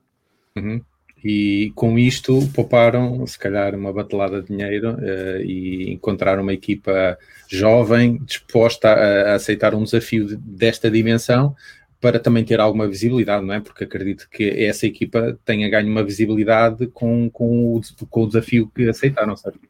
Uhum. 0.57 0.81
E 1.23 1.73
com 1.75 1.99
isto 1.99 2.49
pouparam, 2.55 3.27
se 3.27 3.39
calhar, 3.39 3.75
uma 3.75 3.93
batelada 3.93 4.41
de 4.41 4.49
dinheiro 4.49 4.95
uh, 4.95 5.43
e 5.43 5.93
encontraram 5.93 6.43
uma 6.43 6.53
equipa 6.55 7.19
jovem 7.49 8.19
disposta 8.25 8.89
a, 8.89 9.33
a 9.33 9.35
aceitar 9.35 9.75
um 9.75 9.85
desafio 9.85 10.27
de, 10.27 10.37
desta 10.37 10.91
dimensão 10.91 11.55
para 12.01 12.19
também 12.19 12.43
ter 12.45 12.59
alguma 12.59 12.89
visibilidade, 12.89 13.45
não 13.45 13.53
é? 13.53 13.61
Porque 13.61 13.85
acredito 13.85 14.29
que 14.31 14.65
essa 14.65 14.87
equipa 14.87 15.39
tenha 15.45 15.69
ganho 15.69 15.89
uma 15.89 16.03
visibilidade 16.03 16.87
com, 16.87 17.29
com, 17.29 17.77
o, 17.77 17.81
com 18.09 18.23
o 18.23 18.27
desafio 18.27 18.71
que 18.75 18.89
aceitaram, 18.89 19.37
certo? 19.37 19.61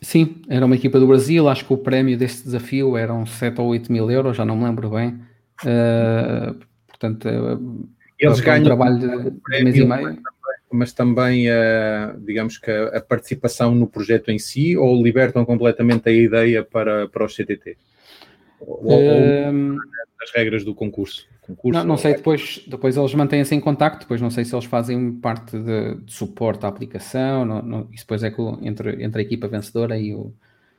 Sim, 0.00 0.36
era 0.48 0.64
uma 0.64 0.76
equipa 0.76 1.00
do 1.00 1.06
Brasil, 1.06 1.48
acho 1.48 1.64
que 1.64 1.72
o 1.72 1.78
prémio 1.78 2.16
deste 2.16 2.44
desafio 2.44 2.96
eram 2.96 3.26
7 3.26 3.60
ou 3.60 3.68
8 3.68 3.90
mil 3.90 4.08
euros, 4.10 4.36
já 4.36 4.44
não 4.44 4.56
me 4.56 4.64
lembro 4.64 4.90
bem. 4.90 5.18
Uh, 5.64 6.54
portanto, 6.86 7.26
eles 8.18 8.40
ganham 8.40 8.60
um 8.60 8.64
trabalho 8.64 8.98
de, 8.98 9.30
de 9.30 9.64
mês 9.64 9.76
e 9.76 9.84
meio. 9.84 10.18
Mas 10.76 10.92
também, 10.92 11.48
uh, 11.48 12.18
digamos 12.18 12.58
que 12.58 12.70
a, 12.70 12.96
a, 12.96 13.00
participação 13.00 13.74
no 13.74 13.86
projeto 13.86 14.30
em 14.30 14.38
si, 14.38 14.76
ou 14.76 15.00
libertam 15.02 15.44
completamente 15.44 16.08
a 16.08 16.12
ideia 16.12 16.64
para, 16.64 17.08
para 17.08 17.24
os 17.24 17.34
CTT? 17.34 17.76
Ou, 18.60 18.92
ou 18.92 19.78
as 20.22 20.32
regras 20.34 20.64
do 20.64 20.74
concurso? 20.74 21.28
concurso? 21.40 21.78
Não, 21.78 21.84
não 21.84 21.96
sei, 21.96 22.14
depois, 22.14 22.64
depois 22.66 22.96
eles 22.96 23.14
mantêm-se 23.14 23.54
em 23.54 23.60
contacto, 23.60 24.00
depois 24.00 24.20
não 24.20 24.30
sei 24.30 24.44
se 24.44 24.54
eles 24.54 24.64
fazem 24.64 25.12
parte 25.12 25.56
de, 25.58 25.96
de 25.96 26.12
suporte 26.12 26.64
à 26.64 26.68
aplicação, 26.68 27.44
não, 27.44 27.62
não, 27.62 27.88
isso 27.92 28.04
depois 28.04 28.22
é 28.22 28.30
com, 28.30 28.58
entre, 28.62 29.02
entre 29.02 29.20
a 29.20 29.24
equipa 29.24 29.46
vencedora 29.46 29.98
e 29.98 30.14
o, 30.14 30.32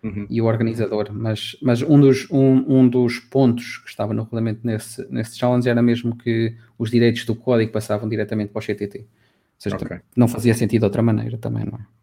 uhum. 0.03 0.25
e 0.29 0.41
o 0.41 0.45
organizador, 0.45 1.09
mas, 1.11 1.55
mas 1.61 1.81
um, 1.81 1.99
dos, 1.99 2.29
um, 2.31 2.79
um 2.79 2.87
dos 2.87 3.19
pontos 3.19 3.77
que 3.77 3.89
estava 3.89 4.13
no 4.13 4.23
regulamento 4.23 4.61
nesse, 4.63 5.05
nesse 5.11 5.37
challenge 5.37 5.69
era 5.69 5.81
mesmo 5.81 6.15
que 6.15 6.55
os 6.77 6.89
direitos 6.89 7.25
do 7.25 7.35
código 7.35 7.71
passavam 7.71 8.09
diretamente 8.09 8.51
para 8.51 8.59
o 8.59 8.63
CTT, 8.63 9.05
seja, 9.72 9.86
okay. 9.86 9.99
não 10.16 10.28
fazia 10.28 10.53
sentido 10.53 10.82
de 10.82 10.86
outra 10.86 11.01
maneira 11.01 11.38
também, 11.38 11.66
não 11.66 11.78
é? 11.78 11.95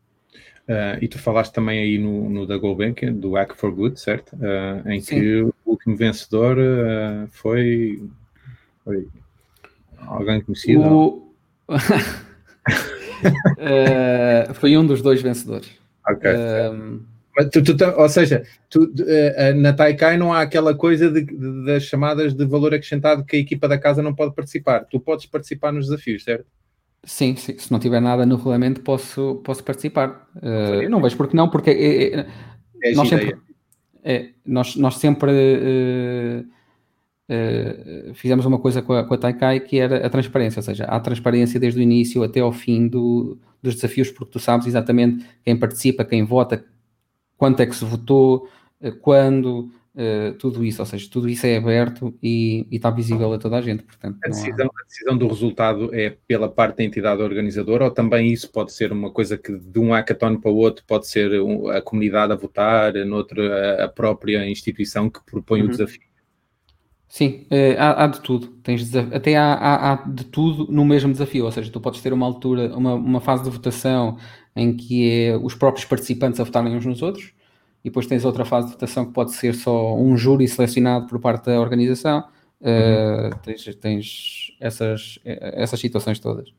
Uh, 0.69 1.03
e 1.03 1.09
tu 1.09 1.19
falaste 1.19 1.53
também 1.53 1.81
aí 1.81 1.99
no, 1.99 2.31
no 2.31 2.47
da 2.47 2.57
GoBank, 2.57 3.11
do 3.11 3.33
Hack 3.33 3.57
for 3.57 3.73
Good, 3.73 3.99
certo? 3.99 4.37
Uh, 4.37 4.89
em 4.89 5.01
Sim. 5.01 5.21
que 5.21 5.43
o 5.43 5.53
último 5.67 5.97
vencedor 5.97 6.57
uh, 6.57 7.27
foi 7.29 8.01
foi 8.85 9.09
alguém 9.99 10.41
conhecido? 10.41 10.83
O... 10.83 11.35
foi 14.55 14.77
um 14.77 14.87
dos 14.87 15.03
dois 15.03 15.21
vencedores. 15.21 15.69
Ok. 16.09 16.31
Mas 17.35 17.49
tu, 17.49 17.63
tu, 17.63 17.75
ou 17.97 18.09
seja, 18.09 18.43
tu, 18.69 18.93
na 19.57 19.73
Taikai 19.73 20.19
não 20.19 20.35
há 20.35 20.43
aquela 20.43 20.75
coisa 20.75 21.11
de, 21.11 21.23
de, 21.23 21.65
das 21.65 21.85
chamadas 21.85 22.35
de 22.35 22.45
valor 22.45 22.75
acrescentado 22.75 23.25
que 23.25 23.37
a 23.37 23.39
equipa 23.39 23.67
da 23.67 23.79
casa 23.79 24.03
não 24.03 24.15
pode 24.15 24.35
participar. 24.35 24.85
Tu 24.85 25.01
podes 25.01 25.25
participar 25.27 25.73
nos 25.73 25.87
desafios, 25.87 26.25
certo? 26.25 26.45
Sim, 27.05 27.35
sim. 27.37 27.59
se 27.59 27.71
não 27.73 27.81
tiver 27.81 28.01
nada 28.01 28.25
no 28.25 28.37
regulamento, 28.37 28.81
posso, 28.81 29.41
posso 29.45 29.65
participar. 29.65 30.29
Uh, 30.37 30.89
não 30.89 31.01
vejo 31.01 31.17
porque 31.17 31.37
não, 31.37 31.49
porque 31.49 31.71
é, 31.71 32.21
é, 32.21 32.27
é 32.83 32.93
nós, 32.95 33.09
sempre, 33.09 33.37
é, 34.05 34.29
nós, 34.47 34.77
nós 34.77 34.97
sempre 34.97 35.31
uh, 35.33 36.53
Uh, 37.33 38.13
fizemos 38.13 38.45
uma 38.45 38.59
coisa 38.59 38.83
com 38.83 38.93
a, 38.93 39.05
com 39.05 39.15
a 39.15 39.17
Taikai 39.17 39.61
que 39.61 39.79
era 39.79 40.05
a 40.05 40.11
transparência, 40.11 40.59
ou 40.59 40.63
seja, 40.63 40.85
há 40.85 41.01
transparência 41.01 41.59
desde 41.59 41.81
o 41.81 41.83
início 41.83 42.23
até 42.23 42.41
ao 42.41 42.53
fim 42.53 42.87
do, 42.87 43.39
dos 43.63 43.77
desafios, 43.77 44.11
porque 44.11 44.33
tu 44.33 44.39
sabes 44.39 44.67
exatamente 44.67 45.25
quem 45.43 45.57
participa, 45.57 46.05
quem 46.05 46.25
vota, 46.25 46.63
quanto 47.39 47.61
é 47.61 47.67
que 47.67 47.75
se 47.75 47.87
votou, 47.87 48.51
quando, 49.01 49.71
uh, 49.95 50.35
tudo 50.39 50.65
isso, 50.65 50.83
ou 50.83 50.87
seja, 50.87 51.09
tudo 51.11 51.29
isso 51.29 51.47
é 51.47 51.57
aberto 51.57 52.17
e, 52.23 52.67
e 52.71 52.77
está 52.77 52.91
visível 52.91 53.33
a 53.33 53.39
toda 53.39 53.57
a 53.57 53.63
gente. 53.63 53.83
Portanto, 53.83 54.19
a, 54.25 54.29
decisão, 54.29 54.67
há... 54.67 54.83
a 54.83 54.85
decisão 54.87 55.17
do 55.17 55.29
resultado 55.29 55.95
é 55.95 56.17
pela 56.27 56.49
parte 56.49 56.79
da 56.79 56.85
entidade 56.85 57.23
organizadora 57.23 57.85
ou 57.85 57.91
também 57.91 58.33
isso 58.33 58.51
pode 58.51 58.73
ser 58.73 58.93
uma 58.93 59.11
coisa 59.11 59.37
que 59.37 59.59
de 59.59 59.79
um 59.79 59.93
hackathon 59.93 60.41
para 60.41 60.51
o 60.51 60.57
outro 60.57 60.85
pode 60.87 61.07
ser 61.07 61.31
a 61.75 61.81
comunidade 61.81 62.33
a 62.33 62.37
votar, 62.37 62.95
noutra 63.07 63.85
a 63.85 63.89
própria 63.89 64.49
instituição 64.49 65.09
que 65.09 65.21
propõe 65.25 65.61
uhum. 65.61 65.67
o 65.67 65.71
desafio? 65.71 66.13
Sim, 67.13 67.47
uh, 67.51 67.79
há, 67.79 68.05
há, 68.05 68.07
de 68.07 68.21
tudo. 68.21 68.47
Tens 68.63 68.97
até 68.97 69.37
há, 69.37 69.53
há, 69.53 69.93
há, 69.93 69.97
de 70.09 70.25
tudo 70.25 70.73
no 70.73 70.83
mesmo 70.83 71.13
desafio. 71.13 71.45
Ou 71.45 71.53
seja, 71.53 71.71
tu 71.71 71.79
podes 71.79 72.01
ter 72.01 72.11
uma 72.11 72.25
altura, 72.25 72.75
uma, 72.75 72.95
uma 72.95 73.21
fase 73.21 73.45
de 73.45 73.51
votação 73.51 74.17
em 74.57 74.75
que 74.75 75.11
é 75.11 75.37
os 75.37 75.55
próprios 75.55 75.85
participantes 75.85 76.41
a 76.41 76.45
votarem 76.45 76.75
uns 76.75 76.87
nos 76.87 77.03
outros, 77.03 77.35
e 77.85 77.89
depois 77.89 78.07
tens 78.07 78.25
outra 78.25 78.45
fase 78.45 78.69
de 78.69 78.73
votação 78.75 79.07
que 79.07 79.13
pode 79.13 79.33
ser 79.33 79.55
só 79.55 79.97
um 79.97 80.17
júri 80.17 80.47
selecionado 80.47 81.07
por 81.07 81.19
parte 81.19 81.47
da 81.47 81.61
organização. 81.61 82.25
Uh, 82.61 83.37
tens, 83.43 83.75
tens 83.77 84.57
essas, 84.61 85.19
essas 85.25 85.81
situações 85.81 86.21
todas. 86.21 86.53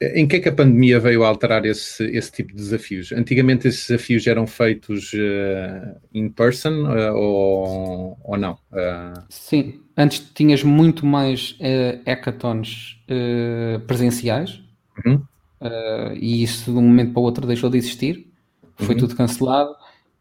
Em 0.00 0.26
que 0.26 0.36
é 0.36 0.40
que 0.40 0.48
a 0.48 0.52
pandemia 0.52 0.98
veio 0.98 1.24
a 1.24 1.28
alterar 1.28 1.66
esse, 1.66 2.04
esse 2.04 2.32
tipo 2.32 2.50
de 2.50 2.56
desafios? 2.56 3.12
Antigamente 3.12 3.68
esses 3.68 3.86
desafios 3.88 4.26
eram 4.26 4.46
feitos 4.46 5.12
uh, 5.12 6.00
in 6.14 6.30
person 6.30 6.84
uh, 6.84 7.14
ou, 7.14 8.16
ou 8.24 8.38
não? 8.38 8.52
Uh... 8.72 9.20
Sim, 9.28 9.80
antes 9.96 10.20
tinhas 10.34 10.62
muito 10.62 11.04
mais 11.04 11.58
hackathons 12.06 12.98
presenciais 13.86 14.62
uhum. 15.04 15.20
e 16.14 16.44
isso 16.44 16.70
de 16.70 16.78
um 16.78 16.82
momento 16.82 17.12
para 17.12 17.20
o 17.20 17.24
outro 17.24 17.46
deixou 17.46 17.68
de 17.68 17.76
existir, 17.76 18.26
foi 18.76 18.94
uhum. 18.94 19.00
tudo 19.00 19.16
cancelado 19.16 19.74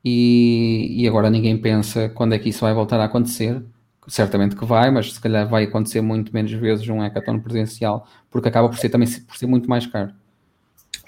e, 0.09 1.03
e 1.03 1.07
agora 1.07 1.29
ninguém 1.29 1.57
pensa 1.57 2.09
quando 2.09 2.33
é 2.33 2.39
que 2.39 2.49
isso 2.49 2.61
vai 2.61 2.73
voltar 2.73 2.99
a 2.99 3.05
acontecer 3.05 3.61
certamente 4.09 4.55
que 4.55 4.65
vai, 4.65 4.89
mas 4.89 5.13
se 5.13 5.21
calhar 5.21 5.47
vai 5.47 5.65
acontecer 5.65 6.01
muito 6.01 6.33
menos 6.33 6.51
vezes 6.51 6.87
um 6.89 6.99
hackathon 6.99 7.39
presencial, 7.39 8.07
porque 8.29 8.47
acaba 8.47 8.67
por 8.67 8.77
ser 8.77 8.89
também 8.89 9.07
por 9.07 9.37
ser 9.37 9.45
muito 9.45 9.69
mais 9.69 9.85
caro. 9.85 10.11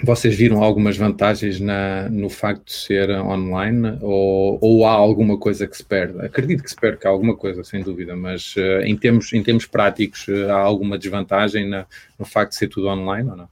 Vocês 0.04 0.36
viram 0.36 0.64
algumas 0.64 0.98
vantagens 0.98 1.60
na, 1.60 2.10
no 2.10 2.30
facto 2.30 2.66
de 2.66 2.74
ser 2.74 3.10
online 3.10 3.98
ou, 4.02 4.58
ou 4.62 4.86
há 4.86 4.92
alguma 4.92 5.38
coisa 5.38 5.68
que 5.68 5.78
se 5.78 5.84
perde? 5.84 6.20
Acredito 6.26 6.64
que 6.64 6.70
se 6.70 6.76
perde 6.76 7.06
alguma 7.06 7.36
coisa, 7.36 7.64
sem 7.64 7.84
dúvida, 7.84 8.16
mas 8.16 8.56
uh, 8.56 8.82
em, 8.84 8.96
termos, 8.96 9.32
em 9.34 9.44
termos 9.44 9.66
práticos 9.66 10.28
uh, 10.28 10.50
há 10.50 10.60
alguma 10.60 10.98
desvantagem 10.98 11.70
na, 11.70 11.86
no 12.18 12.26
facto 12.26 12.52
de 12.52 12.58
ser 12.58 12.68
tudo 12.68 12.88
online 12.88 13.30
ou 13.30 13.36
não? 13.36 13.50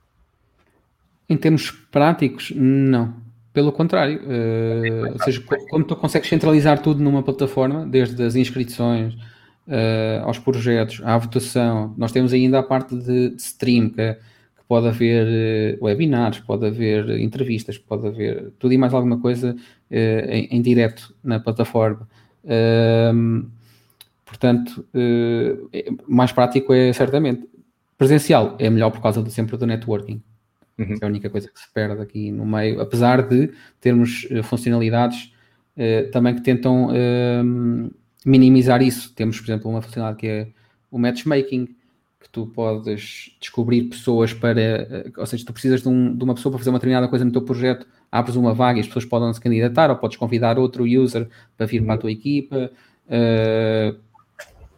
Em 1.27 1.37
termos 1.37 1.69
práticos, 1.69 2.51
não. 2.55 3.13
Pelo 3.51 3.71
contrário, 3.71 4.21
uh, 4.21 5.13
ou 5.13 5.23
seja, 5.23 5.43
como 5.69 5.83
tu 5.83 5.95
consegues 5.95 6.29
centralizar 6.29 6.81
tudo 6.81 7.01
numa 7.01 7.23
plataforma, 7.23 7.85
desde 7.85 8.21
as 8.21 8.35
inscrições, 8.35 9.15
uh, 9.67 10.23
aos 10.23 10.37
projetos, 10.37 11.01
à 11.03 11.17
votação. 11.17 11.93
Nós 11.97 12.11
temos 12.11 12.31
ainda 12.31 12.59
a 12.59 12.63
parte 12.63 12.95
de, 12.95 13.29
de 13.29 13.41
stream, 13.41 13.89
que, 13.89 14.13
que, 14.13 14.63
pode 14.67 14.87
haver 14.87 15.77
uh, 15.79 15.85
webinars, 15.85 16.39
pode 16.39 16.65
haver 16.65 17.09
entrevistas, 17.19 17.77
pode 17.77 18.07
haver 18.07 18.51
tudo 18.59 18.73
e 18.73 18.77
mais 18.77 18.93
alguma 18.93 19.19
coisa 19.19 19.55
em, 19.89 20.57
em, 20.57 20.61
direto 20.61 21.15
na 21.23 21.39
plataforma. 21.39 22.07
Ehm, 22.45 23.45
portanto, 24.23 24.85
é, 25.73 25.89
mais 26.07 26.31
prático 26.31 26.71
é 26.71 26.93
certamente. 26.93 27.49
Presencial 27.97 28.55
é 28.59 28.69
melhor 28.69 28.91
por 28.91 29.01
causa 29.01 29.23
do, 29.23 29.31
sempre 29.31 29.57
do 29.57 29.65
networking. 29.65 30.21
Uhum. 30.79 30.95
É 31.01 31.05
a 31.05 31.07
única 31.07 31.29
coisa 31.29 31.49
que 31.49 31.59
se 31.59 31.71
perde 31.73 32.01
aqui 32.01 32.31
no 32.31 32.45
meio, 32.45 32.79
apesar 32.79 33.21
de 33.27 33.51
termos 33.81 34.27
funcionalidades 34.43 35.33
também 36.11 36.35
que 36.35 36.41
tentam 36.41 36.89
ehm, 36.93 37.89
minimizar 38.25 38.81
isso. 38.81 39.13
Temos, 39.13 39.39
por 39.39 39.45
exemplo, 39.45 39.71
uma 39.71 39.81
funcionalidade 39.81 40.19
que 40.19 40.27
é 40.27 40.47
o 40.91 40.97
matchmaking, 40.97 41.65
que 42.19 42.29
tu 42.31 42.47
podes 42.47 43.35
descobrir 43.39 43.83
pessoas 43.83 44.33
para, 44.33 44.59
eh, 44.59 45.11
ou 45.17 45.25
seja, 45.25 45.45
tu 45.45 45.53
precisas 45.53 45.81
de, 45.81 45.87
um, 45.87 46.15
de, 46.15 46.23
uma 46.23 46.35
pessoa 46.35 46.51
para 46.51 46.59
fazer 46.59 46.69
uma 46.69 46.79
determinada 46.79 47.07
coisa 47.07 47.23
no 47.23 47.31
teu 47.31 47.41
projeto, 47.41 47.87
abres 48.11 48.35
uma 48.35 48.53
vaga 48.53 48.77
e 48.77 48.81
as 48.81 48.87
pessoas 48.87 49.05
podem 49.05 49.33
se 49.33 49.39
candidatar, 49.39 49.89
ou 49.89 49.95
podes 49.95 50.17
convidar 50.17 50.59
outro 50.59 50.83
user 50.83 51.29
para 51.55 51.65
vir 51.65 51.83
para 51.83 51.93
a 51.93 51.97
tua 51.97 52.11
equipa, 52.11 52.71
uh, 53.07 53.97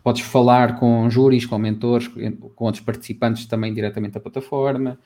podes 0.04 0.22
falar 0.22 0.80
com 0.80 1.10
júris, 1.10 1.46
com 1.46 1.58
mentores, 1.58 2.08
com 2.08 2.66
outros 2.66 2.84
participantes 2.84 3.46
também 3.46 3.74
diretamente 3.74 4.14
da 4.14 4.20
plataforma. 4.20 5.00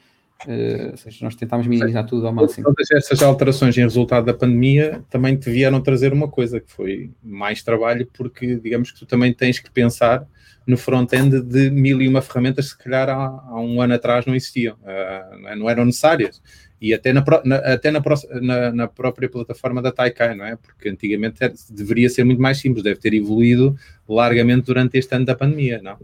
Uh, 0.44 0.92
ou 0.92 0.98
seja, 0.98 1.24
nós 1.24 1.36
tentámos 1.36 1.66
minimizar 1.66 2.06
tudo 2.06 2.28
ao 2.28 2.34
máximo. 2.34 2.66
Todas 2.66 2.92
essas 2.92 3.24
alterações 3.24 3.78
em 3.78 3.82
resultado 3.82 4.26
da 4.26 4.34
pandemia 4.34 5.02
também 5.10 5.36
te 5.38 5.50
vieram 5.50 5.82
trazer 5.82 6.12
uma 6.12 6.28
coisa 6.28 6.60
que 6.60 6.72
foi 6.72 7.10
mais 7.24 7.64
trabalho, 7.64 8.08
porque 8.14 8.56
digamos 8.58 8.92
que 8.92 9.00
tu 9.00 9.06
também 9.06 9.34
tens 9.34 9.60
que 9.60 9.72
pensar 9.72 10.28
no 10.68 10.78
front-end 10.78 11.42
de 11.42 11.70
mil 11.70 12.02
e 12.02 12.08
uma 12.08 12.22
ferramentas 12.22 12.74
que 12.74 12.78
se 12.78 12.84
calhar 12.84 13.10
há, 13.10 13.16
há 13.16 13.60
um 13.60 13.82
ano 13.82 13.94
atrás 13.94 14.26
não 14.26 14.36
existiam, 14.36 14.76
uh, 14.82 15.56
não 15.56 15.70
eram 15.70 15.86
necessárias. 15.86 16.42
E 16.82 16.94
até, 16.94 17.14
na, 17.14 17.24
na 17.46 17.56
até 17.56 17.90
na, 17.90 18.02
na, 18.42 18.72
na, 18.72 18.88
própria 18.88 19.30
plataforma 19.30 19.82
da 19.82 19.92
Taikai, 19.92 20.36
não 20.36 20.46
é? 20.46 20.58
Porque 20.58 20.90
antigamente 20.90 21.42
era, 21.42 21.54
deveria 21.72 22.10
ser 22.10 22.24
muito 22.26 22.42
mais 22.42 22.58
simples, 22.58 22.84
deve 22.84 23.00
ter 23.00 23.14
evoluído 23.14 23.76
largamente 24.08 24.66
durante 24.66 24.98
este 24.98 25.16
ano 25.16 25.26
da 25.26 25.36
pandemia, 25.36 25.82
não? 25.82 25.98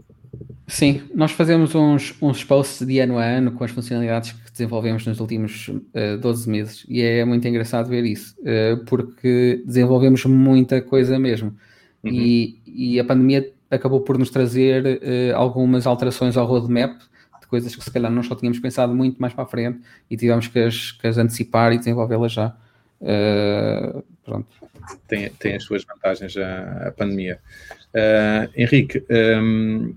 Sim, 0.72 1.02
nós 1.14 1.32
fazemos 1.32 1.74
uns, 1.74 2.14
uns 2.22 2.42
posts 2.42 2.86
de 2.86 2.98
ano 2.98 3.18
a 3.18 3.24
ano 3.24 3.52
com 3.52 3.62
as 3.62 3.70
funcionalidades 3.70 4.32
que 4.32 4.50
desenvolvemos 4.50 5.06
nos 5.06 5.20
últimos 5.20 5.68
uh, 5.68 5.82
eh, 5.92 6.16
12 6.16 6.48
meses 6.48 6.86
e 6.88 7.02
é 7.02 7.22
muito 7.26 7.46
engraçado 7.46 7.90
ver 7.90 8.06
isso, 8.06 8.34
uh, 8.40 8.82
porque 8.86 9.62
desenvolvemos 9.66 10.24
muita 10.24 10.80
coisa 10.80 11.18
mesmo. 11.18 11.54
Uhum. 12.02 12.10
E, 12.10 12.62
e 12.66 12.98
a 12.98 13.04
pandemia 13.04 13.52
acabou 13.70 14.00
por 14.00 14.16
nos 14.16 14.30
trazer 14.30 14.82
uh, 14.82 15.36
algumas 15.36 15.86
alterações 15.86 16.38
ao 16.38 16.46
roadmap 16.46 16.98
de 17.42 17.46
coisas 17.48 17.76
que 17.76 17.84
se 17.84 17.90
calhar 17.90 18.10
nós 18.10 18.26
só 18.26 18.34
tínhamos 18.34 18.58
pensado 18.58 18.94
muito 18.94 19.20
mais 19.20 19.34
para 19.34 19.44
a 19.44 19.46
frente 19.46 19.78
e 20.10 20.16
tivemos 20.16 20.48
que 20.48 20.58
as, 20.58 20.90
que 20.92 21.06
as 21.06 21.18
antecipar 21.18 21.74
e 21.74 21.78
desenvolvê-las 21.78 22.32
já. 22.32 22.56
Uh, 22.98 24.02
pronto. 24.24 24.48
Tem, 25.06 25.28
tem 25.38 25.54
as 25.54 25.64
suas 25.64 25.84
vantagens 25.84 26.34
a, 26.38 26.88
a 26.88 26.92
pandemia. 26.92 27.38
Uh, 27.94 28.50
Henrique, 28.56 29.04
um, 29.10 29.94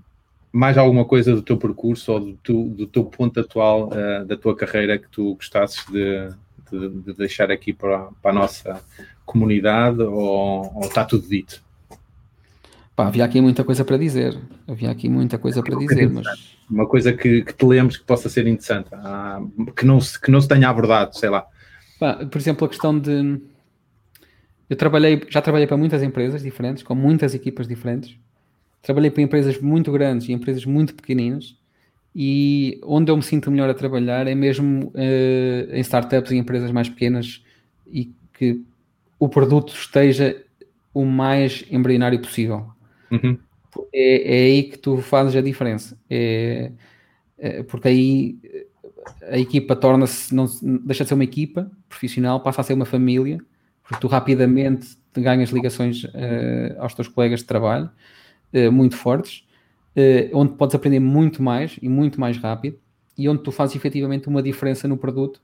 mais 0.56 0.78
alguma 0.78 1.04
coisa 1.04 1.34
do 1.34 1.42
teu 1.42 1.58
percurso 1.58 2.12
ou 2.12 2.20
do 2.20 2.32
teu, 2.36 2.64
do 2.64 2.86
teu 2.86 3.04
ponto 3.04 3.38
atual 3.38 3.88
uh, 3.88 4.24
da 4.24 4.38
tua 4.38 4.56
carreira 4.56 4.98
que 4.98 5.06
tu 5.10 5.34
gostasses 5.34 5.84
de, 5.84 6.30
de, 6.70 6.88
de 7.02 7.12
deixar 7.12 7.50
aqui 7.50 7.74
para, 7.74 8.08
para, 8.22 8.30
a 8.30 8.34
nossa 8.34 8.82
comunidade 9.26 10.00
ou, 10.00 10.74
ou 10.74 10.80
está 10.80 11.04
tudo 11.04 11.28
dito? 11.28 11.62
Pá, 12.96 13.08
havia 13.08 13.22
aqui 13.22 13.38
muita 13.38 13.62
coisa 13.64 13.84
para 13.84 13.98
dizer. 13.98 14.34
Havia 14.66 14.90
aqui 14.90 15.10
muita 15.10 15.36
coisa 15.36 15.62
para 15.62 15.76
dizer, 15.76 16.08
mas. 16.08 16.26
Uma 16.70 16.86
coisa 16.86 17.12
que, 17.12 17.42
que 17.42 17.52
te 17.52 17.66
lembres 17.66 17.98
que 17.98 18.04
possa 18.04 18.30
ser 18.30 18.46
interessante, 18.46 18.88
ah, 18.94 19.42
que, 19.76 19.84
não 19.84 20.00
se, 20.00 20.18
que 20.18 20.30
não 20.30 20.40
se 20.40 20.48
tenha 20.48 20.70
abordado, 20.70 21.14
sei 21.18 21.28
lá. 21.28 21.46
Pá, 22.00 22.14
por 22.24 22.38
exemplo, 22.38 22.64
a 22.64 22.68
questão 22.70 22.98
de. 22.98 23.38
Eu 24.70 24.76
trabalhei, 24.76 25.22
já 25.28 25.42
trabalhei 25.42 25.66
para 25.66 25.76
muitas 25.76 26.02
empresas 26.02 26.42
diferentes, 26.42 26.82
com 26.82 26.94
muitas 26.94 27.34
equipas 27.34 27.68
diferentes. 27.68 28.18
Trabalhei 28.86 29.10
para 29.10 29.20
empresas 29.20 29.60
muito 29.60 29.90
grandes 29.90 30.28
e 30.28 30.32
empresas 30.32 30.64
muito 30.64 30.94
pequeninas. 30.94 31.56
E 32.14 32.80
onde 32.84 33.10
eu 33.10 33.16
me 33.16 33.22
sinto 33.22 33.50
melhor 33.50 33.68
a 33.68 33.74
trabalhar 33.74 34.28
é 34.28 34.34
mesmo 34.34 34.92
uh, 34.94 35.74
em 35.74 35.80
startups 35.80 36.30
e 36.30 36.36
empresas 36.36 36.70
mais 36.70 36.88
pequenas 36.88 37.44
e 37.84 38.12
que 38.32 38.62
o 39.18 39.28
produto 39.28 39.74
esteja 39.74 40.40
o 40.94 41.04
mais 41.04 41.64
embrionário 41.68 42.20
possível. 42.20 42.68
Uhum. 43.10 43.36
É, 43.92 44.36
é, 44.36 44.44
aí 44.44 44.62
que 44.62 44.78
tu 44.78 44.98
fazes 44.98 45.34
a 45.34 45.40
diferença. 45.40 45.98
É, 46.08 46.70
é 47.38 47.62
porque 47.64 47.88
aí 47.88 48.38
a 49.22 49.36
equipa 49.36 49.74
torna-se, 49.74 50.32
não 50.32 50.46
deixa 50.84 51.02
de 51.02 51.08
ser 51.08 51.14
uma 51.14 51.24
equipa 51.24 51.68
profissional, 51.88 52.38
passa 52.38 52.60
a 52.60 52.64
ser 52.64 52.74
uma 52.74 52.86
família, 52.86 53.40
porque 53.82 54.00
tu 54.00 54.06
rapidamente 54.06 54.96
ganhas 55.12 55.50
ligações 55.50 56.04
uh, 56.04 56.78
aos 56.78 56.94
teus 56.94 57.08
colegas 57.08 57.40
de 57.40 57.46
trabalho 57.46 57.90
uh, 58.52 58.72
muito 58.72 58.96
fortes, 58.96 59.44
uh, 59.96 60.36
onde 60.36 60.52
podes 60.54 60.74
aprender 60.74 61.00
muito 61.00 61.42
mais 61.42 61.78
e 61.80 61.88
muito 61.88 62.20
mais 62.20 62.36
rápido, 62.38 62.78
e 63.16 63.28
onde 63.28 63.42
tu 63.42 63.50
fazes 63.50 63.76
efetivamente 63.76 64.28
uma 64.28 64.42
diferença 64.42 64.86
no 64.86 64.96
produto, 64.96 65.40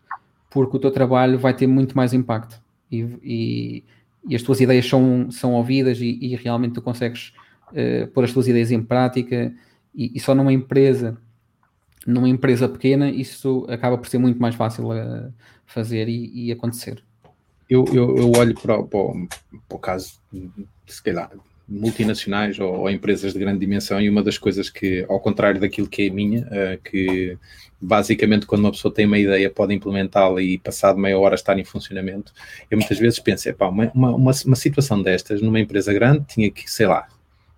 porque 0.51 0.77
o 0.77 0.81
teu 0.81 0.91
trabalho 0.91 1.39
vai 1.39 1.55
ter 1.55 1.67
muito 1.67 1.97
mais 1.97 2.13
impacto 2.13 2.61
e, 2.91 3.01
e, 3.23 3.85
e 4.29 4.37
as 4.37 4.43
tuas 4.43 4.61
ideias 4.61 4.87
são, 4.87 5.31
são 5.31 5.55
ouvidas 5.55 5.99
e, 6.01 6.19
e 6.21 6.37
realmente 6.37 6.75
tu 6.75 6.83
consegues 6.83 7.33
uh, 7.71 8.07
pôr 8.09 8.25
as 8.25 8.33
tuas 8.33 8.47
ideias 8.47 8.71
em 8.71 8.83
prática 8.83 9.55
e, 9.95 10.19
só 10.21 10.35
numa 10.35 10.53
empresa, 10.53 11.19
numa 12.07 12.29
empresa 12.29 12.69
pequena, 12.69 13.11
isso 13.11 13.67
acaba 13.69 13.99
por 13.99 14.09
ser 14.09 14.19
muito 14.19 14.41
mais 14.41 14.55
fácil 14.55 14.89
fazer 15.67 16.09
e, 16.09 16.51
acontecer. 16.51 17.03
Eu, 17.69 17.85
eu, 17.93 18.17
eu, 18.17 18.33
olho 18.33 18.55
para, 18.55 18.83
para, 18.83 19.13
para 19.69 19.77
o 19.77 19.79
caso, 19.79 20.19
se 20.87 21.03
calhar, 21.03 21.31
multinacionais 21.69 22.59
ou, 22.59 22.81
ou, 22.81 22.91
empresas 22.91 23.33
de 23.33 23.39
grande 23.39 23.61
dimensão 23.61 24.01
e 24.01 24.09
uma 24.09 24.23
das 24.23 24.37
coisas 24.37 24.69
que, 24.69 25.07
ao 25.09 25.21
contrário 25.21 25.61
daquilo 25.61 25.89
que 25.89 26.03
é 26.03 26.11
a 26.11 26.13
minha, 26.13 26.43
uh, 26.43 26.83
que 26.83 27.37
basicamente 27.81 28.47
quando 28.47 28.63
uma 28.63 28.71
pessoa 28.71 28.93
tem 28.93 29.07
uma 29.07 29.19
ideia 29.19 29.51
pode 29.51 29.75
implementá-la 29.75 30.41
e 30.41 30.59
passado 30.59 30.99
meia 30.99 31.19
hora 31.19 31.35
estar 31.35 31.59
em 31.59 31.65
funcionamento, 31.65 32.33
eu 32.71 32.79
muitas 32.79 32.99
vezes 32.99 33.19
penso, 33.19 33.49
epá, 33.49 33.69
uma, 33.69 33.91
uma, 33.95 34.17
uma 34.17 34.57
situação 34.57 35.03
destas 35.03 35.43
numa 35.43 35.59
empresa 35.59 35.93
grande 35.93 36.25
tinha 36.29 36.51
que, 36.51 36.71
sei 36.71 36.87
lá, 36.87 37.09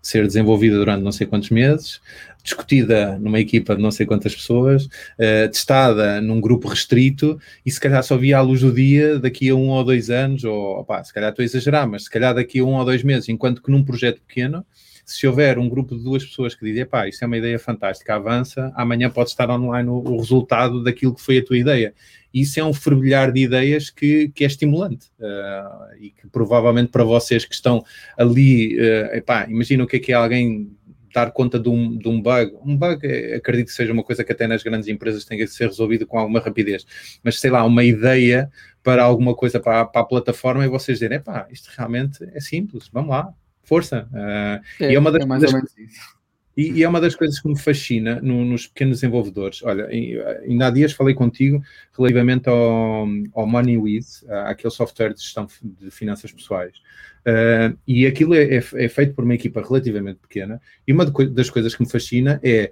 ser 0.01 0.27
desenvolvida 0.27 0.77
durante 0.77 1.03
não 1.03 1.13
sei 1.13 1.27
quantos 1.27 1.51
meses, 1.51 2.01
discutida 2.45 3.19
numa 3.19 3.41
equipa 3.41 3.75
de 3.75 3.83
não 3.83 3.91
sei 3.91 4.05
quantas 4.05 4.35
pessoas, 4.35 4.85
uh, 4.85 5.51
testada 5.51 6.21
num 6.21 6.41
grupo 6.41 6.69
restrito 6.69 7.41
e 7.65 7.71
se 7.71 7.81
calhar 7.81 8.05
só 8.05 8.17
via 8.17 8.39
à 8.39 8.41
luz 8.43 8.61
do 8.61 8.71
dia 8.71 9.19
daqui 9.19 9.49
a 9.49 9.55
um 9.55 9.71
ou 9.71 9.83
dois 9.83 10.11
anos, 10.11 10.45
ou 10.45 10.79
opá, 10.79 11.03
se 11.03 11.13
calhar 11.13 11.31
estou 11.31 11.43
a 11.43 11.47
exagerar, 11.47 11.89
mas 11.89 12.05
se 12.05 12.11
calhar 12.11 12.35
daqui 12.35 12.61
a 12.61 12.65
um 12.65 12.75
ou 12.75 12.85
dois 12.85 13.03
meses, 13.03 13.29
enquanto 13.31 13.63
que 13.63 13.71
num 13.71 13.83
projeto 13.83 14.21
pequeno, 14.21 14.65
se 15.05 15.27
houver 15.27 15.59
um 15.59 15.69
grupo 15.69 15.97
de 15.97 16.03
duas 16.03 16.25
pessoas 16.25 16.55
que 16.55 16.65
dizem, 16.65 16.87
pá, 16.87 17.09
isto 17.09 17.23
é 17.23 17.27
uma 17.27 17.37
ideia 17.37 17.59
fantástica, 17.59 18.15
avança, 18.15 18.73
amanhã 18.75 19.11
pode 19.11 19.31
estar 19.31 19.51
online 19.51 19.89
o, 19.89 19.97
o 19.97 20.19
resultado 20.19 20.83
daquilo 20.83 21.15
que 21.15 21.21
foi 21.21 21.39
a 21.39 21.45
tua 21.45 21.59
ideia. 21.59 21.95
Isso 22.33 22.59
é 22.59 22.65
um 22.65 22.73
fervilhar 22.73 23.31
de 23.31 23.43
ideias 23.43 23.91
que, 23.91 24.29
que 24.35 24.45
é 24.45 24.47
estimulante 24.47 25.07
uh, 25.21 25.95
e 26.01 26.11
que 26.11 26.27
provavelmente 26.27 26.91
para 26.91 27.05
vocês 27.05 27.45
que 27.45 27.55
estão 27.55 27.85
ali, 28.19 28.77
uh, 28.77 29.15
epá, 29.15 29.47
imagina 29.49 29.85
o 29.85 29.87
que 29.87 29.97
é 29.97 30.01
que 30.01 30.13
é 30.13 30.15
alguém 30.15 30.71
dar 31.15 31.31
conta 31.31 31.59
de 31.59 31.69
um, 31.69 31.97
de 31.97 32.09
um 32.09 32.21
bug. 32.21 32.57
Um 32.65 32.77
bug, 32.77 33.07
é, 33.07 33.37
acredito 33.37 33.69
que 33.69 33.73
seja 33.73 33.93
uma 33.93 34.03
coisa 34.03 34.25
que 34.25 34.33
até 34.33 34.47
nas 34.47 34.63
grandes 34.63 34.89
empresas 34.89 35.25
tem 35.25 35.39
que 35.39 35.47
ser 35.47 35.69
resolvido 35.69 36.07
com 36.07 36.19
alguma 36.19 36.41
rapidez, 36.41 36.85
mas 37.23 37.39
sei 37.39 37.51
lá, 37.51 37.65
uma 37.65 37.85
ideia 37.85 38.51
para 38.83 39.03
alguma 39.03 39.35
coisa 39.35 39.61
para, 39.61 39.85
para 39.87 40.03
a 40.03 40.05
plataforma 40.05 40.65
e 40.65 40.69
vocês 40.69 40.99
dizerem, 40.99 41.19
epá, 41.19 41.47
isto 41.51 41.71
realmente 41.77 42.19
é 42.35 42.41
simples, 42.41 42.91
vamos 42.93 43.11
lá, 43.11 43.33
força. 43.63 44.09
Uh, 44.13 44.85
é, 44.85 44.93
e 44.93 44.95
é 44.95 44.99
uma 44.99 45.11
das 45.11 45.23
é 45.23 45.27
mais 45.27 45.43
coisas, 45.43 45.55
ou 45.55 45.61
menos 45.61 45.93
isso 45.93 46.14
e, 46.57 46.73
e, 46.73 46.83
é 46.83 46.89
uma 46.89 47.01
das 47.01 47.15
coisas 47.15 47.41
que 47.41 47.49
me 47.49 47.59
fascina 47.59 48.21
no, 48.21 48.45
nos 48.45 48.67
pequenos 48.67 49.01
desenvolvedores. 49.01 49.63
Olha, 49.63 49.87
ainda 49.87 50.67
há 50.67 50.71
dias 50.71 50.93
falei 50.93 51.15
contigo 51.15 51.63
relativamente 51.97 52.49
ao, 52.49 53.07
ao 53.35 53.47
MoneyWiz, 53.47 54.25
aquele 54.47 54.73
software 54.73 55.15
de 55.15 55.21
gestão 55.21 55.49
de 55.63 55.91
finanças 55.91 56.31
pessoais. 56.33 56.77
Uh, 57.25 57.77
e 57.87 58.07
aquilo 58.07 58.35
é, 58.35 58.57
é, 58.57 58.57
é, 58.57 58.89
feito 58.89 59.15
por 59.15 59.25
uma 59.25 59.35
equipa 59.35 59.63
relativamente 59.63 60.21
pequena. 60.21 60.61
E 60.87 60.93
uma 60.93 61.07
das 61.07 61.49
coisas 61.49 61.75
que 61.75 61.83
me 61.83 61.89
fascina 61.89 62.39
é: 62.43 62.71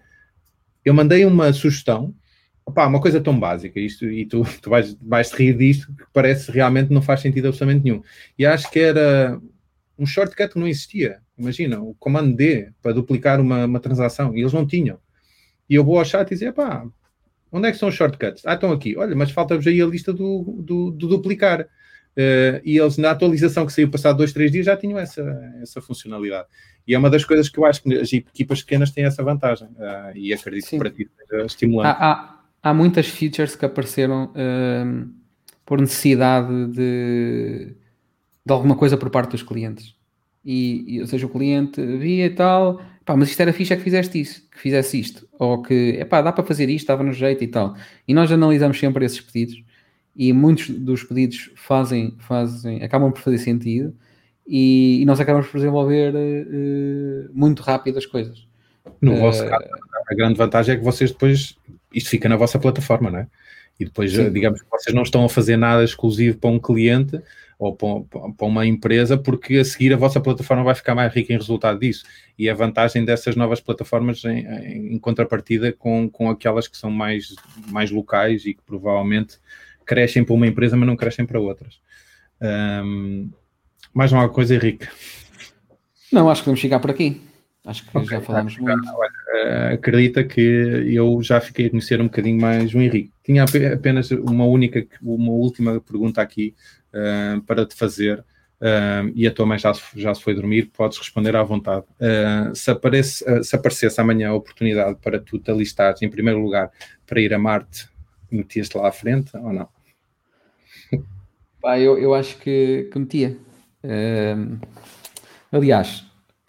eu 0.85 0.93
mandei 0.93 1.25
uma 1.25 1.53
sugestão, 1.53 2.15
opa, 2.67 2.87
uma 2.87 3.01
coisa 3.01 3.21
tão 3.21 3.39
básica, 3.39 3.81
isto, 3.81 4.05
e 4.05 4.27
tu, 4.27 4.43
tu 4.61 4.69
vais, 4.69 4.95
vais 5.01 5.31
te 5.31 5.37
rir 5.37 5.57
disto, 5.57 5.93
que 5.95 6.05
parece 6.13 6.51
realmente 6.51 6.93
não 6.93 7.01
faz 7.01 7.21
sentido 7.21 7.49
absolutamente 7.49 7.85
nenhum. 7.85 8.03
E 8.39 8.45
acho 8.45 8.71
que 8.71 8.79
era 8.79 9.41
um 9.99 10.05
shortcut 10.05 10.53
que 10.53 10.59
não 10.59 10.69
existia. 10.69 11.21
Imagina, 11.43 11.81
o 11.81 11.93
comando 11.95 12.37
D 12.37 12.71
para 12.81 12.93
duplicar 12.93 13.41
uma, 13.41 13.65
uma 13.65 13.81
transação, 13.81 14.37
e 14.37 14.41
eles 14.41 14.53
não 14.53 14.65
tinham. 14.65 14.97
E 15.69 15.75
eu 15.75 15.85
vou 15.85 15.99
ao 15.99 16.05
chat 16.05 16.29
e 16.29 16.35
dizer, 16.35 16.53
pá, 16.53 16.87
onde 17.51 17.69
é 17.69 17.73
que 17.73 17.79
são 17.79 17.89
os 17.89 17.95
shortcuts? 17.97 18.47
Ah, 18.47 18.55
estão 18.55 18.71
aqui. 18.71 18.97
Olha, 18.97 19.17
mas 19.17 19.33
falta-vos 19.33 19.67
aí 19.67 19.83
a 19.83 19.87
lista 19.87 20.13
do, 20.13 20.63
do, 20.63 20.91
do 20.93 21.09
duplicar. 21.09 21.63
Uh, 21.63 22.63
e 22.65 22.79
eles, 22.79 22.97
na 22.97 23.11
atualização 23.11 23.67
que 23.67 23.73
saiu 23.73 23.91
passado 23.91 24.19
dois, 24.19 24.33
três 24.33 24.53
dias, 24.53 24.67
já 24.67 24.77
tinham 24.77 24.99
essa, 24.99 25.23
essa 25.61 25.81
funcionalidade. 25.81 26.47
E 26.87 26.95
é 26.95 26.99
uma 26.99 27.11
das 27.11 27.25
coisas 27.25 27.49
que 27.49 27.59
eu 27.59 27.65
acho 27.65 27.83
que 27.83 27.95
as 27.95 28.13
equipas 28.13 28.63
pequenas 28.63 28.91
têm 28.93 29.05
essa 29.05 29.23
vantagem. 29.25 29.67
Uh, 29.69 30.15
e 30.15 30.33
acredito 30.33 30.67
Sim. 30.67 30.77
que 30.77 30.79
para 30.79 30.91
ti 30.91 31.11
seja 31.29 31.47
estimulante. 31.47 31.89
Há, 31.89 32.13
há, 32.13 32.41
há, 32.63 32.75
muitas 32.75 33.09
features 33.09 33.57
que 33.57 33.65
apareceram 33.65 34.27
uh, 34.27 35.11
por 35.67 35.81
necessidade 35.81 36.69
de, 36.69 37.75
de 38.47 38.53
alguma 38.53 38.77
coisa 38.77 38.97
por 38.97 39.11
parte 39.11 39.33
dos 39.33 39.43
clientes 39.43 40.01
e, 40.45 40.97
e, 40.97 41.01
ou 41.01 41.07
seja, 41.07 41.27
o 41.27 41.29
cliente 41.29 41.81
via 41.99 42.27
e 42.27 42.31
tal, 42.31 42.81
pá, 43.05 43.17
mas 43.17 43.31
isto 43.31 43.41
era 43.41 43.53
fixe 43.53 43.73
é 43.73 43.77
que 43.77 43.83
fizeste 43.83 44.21
isso, 44.21 44.49
que 44.51 44.59
fizesse 44.59 44.99
isto, 44.99 45.29
ou 45.39 45.63
que, 45.63 45.97
é 45.99 46.05
pá, 46.05 46.21
dá 46.21 46.33
para 46.33 46.45
fazer 46.45 46.69
isto, 46.69 46.85
estava 46.85 47.03
no 47.03 47.13
jeito 47.13 47.43
e 47.45 47.47
tal. 47.47 47.77
E 48.07 48.15
nós 48.15 48.31
analisamos 48.31 48.79
sempre 48.79 49.05
esses 49.05 49.21
pedidos 49.21 49.63
e 50.15 50.33
muitos 50.33 50.69
dos 50.69 51.05
pedidos 51.05 51.51
fazem, 51.55 52.15
fazem, 52.19 52.83
acabam 52.83 53.13
por 53.13 53.21
fazer 53.21 53.39
sentido 53.39 53.95
e, 54.47 55.01
e 55.01 55.05
nós 55.05 55.21
acabamos 55.21 55.47
por 55.49 55.59
desenvolver 55.59 56.15
uh, 56.15 57.31
muito 57.33 57.63
rápido 57.63 57.99
as 57.99 58.07
coisas. 58.07 58.47
No 59.01 59.15
uh, 59.15 59.17
vosso 59.19 59.47
caso, 59.47 59.65
a 60.09 60.15
grande 60.15 60.37
vantagem 60.37 60.75
é 60.75 60.79
que 60.79 60.85
vocês 60.85 61.11
depois, 61.11 61.57
isto 61.95 62.11
fica 62.11 62.29
na 62.29 62.37
vossa 62.37 62.59
plataforma, 62.59 63.11
não 63.11 63.19
é? 63.21 63.27
E 63.81 63.85
depois, 63.85 64.13
sim. 64.13 64.31
digamos 64.31 64.61
que 64.61 64.69
vocês 64.71 64.95
não 64.95 65.03
estão 65.03 65.25
a 65.25 65.29
fazer 65.29 65.57
nada 65.57 65.83
exclusivo 65.83 66.39
para 66.39 66.51
um 66.51 66.59
cliente 66.59 67.21
ou 67.63 67.77
para 67.77 68.47
uma 68.47 68.67
empresa, 68.67 69.17
porque 69.17 69.59
a 69.59 69.65
seguir 69.65 69.93
a 69.93 69.97
vossa 69.97 70.21
plataforma 70.21 70.65
vai 70.65 70.75
ficar 70.75 70.97
mais 70.97 71.15
rica 71.15 71.33
em 71.33 71.37
resultado 71.37 71.79
disso. 71.79 72.05
E 72.37 72.51
a 72.51 72.55
vantagem 72.55 73.05
dessas 73.05 73.37
novas 73.37 73.61
plataformas 73.61 74.25
em, 74.25 74.95
em 74.95 74.99
contrapartida 74.99 75.73
com, 75.73 76.11
com 76.11 76.29
aquelas 76.29 76.67
que 76.67 76.77
são 76.77 76.91
mais, 76.91 77.37
mais 77.69 77.89
locais 77.93 78.45
e 78.47 78.55
que 78.55 78.63
provavelmente 78.67 79.39
crescem 79.87 80.25
para 80.25 80.35
uma 80.35 80.47
empresa, 80.47 80.77
mas 80.77 80.89
não 80.89 80.97
crescem 80.97 81.25
para 81.25 81.39
outras. 81.39 81.81
Um, 82.41 83.31
mais 83.95 84.11
uma 84.11 84.29
coisa, 84.29 84.57
Henrique? 84.57 84.89
Não, 86.11 86.29
acho 86.29 86.43
que 86.43 86.47
vamos 86.47 86.61
chegar 86.61 86.81
por 86.81 86.91
aqui. 86.91 87.21
Acho 87.65 87.89
que 87.89 87.97
okay, 87.97 88.11
já 88.11 88.21
falámos 88.21 88.59
muito. 88.59 88.89
Uh, 88.89 89.75
acredita 89.75 90.25
que 90.25 90.41
eu 90.41 91.23
já 91.23 91.41
fiquei 91.41 91.67
a 91.67 91.71
conhecer 91.71 92.01
um 92.01 92.07
bocadinho 92.07 92.41
mais 92.41 92.75
o 92.75 92.81
Henrique. 92.81 93.13
Tinha 93.23 93.45
apenas 93.45 94.11
uma 94.11 94.45
única, 94.45 94.85
uma 95.01 95.31
última 95.31 95.81
pergunta 95.81 96.21
aqui 96.21 96.57
uh, 96.95 97.41
para 97.43 97.67
te 97.67 97.75
fazer. 97.75 98.25
Uh, 98.61 99.11
e 99.15 99.27
a 99.27 99.33
tua 99.33 99.45
mãe 99.45 99.59
já, 99.59 99.73
já 99.97 100.15
se 100.15 100.23
foi 100.23 100.35
dormir, 100.35 100.71
podes 100.73 100.97
responder 100.99 101.35
à 101.35 101.43
vontade. 101.43 101.85
se, 102.55 102.71
aparece, 102.71 103.25
se 103.43 103.57
aparecesse 103.57 104.01
amanhã 104.01 104.31
a 104.31 104.35
oportunidade 104.35 104.99
para 105.03 105.19
tu 105.19 105.39
te 105.39 105.51
alistares 105.51 106.01
em 106.01 106.09
primeiro 106.09 106.41
lugar 106.41 106.71
para 107.05 107.21
ir 107.21 107.35
a 107.35 107.39
Marte, 107.39 107.89
metias-te 108.31 108.77
lá 108.77 108.89
à 108.89 108.93
frente 108.93 109.37
ou 109.37 109.53
não? 109.53 109.69
Pá, 111.61 111.79
eu, 111.79 111.99
eu 111.99 112.15
acho 112.15 112.39
que, 112.39 112.89
que 112.93 112.99
metia. 112.99 113.37
aliás, 115.51 116.05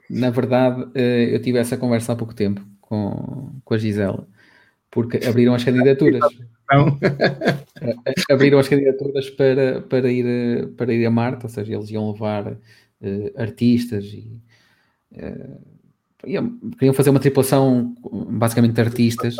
na 0.07 0.29
verdade, 0.29 0.85
eu 0.93 1.41
tive 1.41 1.57
essa 1.57 1.77
conversa 1.77 2.13
há 2.13 2.15
pouco 2.15 2.35
tempo 2.35 2.61
com, 2.79 3.59
com 3.65 3.73
a 3.73 3.77
Gisela, 3.77 4.27
porque 4.91 5.17
abriram 5.25 5.55
as 5.55 5.63
candidaturas. 5.63 6.21
Não. 6.75 6.99
abriram 8.29 8.59
as 8.59 8.67
candidaturas 8.67 9.29
para, 9.31 9.81
para, 9.81 10.11
ir, 10.11 10.69
para 10.77 10.93
ir 10.93 11.05
a 11.05 11.11
Marte, 11.11 11.45
ou 11.45 11.49
seja, 11.49 11.73
eles 11.73 11.89
iam 11.89 12.11
levar 12.11 12.53
uh, 12.53 12.57
artistas 13.35 14.05
e 14.05 14.39
uh, 15.13 15.73
iam, 16.25 16.57
queriam 16.77 16.93
fazer 16.93 17.09
uma 17.09 17.19
tripulação 17.19 17.95
basicamente 18.29 18.73
de 18.73 18.81
artistas. 18.81 19.35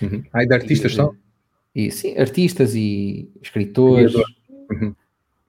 Uhum. 0.00 0.22
Ah, 0.32 0.44
de 0.44 0.54
artistas 0.54 0.94
só? 0.94 1.12
E, 1.74 1.90
sim, 1.90 2.16
artistas 2.18 2.74
e 2.74 3.30
escritores. 3.42 4.14
Uhum. 4.70 4.94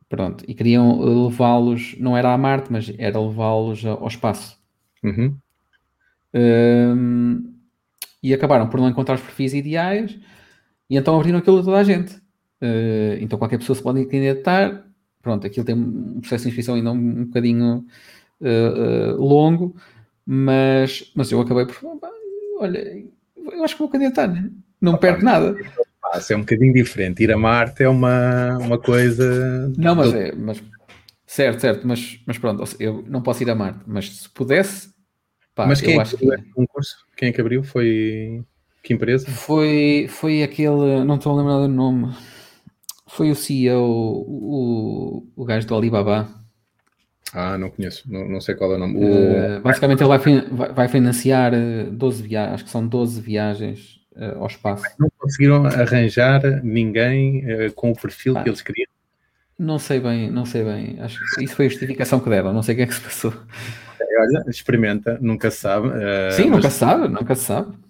Pronto, 0.09 0.45
e 0.47 0.53
queriam 0.53 1.25
levá-los, 1.25 1.95
não 1.99 2.15
era 2.15 2.33
a 2.33 2.37
Marte, 2.37 2.71
mas 2.71 2.93
era 2.97 3.19
levá-los 3.19 3.85
ao 3.85 4.07
espaço. 4.07 4.57
Uhum. 5.03 5.35
Um, 6.33 7.53
e 8.23 8.33
acabaram 8.33 8.69
por 8.69 8.79
não 8.79 8.89
encontrar 8.89 9.15
os 9.15 9.21
perfis 9.21 9.53
ideais 9.53 10.17
e 10.89 10.97
então 10.97 11.15
abriram 11.15 11.39
aquilo 11.39 11.59
a 11.59 11.63
toda 11.63 11.77
a 11.77 11.83
gente. 11.83 12.15
Uh, 12.61 13.17
então 13.19 13.37
qualquer 13.37 13.57
pessoa 13.57 13.75
se 13.75 13.83
pode 13.83 14.05
candidatar. 14.05 14.85
Pronto, 15.21 15.45
aquilo 15.45 15.65
tem 15.65 15.75
um 15.75 16.19
processo 16.19 16.43
de 16.43 16.49
inscrição 16.49 16.75
ainda 16.75 16.91
um, 16.91 16.95
um 16.95 17.25
bocadinho 17.25 17.85
uh, 18.41 19.15
uh, 19.15 19.21
longo, 19.21 19.75
mas, 20.25 21.11
mas 21.15 21.31
eu 21.31 21.41
acabei 21.41 21.65
por. 21.65 21.75
Olha, 22.59 23.03
eu 23.35 23.63
acho 23.63 23.75
que 23.75 23.79
vou 23.79 23.89
candidatar, 23.89 24.27
né? 24.27 24.49
não 24.81 24.93
ah, 24.93 24.97
perco 24.97 25.23
nada. 25.23 25.55
É 26.29 26.35
um 26.35 26.41
bocadinho 26.41 26.73
diferente. 26.73 27.23
Ir 27.23 27.31
a 27.31 27.37
Marte 27.37 27.83
é 27.83 27.89
uma, 27.89 28.57
uma 28.57 28.77
coisa. 28.77 29.71
Não, 29.77 29.95
mas 29.95 30.13
é. 30.13 30.31
Mas, 30.33 30.63
certo, 31.25 31.59
certo, 31.59 31.87
mas, 31.87 32.19
mas 32.25 32.37
pronto, 32.37 32.63
eu 32.79 33.03
não 33.07 33.21
posso 33.21 33.43
ir 33.43 33.49
a 33.49 33.55
Marte, 33.55 33.81
mas 33.85 34.09
se 34.09 34.29
pudesse. 34.29 34.89
Pá, 35.53 35.65
mas 35.65 35.81
quem 35.81 35.99
é 35.99 36.03
que 36.03 36.15
abriu 36.15 36.43
que... 36.43 36.51
concurso? 36.51 36.95
Quem 37.15 37.29
é 37.29 37.31
que 37.31 37.41
abriu? 37.41 37.63
Foi. 37.63 38.43
Que 38.87 38.93
empresa? 38.93 39.29
Foi, 39.29 40.07
foi 40.09 40.41
aquele. 40.43 41.03
Não 41.03 41.15
estou 41.15 41.33
a 41.33 41.41
lembrar 41.41 41.57
do 41.57 41.67
nome. 41.67 42.15
Foi 43.05 43.29
o 43.29 43.35
CEO, 43.35 43.83
o, 43.83 45.27
o 45.35 45.43
gajo 45.43 45.67
do 45.67 45.75
Alibaba. 45.75 46.29
Ah, 47.33 47.57
não 47.57 47.69
conheço, 47.69 48.09
não, 48.09 48.29
não 48.29 48.39
sei 48.39 48.55
qual 48.55 48.71
é 48.71 48.75
o 48.75 48.79
nome. 48.79 48.95
O... 48.95 49.57
Uh, 49.57 49.61
basicamente, 49.61 50.01
ele 50.01 50.17
vai, 50.17 50.71
vai 50.71 50.87
financiar 50.87 51.51
12 51.91 52.23
viagens, 52.23 52.53
acho 52.53 52.63
que 52.63 52.69
são 52.69 52.87
12 52.87 53.19
viagens 53.19 53.99
uh, 54.15 54.39
ao 54.39 54.47
espaço. 54.47 54.85
Não 54.97 55.11
conseguiram 55.19 55.65
arranjar 55.65 56.63
ninguém 56.63 57.43
uh, 57.43 57.73
com 57.73 57.91
o 57.91 57.93
perfil 57.93 58.37
ah, 58.37 58.43
que 58.43 58.47
eles 58.47 58.61
queriam? 58.61 58.87
Não 59.59 59.79
sei 59.79 59.99
bem, 59.99 60.31
não 60.31 60.45
sei 60.45 60.63
bem. 60.63 60.95
Acho 61.01 61.19
que 61.35 61.43
isso 61.43 61.57
foi 61.57 61.65
a 61.65 61.69
justificação 61.69 62.21
que 62.21 62.29
deram, 62.29 62.53
não 62.53 62.63
sei 62.63 62.73
o 62.73 62.77
que 62.77 62.83
é 62.83 62.87
que 62.87 62.95
se 62.95 63.01
passou. 63.01 63.33
Olha, 64.17 64.45
experimenta, 64.47 65.17
nunca 65.19 65.51
se 65.51 65.57
sabe. 65.57 65.89
Sim, 66.31 66.43
mas... 66.43 66.51
nunca 66.51 66.69
se 66.69 66.79
sabe, 66.79 67.07
nunca 67.09 67.35
se 67.35 67.43
sabe. 67.43 67.86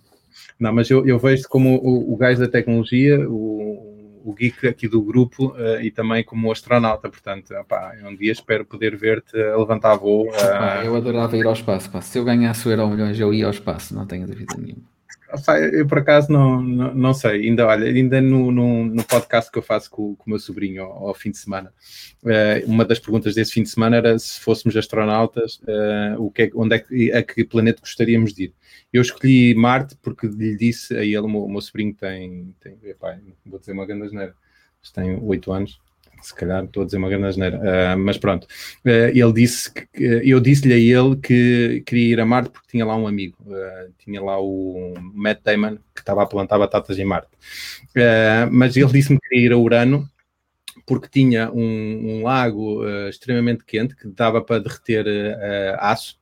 Não, 0.60 0.74
mas 0.74 0.90
eu, 0.90 1.06
eu 1.06 1.20
vejo 1.20 1.48
como 1.48 1.76
o, 1.76 2.14
o 2.14 2.18
gajo 2.18 2.40
da 2.40 2.48
tecnologia, 2.48 3.20
o, 3.30 4.22
o 4.26 4.34
geek 4.34 4.68
aqui 4.68 4.88
do 4.88 5.02
grupo 5.02 5.50
uh, 5.50 5.80
e 5.82 5.92
também 5.92 6.24
como 6.24 6.52
astronauta, 6.52 7.10
portanto, 7.10 7.54
opá, 7.54 7.94
um 8.04 8.16
dia 8.16 8.32
espero 8.32 8.66
poder 8.66 8.98
ver-te 8.98 9.40
a 9.40 9.56
levantar 9.56 9.96
voo. 9.96 10.28
Uh... 10.28 10.84
eu 10.84 10.96
adorava 10.96 11.38
ir 11.38 11.46
ao 11.46 11.54
espaço, 11.54 11.90
pá. 11.90 12.02
se 12.02 12.18
eu 12.18 12.26
ganhasse 12.26 12.68
o 12.68 12.72
Euro 12.72 12.90
Milhões 12.90 13.20
eu 13.20 13.34
ia 13.34 13.46
ao 13.46 13.52
espaço, 13.52 13.96
não 13.96 14.06
tenho 14.06 14.28
dúvida 14.28 14.56
nenhuma. 14.58 14.97
Eu 15.74 15.86
por 15.86 15.98
acaso 15.98 16.32
não, 16.32 16.62
não, 16.62 16.94
não, 16.94 17.14
sei, 17.14 17.48
ainda 17.48 17.68
olha, 17.68 17.86
ainda 17.86 18.22
no, 18.22 18.50
no, 18.50 18.86
no, 18.86 19.04
podcast 19.04 19.52
que 19.52 19.58
eu 19.58 19.62
faço 19.62 19.92
com, 19.92 20.16
com 20.16 20.26
o 20.26 20.30
meu 20.30 20.40
sobrinho 20.40 20.84
ao, 20.84 21.10
ao 21.10 21.14
fim 21.14 21.32
de 21.32 21.38
semana, 21.38 21.74
uh, 22.24 22.66
uma 22.66 22.86
das 22.86 22.98
perguntas 22.98 23.36
desse 23.36 23.52
fim 23.52 23.64
de 23.64 23.70
semana 23.70 23.98
era 23.98 24.18
se 24.18 24.40
fôssemos 24.40 24.78
astronautas, 24.78 25.60
uh, 25.64 26.22
o 26.22 26.32
que 26.32 26.44
é, 26.44 26.50
onde 26.56 26.76
é 26.76 26.80
que, 26.80 27.12
a 27.12 27.22
que 27.22 27.44
planeta 27.44 27.82
gostaríamos 27.82 28.34
de 28.34 28.46
ir? 28.46 28.54
Eu 28.94 29.02
escolhi 29.02 29.54
Marte 29.54 29.98
porque 30.02 30.28
lhe 30.28 30.56
disse 30.56 30.96
a 30.96 31.04
ele, 31.04 31.18
o 31.18 31.28
meu, 31.28 31.44
o 31.44 31.52
meu 31.52 31.62
sobrinho 31.62 31.94
tem, 31.94 32.56
tem 32.62 32.78
epá, 32.86 33.18
vou 33.46 33.60
dizer 33.60 33.74
uma 33.74 33.86
grande 33.86 34.06
asneira, 34.06 34.34
tem 34.94 35.20
8 35.22 35.52
anos, 35.52 35.82
se 36.22 36.34
calhar 36.34 36.64
estou 36.64 36.84
a 36.84 36.86
dizer 36.86 36.98
uma 36.98 37.10
grande 37.10 37.28
asneira, 37.28 37.58
uh, 37.58 37.98
mas 37.98 38.18
pronto. 38.18 38.46
Uh, 38.86 39.10
ele 39.14 39.34
disse 39.34 39.72
que, 39.72 39.88
eu 39.96 40.40
disse-lhe 40.40 40.74
a 40.74 40.78
ele 40.78 41.16
que 41.18 41.84
queria 41.86 42.14
ir 42.14 42.20
a 42.20 42.26
Marte 42.26 42.50
porque 42.50 42.68
tinha 42.70 42.86
lá 42.86 42.96
um 42.96 43.08
amigo, 43.08 43.38
uh, 43.46 43.92
tinha 44.00 44.22
lá 44.22 44.40
o 44.40 44.94
Matt 45.14 45.42
Damon 45.44 45.78
que 45.94 46.02
estava 46.02 46.24
a 46.24 46.26
plantar 46.26 46.58
batatas 46.60 46.98
em 47.00 47.06
Marte. 47.06 47.30
mas 48.52 48.76
ele 48.78 48.92
disse-me 48.92 49.20
que 49.20 49.30
queria 49.30 49.46
ir 49.46 49.52
a 49.52 49.58
Urano 49.58 50.08
porque 50.86 51.10
tinha 51.10 51.52
um, 51.52 51.60
um 52.20 52.24
lago 52.24 52.88
extremamente 53.10 53.66
quente 53.66 53.96
que 53.96 54.08
dava 54.08 54.42
para 54.42 54.62
derreter 54.62 55.06
aço 55.80 56.18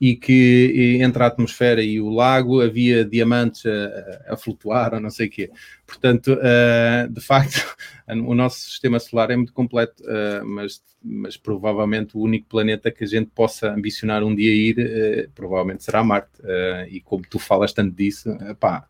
e 0.00 0.14
que 0.14 0.98
entre 1.00 1.22
a 1.22 1.26
atmosfera 1.26 1.82
e 1.82 2.00
o 2.00 2.08
lago 2.08 2.60
havia 2.60 3.04
diamantes 3.04 3.64
a, 3.66 4.34
a 4.34 4.36
flutuar 4.36 4.94
ou 4.94 5.00
não 5.00 5.10
sei 5.10 5.26
o 5.26 5.30
quê. 5.30 5.50
Portanto, 5.86 6.34
uh, 6.34 7.08
de 7.08 7.20
facto, 7.20 7.76
o 8.08 8.34
nosso 8.34 8.60
sistema 8.60 9.00
solar 9.00 9.30
é 9.30 9.36
muito 9.36 9.52
completo, 9.52 10.02
uh, 10.04 10.44
mas, 10.44 10.80
mas 11.02 11.36
provavelmente 11.36 12.16
o 12.16 12.20
único 12.20 12.46
planeta 12.46 12.92
que 12.92 13.02
a 13.02 13.06
gente 13.06 13.30
possa 13.34 13.72
ambicionar 13.72 14.22
um 14.22 14.34
dia 14.34 14.54
ir, 14.54 14.78
uh, 14.78 15.30
provavelmente 15.34 15.82
será 15.82 16.04
Marte. 16.04 16.30
e 16.90 17.00
como 17.00 17.24
tu 17.28 17.38
falas 17.38 17.72
tanto 17.72 17.94
disso, 17.94 18.30
pá, 18.60 18.86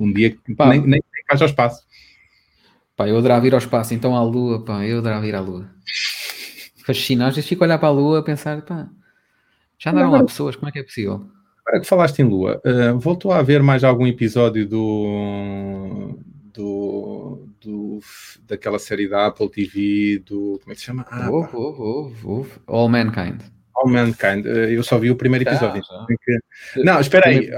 um 0.00 0.10
dia 0.10 0.36
pá, 0.56 0.70
nem, 0.70 0.80
nem 0.80 1.02
vais 1.28 1.42
ao 1.42 1.48
espaço. 1.48 1.84
Pá, 2.96 3.06
eu 3.06 3.18
adorava 3.18 3.46
ir 3.46 3.52
ao 3.52 3.58
espaço, 3.58 3.92
então 3.92 4.16
à 4.16 4.22
Lua, 4.22 4.64
pá, 4.64 4.86
eu 4.86 4.98
adorava 4.98 5.26
ir 5.26 5.34
à 5.34 5.40
Lua. 5.40 5.68
Fascinante, 6.86 7.30
às 7.30 7.34
vezes 7.36 7.48
fico 7.48 7.62
a 7.62 7.66
olhar 7.66 7.78
para 7.78 7.88
a 7.88 7.92
Lua 7.92 8.20
a 8.20 8.22
pensar, 8.22 8.62
pá, 8.62 8.88
já 9.78 9.90
andaram 9.90 10.10
lá 10.10 10.24
pessoas, 10.24 10.56
como 10.56 10.68
é 10.68 10.72
que 10.72 10.78
é 10.78 10.82
possível? 10.82 11.26
Agora 11.66 11.80
que 11.80 11.86
falaste 11.88 12.20
em 12.20 12.24
Lua, 12.24 12.60
uh, 12.64 12.98
voltou 12.98 13.32
a 13.32 13.38
haver 13.38 13.62
mais 13.62 13.82
algum 13.82 14.06
episódio 14.06 14.66
do, 14.68 16.16
do, 16.54 17.48
do, 17.60 18.00
daquela 18.46 18.78
série 18.78 19.08
da 19.08 19.26
Apple 19.26 19.50
TV, 19.50 20.22
do. 20.24 20.60
Como 20.62 20.72
é 20.72 20.74
que 20.74 20.80
se 20.80 20.86
chama? 20.86 21.04
Ah, 21.10 21.28
houve, 21.28 21.56
houve, 21.56 22.26
houve. 22.26 22.50
All 22.66 22.88
Mankind. 22.88 23.42
All 23.74 23.88
Mankind. 23.88 24.46
Uh, 24.46 24.70
eu 24.70 24.82
só 24.84 24.96
vi 24.96 25.10
o 25.10 25.16
primeiro 25.16 25.48
episódio. 25.48 25.82
Já, 25.82 26.06
já. 26.76 26.84
Não, 26.84 27.00
espera 27.00 27.28
aí. 27.28 27.50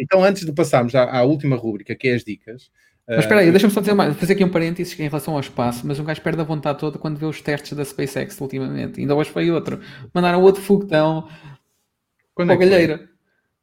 Então, 0.00 0.24
antes 0.24 0.44
de 0.44 0.52
passarmos 0.52 0.94
à, 0.94 1.04
à 1.18 1.22
última 1.22 1.54
rúbrica, 1.54 1.94
que 1.94 2.08
é 2.08 2.14
as 2.14 2.24
dicas. 2.24 2.70
Mas 3.08 3.20
espera 3.20 3.40
aí, 3.40 3.50
deixa-me 3.50 3.72
só 3.72 3.80
dizer 3.80 3.94
mais, 3.94 4.16
fazer 4.16 4.34
aqui 4.34 4.44
um 4.44 4.48
parênteses 4.48 4.98
em 4.98 5.08
relação 5.08 5.34
ao 5.34 5.40
espaço, 5.40 5.84
mas 5.84 5.98
um 5.98 6.04
gajo 6.04 6.20
perde 6.22 6.40
a 6.40 6.44
vontade 6.44 6.78
toda 6.78 6.98
quando 6.98 7.18
vê 7.18 7.26
os 7.26 7.40
testes 7.40 7.72
da 7.72 7.84
SpaceX 7.84 8.40
ultimamente. 8.40 9.00
Ainda 9.00 9.14
hoje 9.14 9.30
foi 9.30 9.50
outro. 9.50 9.80
Mandaram 10.14 10.40
outro 10.40 10.62
foguetão 10.62 11.28
quando 12.46 12.62
é 12.62 12.70
Galheira. 12.70 13.08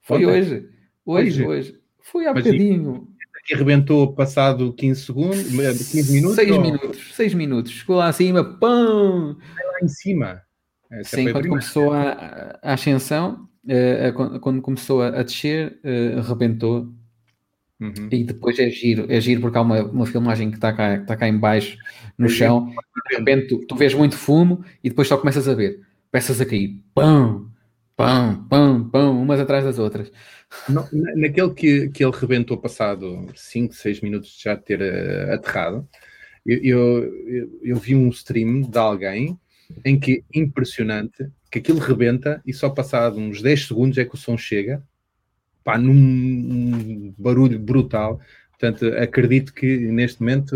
Foi, 0.01 0.23
foi 0.23 0.25
hoje. 0.25 0.69
Hoje, 1.05 1.45
hoje. 1.45 1.79
Foi 2.01 2.25
há 2.25 2.33
Mas 2.33 2.43
bocadinho. 2.43 3.07
E 3.49 3.53
arrebentou 3.55 4.13
passado 4.13 4.73
15 4.73 5.01
segundos, 5.01 5.41
15 5.41 6.13
minutos? 6.13 6.35
6 6.35 6.51
ou... 6.51 6.61
minutos, 6.61 7.15
6 7.15 7.33
minutos. 7.33 7.71
Chegou 7.71 7.97
lá 7.97 8.07
acima, 8.07 8.43
pão! 8.43 9.37
Lá 9.37 9.79
em 9.81 9.87
cima. 9.87 10.41
Essa 10.91 11.17
Sim, 11.17 11.31
quando 11.31 11.47
começou 11.47 11.91
a, 11.91 12.59
a 12.61 12.73
ascensão, 12.73 13.47
uh, 13.65 14.39
quando 14.39 14.61
começou 14.61 15.01
a, 15.01 15.23
descer, 15.23 15.79
uh, 15.83 16.19
arrebentou. 16.19 16.93
Uhum. 17.79 18.09
E 18.11 18.23
depois 18.23 18.59
é 18.59 18.69
giro, 18.69 19.05
é 19.09 19.21
giro 19.21 19.39
porque 19.41 19.57
há 19.57 19.61
uma, 19.61 19.81
uma 19.83 20.05
filmagem 20.05 20.51
que 20.51 20.57
está 20.57 20.73
cá, 20.73 20.97
que 20.97 21.03
está 21.03 21.15
cá 21.15 21.27
em 21.27 21.37
baixo 21.37 21.77
no 22.17 22.27
chão, 22.27 22.69
e 22.69 23.09
de 23.09 23.17
repente 23.17 23.47
tu, 23.47 23.65
tu 23.65 23.75
vês 23.75 23.93
muito 23.93 24.17
fumo 24.17 24.63
e 24.83 24.89
depois 24.89 25.07
só 25.07 25.17
começas 25.17 25.47
a 25.47 25.53
ver 25.53 25.79
peças 26.11 26.41
a 26.41 26.45
cair, 26.45 26.81
pão, 26.93 27.49
pão, 27.99 28.47
pão, 28.47 28.89
pão, 28.89 29.21
umas 29.21 29.41
atrás 29.41 29.65
das 29.65 29.77
outras. 29.77 30.09
Não, 30.69 30.87
naquele 31.17 31.53
que, 31.53 31.89
que 31.89 32.01
ele 32.01 32.15
rebentou 32.15 32.57
passado 32.57 33.27
5, 33.35 33.73
6 33.73 33.99
minutos 33.99 34.37
de 34.37 34.43
já 34.43 34.55
ter 34.55 34.79
uh, 34.79 35.33
aterrado, 35.33 35.85
eu, 36.45 36.57
eu, 36.63 37.59
eu, 37.61 37.75
vi 37.75 37.95
um 37.95 38.07
stream 38.07 38.61
de 38.61 38.77
alguém 38.77 39.37
em 39.83 39.99
que 39.99 40.23
impressionante 40.33 41.29
que 41.51 41.59
aquilo 41.59 41.79
rebenta 41.79 42.41
e 42.45 42.53
só 42.53 42.69
passado 42.69 43.19
uns 43.19 43.41
10 43.41 43.67
segundos 43.67 43.97
é 43.97 44.05
que 44.05 44.15
o 44.15 44.17
som 44.17 44.37
chega 44.37 44.81
pá, 45.61 45.77
num 45.77 47.13
barulho 47.17 47.59
brutal 47.59 48.21
Portanto, 48.59 48.93
acredito 48.97 49.53
que 49.53 49.77
neste 49.89 50.19
momento 50.19 50.53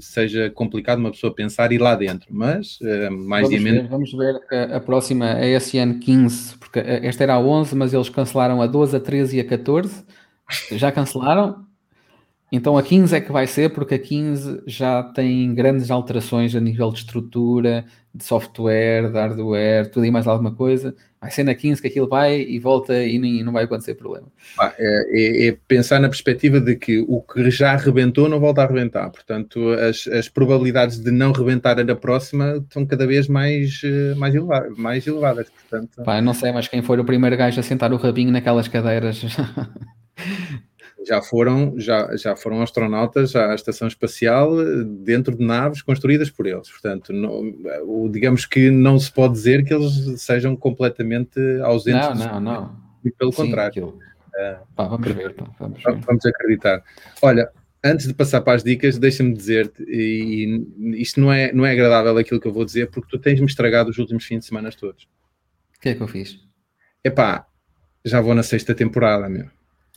seja 0.00 0.50
complicado 0.50 0.98
uma 0.98 1.12
pessoa 1.12 1.32
pensar 1.32 1.70
ir 1.70 1.78
lá 1.78 1.94
dentro, 1.94 2.26
mas 2.30 2.80
uh, 2.80 3.12
mais 3.12 3.48
vamos 3.48 3.62
menos. 3.62 3.82
Ver, 3.82 3.88
vamos 3.88 4.12
ver 4.12 4.40
a, 4.50 4.76
a 4.76 4.80
próxima, 4.80 5.34
a 5.34 5.60
SN 5.60 6.00
15, 6.00 6.58
porque 6.58 6.80
esta 6.80 7.22
era 7.22 7.34
a 7.34 7.40
11, 7.40 7.76
mas 7.76 7.94
eles 7.94 8.08
cancelaram 8.08 8.60
a 8.60 8.66
12, 8.66 8.96
a 8.96 9.00
13 9.00 9.36
e 9.36 9.40
a 9.40 9.44
14. 9.44 10.04
Já 10.72 10.90
cancelaram? 10.90 11.64
Então 12.54 12.78
a 12.78 12.84
15 12.84 13.16
é 13.16 13.20
que 13.20 13.32
vai 13.32 13.48
ser, 13.48 13.70
porque 13.70 13.96
a 13.96 13.98
15 13.98 14.62
já 14.64 15.02
tem 15.02 15.52
grandes 15.52 15.90
alterações 15.90 16.54
a 16.54 16.60
nível 16.60 16.88
de 16.92 16.98
estrutura, 16.98 17.84
de 18.14 18.22
software, 18.22 19.10
de 19.10 19.18
hardware, 19.18 19.90
tudo 19.90 20.06
e 20.06 20.10
mais 20.12 20.24
alguma 20.28 20.54
coisa. 20.54 20.94
Vai 21.20 21.32
ser 21.32 21.42
na 21.42 21.52
15 21.52 21.82
que 21.82 21.88
aquilo 21.88 22.06
vai 22.06 22.40
e 22.40 22.60
volta 22.60 22.96
e 23.02 23.18
nem, 23.18 23.42
não 23.42 23.52
vai 23.52 23.64
acontecer 23.64 23.96
problema. 23.96 24.28
É, 24.60 24.76
é, 24.78 25.48
é, 25.48 25.58
pensar 25.66 25.98
na 25.98 26.08
perspectiva 26.08 26.60
de 26.60 26.76
que 26.76 27.04
o 27.08 27.20
que 27.22 27.50
já 27.50 27.72
arrebentou 27.72 28.28
não 28.28 28.38
volta 28.38 28.60
a 28.60 28.66
arrebentar. 28.66 29.10
Portanto, 29.10 29.70
as, 29.70 30.06
as 30.06 30.28
probabilidades 30.28 31.00
de 31.00 31.10
não 31.10 31.32
rebentar 31.32 31.84
na 31.84 31.96
próxima 31.96 32.58
estão 32.58 32.86
cada 32.86 33.04
vez 33.04 33.26
mais, 33.26 33.80
eh, 33.82 34.14
mais, 34.14 34.32
elevadas, 34.32 34.78
mais 34.78 35.04
elevadas. 35.08 35.48
Portanto... 35.50 36.04
Pá, 36.04 36.20
não 36.20 36.34
sei, 36.34 36.52
mas 36.52 36.68
quem 36.68 36.82
for 36.82 37.00
o 37.00 37.04
primeiro 37.04 37.36
gajo 37.36 37.58
a 37.58 37.64
sentar 37.64 37.92
o 37.92 37.96
rabinho 37.96 38.30
naquelas 38.30 38.68
cadeiras 38.68 39.20
já 41.06 41.20
foram, 41.20 41.78
já, 41.78 42.16
já 42.16 42.34
foram 42.34 42.62
astronautas 42.62 43.36
à 43.36 43.54
estação 43.54 43.86
espacial 43.86 44.50
dentro 44.84 45.36
de 45.36 45.44
naves 45.44 45.82
construídas 45.82 46.30
por 46.30 46.46
eles. 46.46 46.70
Portanto, 46.70 47.12
não, 47.12 47.52
digamos 48.10 48.46
que 48.46 48.70
não 48.70 48.98
se 48.98 49.12
pode 49.12 49.34
dizer 49.34 49.64
que 49.64 49.74
eles 49.74 50.20
sejam 50.20 50.56
completamente 50.56 51.38
ausentes. 51.62 52.18
Não, 52.18 52.40
não, 52.40 52.40
não. 52.40 52.76
E 53.04 53.10
pelo 53.10 53.32
Sim, 53.32 53.44
contrário. 53.44 53.88
Uh, 53.88 54.66
pá, 54.74 54.84
vamos 54.84 55.12
ver, 55.12 55.34
pá, 55.34 55.46
vamos 55.60 55.82
ver. 55.82 55.96
Vamos 56.00 56.26
acreditar. 56.26 56.82
Olha, 57.20 57.50
antes 57.84 58.06
de 58.06 58.14
passar 58.14 58.40
para 58.40 58.54
as 58.54 58.64
dicas, 58.64 58.98
deixa-me 58.98 59.34
dizer-te, 59.34 59.84
e 59.86 61.00
isto 61.00 61.20
não 61.20 61.32
é, 61.32 61.52
não 61.52 61.66
é 61.66 61.72
agradável 61.72 62.16
aquilo 62.16 62.40
que 62.40 62.48
eu 62.48 62.52
vou 62.52 62.64
dizer, 62.64 62.90
porque 62.90 63.08
tu 63.10 63.18
tens-me 63.18 63.46
estragado 63.46 63.90
os 63.90 63.98
últimos 63.98 64.24
fins 64.24 64.40
de 64.40 64.46
semana 64.46 64.70
todos. 64.72 65.04
O 65.76 65.80
que 65.80 65.90
é 65.90 65.94
que 65.94 66.00
eu 66.00 66.08
fiz? 66.08 66.40
Epá, 67.04 67.46
já 68.02 68.20
vou 68.22 68.34
na 68.34 68.42
sexta 68.42 68.74
temporada, 68.74 69.28
meu 69.28 69.48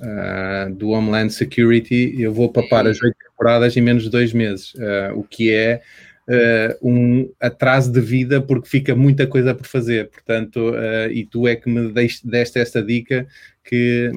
uh, 0.02 0.74
do 0.74 0.89
Homeland 0.89 1.32
Security, 1.32 2.16
eu 2.20 2.34
vou 2.34 2.52
papar 2.52 2.88
as 2.88 3.02
oito 3.02 3.16
temporadas 3.18 3.76
em 3.76 3.82
menos 3.82 4.04
de 4.04 4.10
dois 4.10 4.34
meses, 4.34 4.74
uh, 4.76 5.16
o 5.16 5.24
que 5.24 5.52
é 5.52 5.82
uh, 6.28 6.88
um 6.88 7.30
atraso 7.39 7.91
de 7.91 8.02
vida 8.02 8.41
porque 8.41 8.70
fica 8.70 8.95
muita 8.95 9.28
coisa 9.28 9.54
por 9.54 9.66
fazer, 9.66 10.10
portanto, 10.10 10.74
e 11.12 11.26
tu 11.26 11.48
é 11.48 11.56
que 11.56 11.70
me 11.70 11.91
deste, 11.91 12.28
deste 12.28 12.60
esta 12.60 12.82
dica 12.82 13.28
que, 13.64 14.12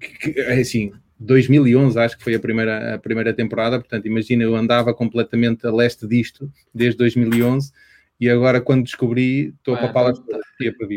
que, 0.00 0.32
que 0.32 0.40
assim, 0.40 0.92
2011 1.18 1.98
acho 1.98 2.18
que 2.18 2.24
foi 2.24 2.34
a 2.34 2.40
primeira, 2.40 2.94
a 2.94 2.98
primeira 2.98 3.32
temporada, 3.32 3.78
portanto 3.78 4.06
imagina, 4.06 4.44
eu 4.44 4.54
andava 4.54 4.92
completamente 4.92 5.66
a 5.66 5.72
leste 5.72 6.06
disto 6.06 6.50
desde 6.74 6.98
2011 6.98 7.72
e 8.20 8.30
agora 8.30 8.60
quando 8.60 8.84
descobri 8.84 9.54
estou 9.56 9.74
a 9.74 9.78
papá-las 9.78 10.20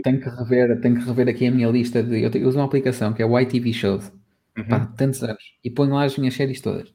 tenho 0.03 0.21
que 0.21 0.29
rever 0.29 0.79
tenho 0.81 0.99
que 0.99 1.05
rever 1.05 1.27
aqui 1.27 1.47
a 1.47 1.51
minha 1.51 1.67
lista 1.67 2.03
de 2.03 2.21
eu, 2.21 2.47
uso 2.47 2.59
uma 2.59 2.65
aplicação 2.65 3.11
que 3.11 3.21
é 3.21 3.25
o 3.25 3.39
YTV 3.39 3.73
Shows 3.73 4.11
uhum. 4.57 4.65
pá, 4.65 4.85
tantos 4.97 5.23
anos, 5.23 5.43
e 5.63 5.69
ponho 5.69 5.93
lá 5.93 6.03
as 6.03 6.17
minhas 6.17 6.33
séries 6.33 6.61
todas. 6.61 6.93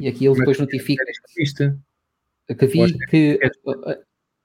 E 0.00 0.08
aqui 0.08 0.26
ele 0.26 0.36
depois 0.36 0.58
notifica 0.58 1.04
que 2.54 2.66
vi 2.66 2.98
que, 3.06 3.38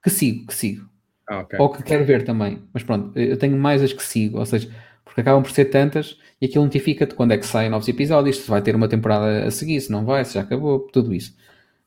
que 0.02 0.10
sigo, 0.10 0.46
que 0.46 0.54
sigo. 0.54 0.88
Ah, 1.26 1.40
okay. 1.40 1.58
Ou 1.58 1.70
que 1.70 1.82
quero 1.82 2.04
ver 2.04 2.24
também. 2.24 2.62
Mas 2.72 2.82
pronto, 2.82 3.18
eu 3.18 3.36
tenho 3.36 3.56
mais 3.56 3.82
as 3.82 3.92
que 3.92 4.02
sigo, 4.02 4.38
ou 4.38 4.46
seja, 4.46 4.70
porque 5.04 5.20
acabam 5.20 5.42
por 5.42 5.50
ser 5.50 5.66
tantas 5.66 6.18
e 6.40 6.46
aquilo 6.46 6.64
notifica-te 6.64 7.14
quando 7.14 7.32
é 7.32 7.38
que 7.38 7.46
saem 7.46 7.70
novos 7.70 7.88
episódios, 7.88 8.38
se 8.38 8.48
vai 8.48 8.62
ter 8.62 8.74
uma 8.74 8.88
temporada 8.88 9.46
a 9.46 9.50
seguir, 9.50 9.80
se 9.80 9.90
não 9.90 10.04
vai, 10.04 10.24
se 10.24 10.34
já 10.34 10.40
acabou, 10.40 10.80
tudo 10.80 11.12
isso. 11.14 11.36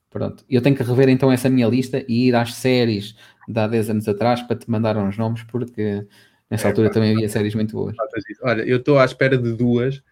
Pronto. 0.09 0.43
Eu 0.49 0.61
tenho 0.61 0.75
que 0.75 0.83
rever 0.83 1.09
então 1.09 1.31
essa 1.31 1.49
minha 1.49 1.67
lista 1.67 2.03
e 2.07 2.27
ir 2.27 2.35
às 2.35 2.53
séries 2.53 3.15
de 3.47 3.59
há 3.59 3.67
10 3.67 3.89
anos 3.89 4.07
atrás 4.07 4.41
para 4.41 4.57
te 4.57 4.69
mandar 4.69 4.97
uns 4.97 5.17
nomes, 5.17 5.43
porque 5.43 6.05
nessa 6.49 6.67
é, 6.67 6.69
altura 6.69 6.89
pá, 6.89 6.95
também 6.95 7.13
havia 7.13 7.29
séries 7.29 7.55
muito 7.55 7.71
boas. 7.71 7.95
Olha, 8.43 8.61
eu 8.63 8.77
estou 8.77 8.99
à 8.99 9.05
espera 9.05 9.37
de 9.37 9.53
duas 9.53 10.03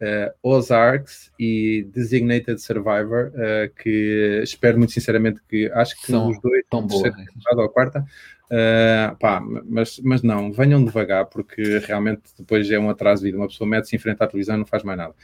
uh, 0.00 0.32
Ozarks 0.42 1.32
e 1.38 1.86
Designated 1.92 2.60
Survivor, 2.60 3.32
uh, 3.34 3.74
que 3.82 4.40
espero 4.42 4.78
muito 4.78 4.92
sinceramente 4.92 5.40
que 5.48 5.70
acho 5.72 6.00
que 6.00 6.06
São 6.06 6.28
os 6.28 6.40
dois 6.40 6.64
tão 6.70 6.86
boas, 6.86 7.12
ou 7.52 7.62
a 7.62 7.68
quarta. 7.68 8.04
Uh, 8.46 9.16
pá, 9.18 9.40
mas, 9.40 9.98
mas 10.00 10.22
não, 10.22 10.52
venham 10.52 10.84
devagar, 10.84 11.26
porque 11.26 11.78
realmente 11.78 12.22
depois 12.38 12.70
é 12.70 12.78
um 12.78 12.90
atraso 12.90 13.22
de 13.22 13.30
vida. 13.30 13.38
Uma 13.38 13.48
pessoa 13.48 13.68
mete-se 13.68 13.96
em 13.96 13.98
frente 13.98 14.22
à 14.22 14.26
televisão 14.26 14.54
e 14.54 14.58
não 14.58 14.66
faz 14.66 14.82
mais 14.82 14.98
nada. 14.98 15.14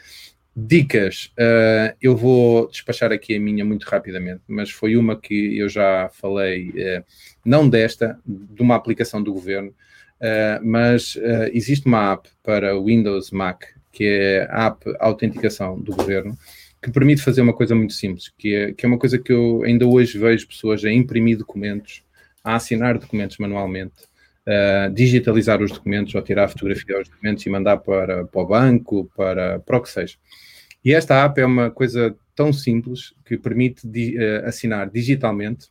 Dicas, 0.54 1.32
uh, 1.38 1.96
eu 2.00 2.14
vou 2.14 2.68
despachar 2.68 3.10
aqui 3.10 3.34
a 3.36 3.40
minha 3.40 3.64
muito 3.64 3.84
rapidamente, 3.84 4.42
mas 4.46 4.70
foi 4.70 4.96
uma 4.96 5.18
que 5.18 5.56
eu 5.56 5.68
já 5.68 6.10
falei, 6.12 6.72
não 7.44 7.68
desta, 7.68 8.18
de 8.26 8.60
uma 8.60 8.74
aplicação 8.74 9.22
do 9.22 9.32
governo, 9.32 9.74
mas 10.62 11.18
existe 11.52 11.86
uma 11.86 12.12
app 12.12 12.28
para 12.42 12.78
Windows, 12.78 13.30
Mac 13.30 13.64
que 13.92 14.04
é 14.04 14.48
a 14.50 14.66
app 14.66 14.84
Autenticação 14.98 15.78
do 15.78 15.94
Governo, 15.94 16.36
que 16.82 16.90
permite 16.90 17.22
fazer 17.22 17.42
uma 17.42 17.52
coisa 17.52 17.74
muito 17.74 17.92
simples, 17.92 18.32
que 18.36 18.54
é, 18.54 18.72
que 18.72 18.84
é 18.84 18.88
uma 18.88 18.98
coisa 18.98 19.18
que 19.18 19.32
eu 19.32 19.62
ainda 19.62 19.86
hoje 19.86 20.18
vejo 20.18 20.48
pessoas 20.48 20.84
a 20.84 20.90
imprimir 20.90 21.38
documentos, 21.38 22.02
a 22.42 22.56
assinar 22.56 22.98
documentos 22.98 23.38
manualmente, 23.38 23.94
a 24.44 24.88
digitalizar 24.88 25.62
os 25.62 25.70
documentos 25.70 26.14
ou 26.14 26.22
tirar 26.22 26.48
fotografia 26.48 26.96
aos 26.96 27.08
documentos 27.08 27.46
e 27.46 27.50
mandar 27.50 27.76
para, 27.76 28.24
para 28.24 28.40
o 28.40 28.46
banco, 28.46 29.08
para, 29.16 29.60
para 29.60 29.76
o 29.76 29.80
que 29.80 29.90
seja. 29.90 30.16
E 30.84 30.92
esta 30.92 31.24
app 31.24 31.40
é 31.40 31.46
uma 31.46 31.70
coisa 31.70 32.16
tão 32.34 32.52
simples 32.52 33.14
que 33.24 33.38
permite 33.38 33.86
di, 33.86 34.16
uh, 34.16 34.46
assinar 34.46 34.90
digitalmente 34.90 35.68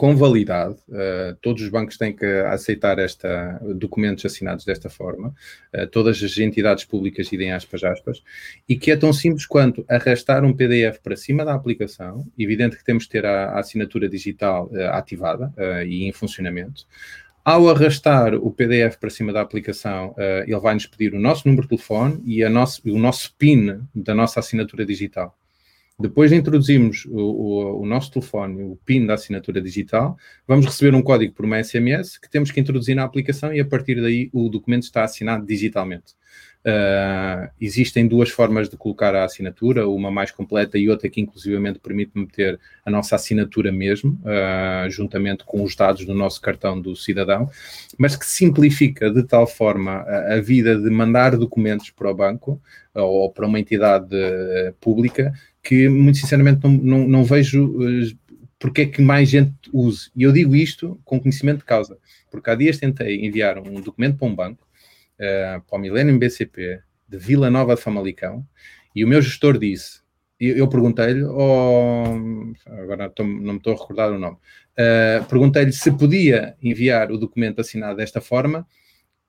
com 0.00 0.16
validade. 0.16 0.76
Uh, 0.88 1.36
todos 1.42 1.62
os 1.62 1.68
bancos 1.68 1.98
têm 1.98 2.16
que 2.16 2.24
aceitar 2.24 2.98
esta, 2.98 3.60
documentos 3.74 4.24
assinados 4.24 4.64
desta 4.64 4.88
forma. 4.88 5.34
Uh, 5.74 5.86
todas 5.88 6.22
as 6.22 6.38
entidades 6.38 6.86
públicas 6.86 7.30
idem 7.30 7.52
aspas, 7.52 7.84
aspas. 7.84 8.22
E 8.66 8.78
que 8.78 8.90
é 8.90 8.96
tão 8.96 9.12
simples 9.12 9.44
quanto 9.44 9.84
arrastar 9.86 10.42
um 10.42 10.54
PDF 10.54 11.00
para 11.02 11.14
cima 11.16 11.44
da 11.44 11.52
aplicação. 11.52 12.26
Evidente 12.38 12.78
que 12.78 12.84
temos 12.84 13.04
que 13.04 13.10
ter 13.10 13.26
a, 13.26 13.50
a 13.50 13.60
assinatura 13.60 14.08
digital 14.08 14.70
uh, 14.72 14.84
ativada 14.92 15.52
e 15.86 16.08
em 16.08 16.12
funcionamento. 16.12 16.86
Ao 17.44 17.68
arrastar 17.68 18.34
o 18.34 18.50
PDF 18.50 18.96
para 18.98 19.10
cima 19.10 19.34
da 19.34 19.42
aplicação, 19.42 20.14
ele 20.46 20.60
vai 20.60 20.74
nos 20.74 20.86
pedir 20.86 21.14
o 21.14 21.20
nosso 21.20 21.46
número 21.46 21.64
de 21.66 21.76
telefone 21.76 22.22
e 22.24 22.46
nosso, 22.48 22.80
o 22.88 22.98
nosso 22.98 23.34
PIN 23.36 23.80
da 23.94 24.14
nossa 24.14 24.40
assinatura 24.40 24.84
digital. 24.86 25.36
Depois 26.00 26.30
de 26.30 26.36
introduzirmos 26.36 27.04
o, 27.06 27.18
o, 27.18 27.82
o, 27.82 27.86
nosso 27.86 28.10
telefone, 28.10 28.62
o 28.62 28.78
PIN 28.86 29.04
da 29.04 29.14
assinatura 29.14 29.60
digital, 29.60 30.16
vamos 30.48 30.64
receber 30.64 30.94
um 30.94 31.02
código 31.02 31.34
por 31.34 31.44
uma 31.44 31.62
SMS 31.62 32.18
que 32.18 32.30
temos 32.30 32.50
que 32.50 32.58
introduzir 32.58 32.96
na 32.96 33.04
aplicação 33.04 33.52
e 33.52 33.60
a 33.60 33.64
partir 33.64 34.00
daí 34.00 34.30
o 34.32 34.48
documento 34.48 34.84
está 34.84 35.04
assinado 35.04 35.44
digitalmente. 35.44 36.14
Uh, 36.62 37.48
existem 37.58 38.06
duas 38.06 38.28
formas 38.28 38.68
de 38.68 38.76
colocar 38.76 39.14
a 39.14 39.24
assinatura, 39.24 39.88
uma 39.88 40.10
mais 40.10 40.30
completa 40.30 40.76
e 40.76 40.90
outra 40.90 41.08
que 41.08 41.18
inclusivamente 41.18 41.78
permite 41.78 42.12
meter 42.14 42.60
a 42.84 42.90
nossa 42.90 43.16
assinatura 43.16 43.72
mesmo, 43.72 44.20
uh, 44.24 44.90
juntamente 44.90 45.42
com 45.44 45.62
os 45.62 45.74
dados 45.74 46.04
do 46.04 46.14
nosso 46.14 46.38
cartão 46.40 46.78
do 46.78 46.94
cidadão, 46.94 47.48
mas 47.96 48.14
que 48.14 48.26
simplifica 48.26 49.10
de 49.10 49.22
tal 49.22 49.46
forma 49.46 50.02
a, 50.02 50.34
a 50.34 50.40
vida 50.40 50.76
de 50.76 50.90
mandar 50.90 51.34
documentos 51.36 51.88
para 51.90 52.10
o 52.10 52.14
banco 52.14 52.60
ou 52.92 53.30
para 53.30 53.46
uma 53.46 53.58
entidade 53.58 54.16
pública 54.80 55.32
que, 55.62 55.88
muito 55.88 56.18
sinceramente, 56.18 56.60
não, 56.62 56.72
não, 56.72 57.08
não 57.08 57.24
vejo 57.24 57.66
uh, 57.66 58.18
porque 58.58 58.82
é 58.82 58.86
que 58.86 59.00
mais 59.00 59.28
gente 59.28 59.54
use. 59.72 60.10
E 60.14 60.22
eu 60.22 60.32
digo 60.32 60.54
isto 60.54 61.00
com 61.04 61.18
conhecimento 61.18 61.60
de 61.60 61.64
causa, 61.64 61.98
porque 62.30 62.50
há 62.50 62.54
dias 62.54 62.78
tentei 62.78 63.24
enviar 63.24 63.58
um 63.58 63.80
documento 63.80 64.18
para 64.18 64.28
um 64.28 64.34
banco, 64.34 64.66
uh, 65.16 65.60
para 65.62 65.78
o 65.78 65.78
Millennium 65.78 66.18
BCP, 66.18 66.80
de 67.08 67.18
Vila 67.18 67.50
Nova 67.50 67.74
de 67.74 67.80
Famalicão, 67.80 68.46
e 68.94 69.04
o 69.04 69.08
meu 69.08 69.20
gestor 69.22 69.58
disse, 69.58 70.00
eu, 70.38 70.56
eu 70.56 70.68
perguntei-lhe, 70.68 71.24
oh, 71.24 72.04
agora 72.66 73.06
estou, 73.06 73.26
não 73.26 73.54
me 73.54 73.58
estou 73.58 73.72
a 73.72 73.76
recordar 73.76 74.12
o 74.12 74.18
nome, 74.18 74.36
uh, 74.36 75.24
perguntei-lhe 75.26 75.72
se 75.72 75.90
podia 75.92 76.54
enviar 76.62 77.10
o 77.10 77.18
documento 77.18 77.60
assinado 77.60 77.96
desta 77.96 78.20
forma, 78.20 78.66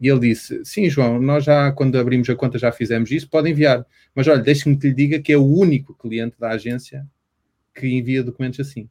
e 0.02 0.10
ele 0.10 0.20
disse: 0.20 0.66
Sim, 0.66 0.90
João, 0.90 1.22
nós 1.22 1.44
já, 1.44 1.72
quando 1.72 1.98
abrimos 1.98 2.28
a 2.28 2.36
conta, 2.36 2.58
já 2.58 2.72
fizemos 2.72 3.12
isso, 3.12 3.30
pode 3.30 3.52
enviar. 3.52 3.86
Mas 4.16 4.28
olha, 4.28 4.42
deixe-me 4.42 4.76
que 4.76 4.88
lhe 4.88 4.94
diga 4.96 5.20
que 5.20 5.32
é 5.32 5.38
o 5.38 5.46
único 5.46 5.94
cliente 5.94 6.36
da 6.40 6.50
agência 6.50 7.06
que 7.76 7.88
envia 7.88 8.24
documentos 8.24 8.60
assim. 8.60 8.90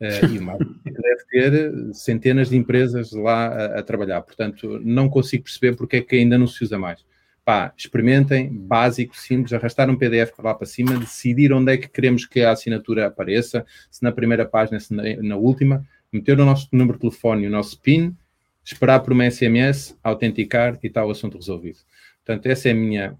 Uh, 0.00 0.26
e 0.32 0.38
mais 0.38 0.58
deve 0.84 1.24
ter 1.30 1.94
centenas 1.94 2.48
de 2.48 2.56
empresas 2.56 3.10
lá 3.10 3.48
a, 3.48 3.80
a, 3.80 3.82
trabalhar. 3.82 4.22
Portanto, 4.22 4.80
não 4.84 5.08
consigo 5.08 5.44
perceber 5.44 5.76
porque 5.76 5.96
é 5.96 6.00
que 6.00 6.14
ainda 6.16 6.38
não 6.38 6.46
se 6.46 6.62
usa 6.62 6.78
mais. 6.78 7.04
Pá, 7.44 7.74
experimentem, 7.76 8.48
básico, 8.48 9.16
simples, 9.16 9.52
arrastar 9.52 9.90
um 9.90 9.96
PDF 9.96 10.30
para 10.36 10.50
lá 10.50 10.54
para 10.54 10.64
cima, 10.64 10.96
decidir 10.96 11.52
onde 11.52 11.72
é 11.72 11.76
que 11.76 11.88
queremos 11.88 12.24
que 12.24 12.40
a 12.40 12.52
assinatura 12.52 13.08
apareça, 13.08 13.66
se 13.90 14.00
na 14.00 14.12
primeira 14.12 14.46
página, 14.46 14.78
se 14.78 14.94
na, 14.94 15.02
na 15.16 15.36
última, 15.36 15.84
meter 16.12 16.38
o 16.38 16.44
nosso 16.44 16.68
número 16.70 16.98
de 16.98 17.00
telefone 17.00 17.42
e 17.42 17.46
o 17.48 17.50
nosso 17.50 17.80
PIN, 17.80 18.16
esperar 18.64 19.00
por 19.00 19.12
uma 19.12 19.28
SMS, 19.30 19.96
autenticar 20.02 20.78
e 20.82 20.86
está 20.86 21.04
o 21.04 21.10
assunto 21.10 21.36
resolvido. 21.36 21.78
Portanto, 22.24 22.46
essa 22.46 22.68
é 22.68 22.72
a 22.72 22.74
minha, 22.74 23.18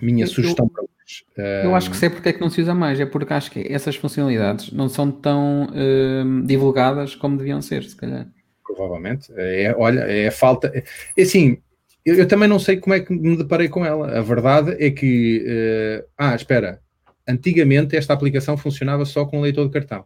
minha 0.00 0.24
eu, 0.24 0.28
sugestão 0.28 0.68
para 0.68 0.82
hoje. 0.82 1.24
Eu 1.62 1.74
acho 1.74 1.90
que 1.90 1.96
sei 1.96 2.08
porque 2.08 2.30
é 2.30 2.32
que 2.32 2.40
não 2.40 2.48
se 2.48 2.62
usa 2.62 2.74
mais, 2.74 2.98
é 2.98 3.04
porque 3.04 3.32
acho 3.34 3.50
que 3.50 3.60
essas 3.70 3.96
funcionalidades 3.96 4.72
não 4.72 4.88
são 4.88 5.10
tão 5.10 5.66
uh, 5.66 6.46
divulgadas 6.46 7.14
como 7.14 7.36
deviam 7.36 7.60
ser, 7.60 7.84
se 7.84 7.94
calhar. 7.94 8.26
Provavelmente. 8.64 9.30
É, 9.36 9.74
olha, 9.76 10.00
é 10.00 10.28
a 10.28 10.32
falta. 10.32 10.72
É, 11.16 11.22
assim, 11.22 11.58
eu, 12.04 12.16
eu, 12.16 12.26
também 12.26 12.48
não 12.48 12.58
sei 12.58 12.78
como 12.78 12.94
é 12.94 13.00
que 13.00 13.12
me 13.12 13.36
deparei 13.36 13.68
com 13.68 13.84
ela. 13.84 14.18
A 14.18 14.22
verdade 14.22 14.76
é 14.82 14.90
que. 14.90 15.44
Uh, 15.46 16.08
ah, 16.16 16.34
espera. 16.34 16.80
Antigamente 17.26 17.96
esta 17.96 18.12
aplicação 18.12 18.56
funcionava 18.56 19.04
só 19.04 19.24
com 19.24 19.40
leitor 19.40 19.66
de 19.66 19.72
cartão. 19.72 20.04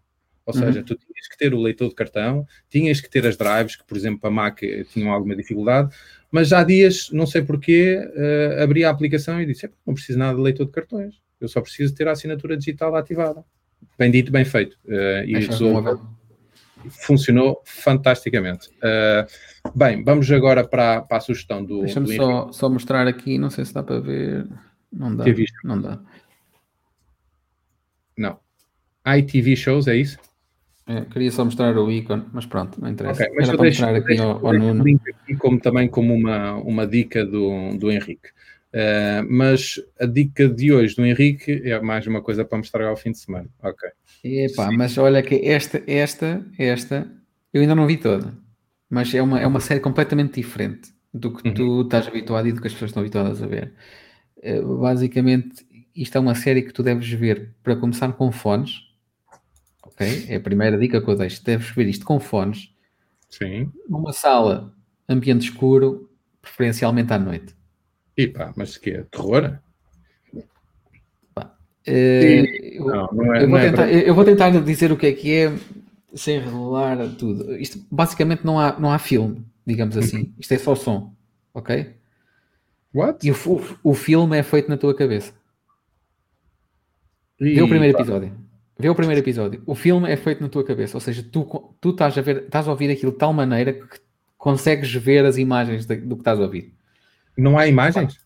Ou 0.49 0.55
uhum. 0.55 0.61
seja, 0.61 0.82
tu 0.82 0.94
tinhas 0.94 1.28
que 1.28 1.36
ter 1.36 1.53
o 1.53 1.61
leitor 1.61 1.90
de 1.90 1.94
cartão, 1.94 2.46
tinhas 2.70 3.03
que 3.03 3.11
ter 3.11 3.26
as 3.26 3.36
drives, 3.36 3.76
que 3.76 3.84
por 3.84 3.99
exemplo 3.99 4.18
para 4.18 4.30
Mac 4.30 4.61
tinham 4.90 5.12
alguma 5.12 5.36
dificuldade, 5.36 5.94
mas 6.30 6.49
já 6.49 6.61
há 6.61 6.64
dias, 6.64 7.11
não 7.12 7.26
sei 7.26 7.42
porquê, 7.42 7.99
uh, 7.99 8.62
abri 8.62 8.82
a 8.82 8.88
aplicação 8.88 9.42
e 9.42 9.44
disse: 9.44 9.70
não 9.86 9.92
preciso 9.92 10.18
nada 10.18 10.34
de 10.34 10.42
leitor 10.42 10.64
de 10.64 10.72
cartões, 10.72 11.16
eu 11.38 11.49
só 11.49 11.61
preciso 11.61 11.94
ter 11.94 12.09
a 12.09 12.12
assinatura 12.12 12.57
digital 12.57 12.96
ativada. 12.96 13.44
Bem 13.99 14.11
dito, 14.11 14.32
bem 14.32 14.44
feito. 14.46 14.78
Uh, 14.86 15.22
e 15.26 15.34
resolve, 15.34 16.01
funcionou 16.88 17.61
fantasticamente. 17.66 18.70
Uh, 18.78 19.70
bem, 19.76 20.03
vamos 20.03 20.32
agora 20.32 20.66
para, 20.66 21.03
para 21.03 21.18
a 21.18 21.20
sugestão 21.20 21.62
do. 21.62 21.82
Deixa-me 21.82 22.16
só, 22.16 22.51
só 22.53 22.70
mostrar 22.70 23.07
aqui, 23.07 23.36
não 23.36 23.51
sei 23.51 23.66
se 23.66 23.74
dá 23.74 23.82
para 23.82 24.01
ver. 24.01 24.49
Não 24.90 25.14
dá. 25.14 25.24
Não 25.62 25.78
dá. 25.78 26.01
Não. 28.16 28.40
ITV 29.07 29.55
shows, 29.55 29.86
é 29.86 29.94
isso? 29.94 30.18
É, 30.89 31.03
queria 31.03 31.30
só 31.30 31.45
mostrar 31.45 31.76
o 31.76 31.91
ícone, 31.91 32.24
mas 32.32 32.47
pronto, 32.47 32.80
não 32.80 32.89
interessa. 32.89 33.22
Okay, 33.22 33.34
mas 33.36 33.49
Era 33.49 33.59
para 33.59 33.66
mostrar 33.66 33.95
aqui 33.95 34.18
ao, 34.18 34.47
ao 34.47 34.55
Nuno. 34.55 34.82
Aqui 35.22 35.36
como, 35.36 35.61
também 35.61 35.86
como 35.86 36.14
uma, 36.14 36.55
uma 36.55 36.86
dica 36.86 37.26
do, 37.26 37.76
do 37.76 37.91
Henrique. 37.91 38.30
Uh, 38.68 39.24
mas 39.28 39.78
a 40.01 40.07
dica 40.07 40.49
de 40.49 40.72
hoje 40.72 40.97
do 40.97 41.05
Henrique 41.05 41.62
é 41.64 41.78
mais 41.80 42.07
uma 42.07 42.22
coisa 42.22 42.43
para 42.43 42.57
mostrar 42.57 42.86
ao 42.86 42.97
fim 42.97 43.12
de 43.12 43.18
semana. 43.18 43.49
Ok. 43.62 43.86
Epá, 44.24 44.70
mas 44.72 44.97
olha 44.97 45.22
que 45.22 45.36
esta, 45.47 45.82
esta, 45.86 46.43
esta, 46.59 47.07
eu 47.53 47.61
ainda 47.61 47.74
não 47.74 47.86
vi 47.86 47.99
toda, 47.99 48.32
mas 48.89 49.14
é 49.14 49.20
uma, 49.20 49.39
é 49.39 49.47
uma 49.47 49.61
série 49.61 49.80
completamente 49.80 50.34
diferente 50.34 50.91
do 51.12 51.34
que 51.34 51.49
uhum. 51.49 51.55
tu 51.55 51.82
estás 51.82 52.09
habituado 52.09 52.49
e 52.49 52.53
do 52.53 52.61
que 52.62 52.66
as 52.66 52.72
pessoas 52.72 52.91
estão 52.91 53.03
habituadas 53.03 53.43
a 53.43 53.47
ver. 53.47 53.74
Uh, 54.39 54.78
basicamente, 54.78 55.66
isto 55.95 56.16
é 56.16 56.20
uma 56.20 56.34
série 56.34 56.62
que 56.62 56.72
tu 56.72 56.82
deves 56.82 57.11
ver 57.11 57.55
para 57.62 57.76
começar 57.76 58.11
com 58.14 58.32
fones 58.32 58.88
ok? 59.99 60.26
É 60.28 60.36
a 60.36 60.40
primeira 60.40 60.78
dica 60.78 61.03
que 61.03 61.09
eu 61.09 61.16
deixo. 61.16 61.44
Deves 61.44 61.70
ver 61.70 61.88
isto 61.88 62.07
com 62.07 62.20
fones. 62.20 62.72
Sim. 63.28 63.70
Numa 63.88 64.12
sala, 64.12 64.72
ambiente 65.09 65.42
escuro, 65.42 66.09
preferencialmente 66.40 67.12
à 67.12 67.18
noite. 67.18 67.55
E 68.16 68.28
pá, 68.28 68.53
mas 68.57 68.76
que 68.76 68.90
é? 68.90 69.03
Terror? 69.11 69.59
Pá, 71.34 71.55
uh, 71.86 71.90
eu, 71.90 72.86
não, 72.86 73.09
não 73.12 73.34
é, 73.34 73.44
eu, 73.44 73.49
vou 73.49 73.59
é 73.59 73.70
tentar, 73.70 73.92
eu 73.92 74.14
vou 74.14 74.24
tentar 74.24 74.51
dizer 74.51 74.92
o 74.92 74.96
que 74.96 75.07
é 75.07 75.12
que 75.12 75.32
é 75.32 75.53
sem 76.14 76.38
revelar 76.38 76.96
tudo. 77.16 77.55
Isto 77.57 77.84
basicamente 77.90 78.44
não 78.44 78.59
há, 78.59 78.78
não 78.78 78.90
há 78.90 78.99
filme, 78.99 79.44
digamos 79.66 79.96
uhum. 79.96 80.03
assim. 80.03 80.34
Isto 80.38 80.55
é 80.55 80.59
só 80.59 80.74
som, 80.74 81.14
ok? 81.53 81.94
What? 82.94 83.26
E 83.26 83.30
o, 83.30 83.34
o, 83.34 83.90
o 83.90 83.94
filme 83.94 84.38
é 84.38 84.42
feito 84.42 84.68
na 84.68 84.78
tua 84.78 84.94
cabeça. 84.94 85.34
E, 87.38 87.55
Vê 87.55 87.62
o 87.62 87.68
primeiro 87.68 87.96
episódio. 87.96 88.47
Vê 88.78 88.88
o 88.88 88.94
primeiro 88.94 89.20
episódio. 89.20 89.60
O 89.66 89.74
filme 89.74 90.08
é 90.08 90.16
feito 90.16 90.40
na 90.40 90.48
tua 90.48 90.64
cabeça, 90.64 90.96
ou 90.96 91.00
seja, 91.00 91.24
tu, 91.32 91.74
tu 91.80 91.90
estás, 91.90 92.16
a 92.16 92.20
ver, 92.20 92.44
estás 92.44 92.68
a 92.68 92.70
ouvir 92.70 92.90
aquilo 92.90 93.10
de 93.10 93.18
tal 93.18 93.32
maneira 93.32 93.72
que 93.72 93.98
consegues 94.36 94.94
ver 94.94 95.24
as 95.24 95.36
imagens 95.36 95.84
de, 95.84 95.96
do 95.96 96.14
que 96.14 96.20
estás 96.20 96.38
a 96.38 96.42
ouvir. 96.42 96.72
Não 97.36 97.58
há 97.58 97.66
imagens? 97.66 98.18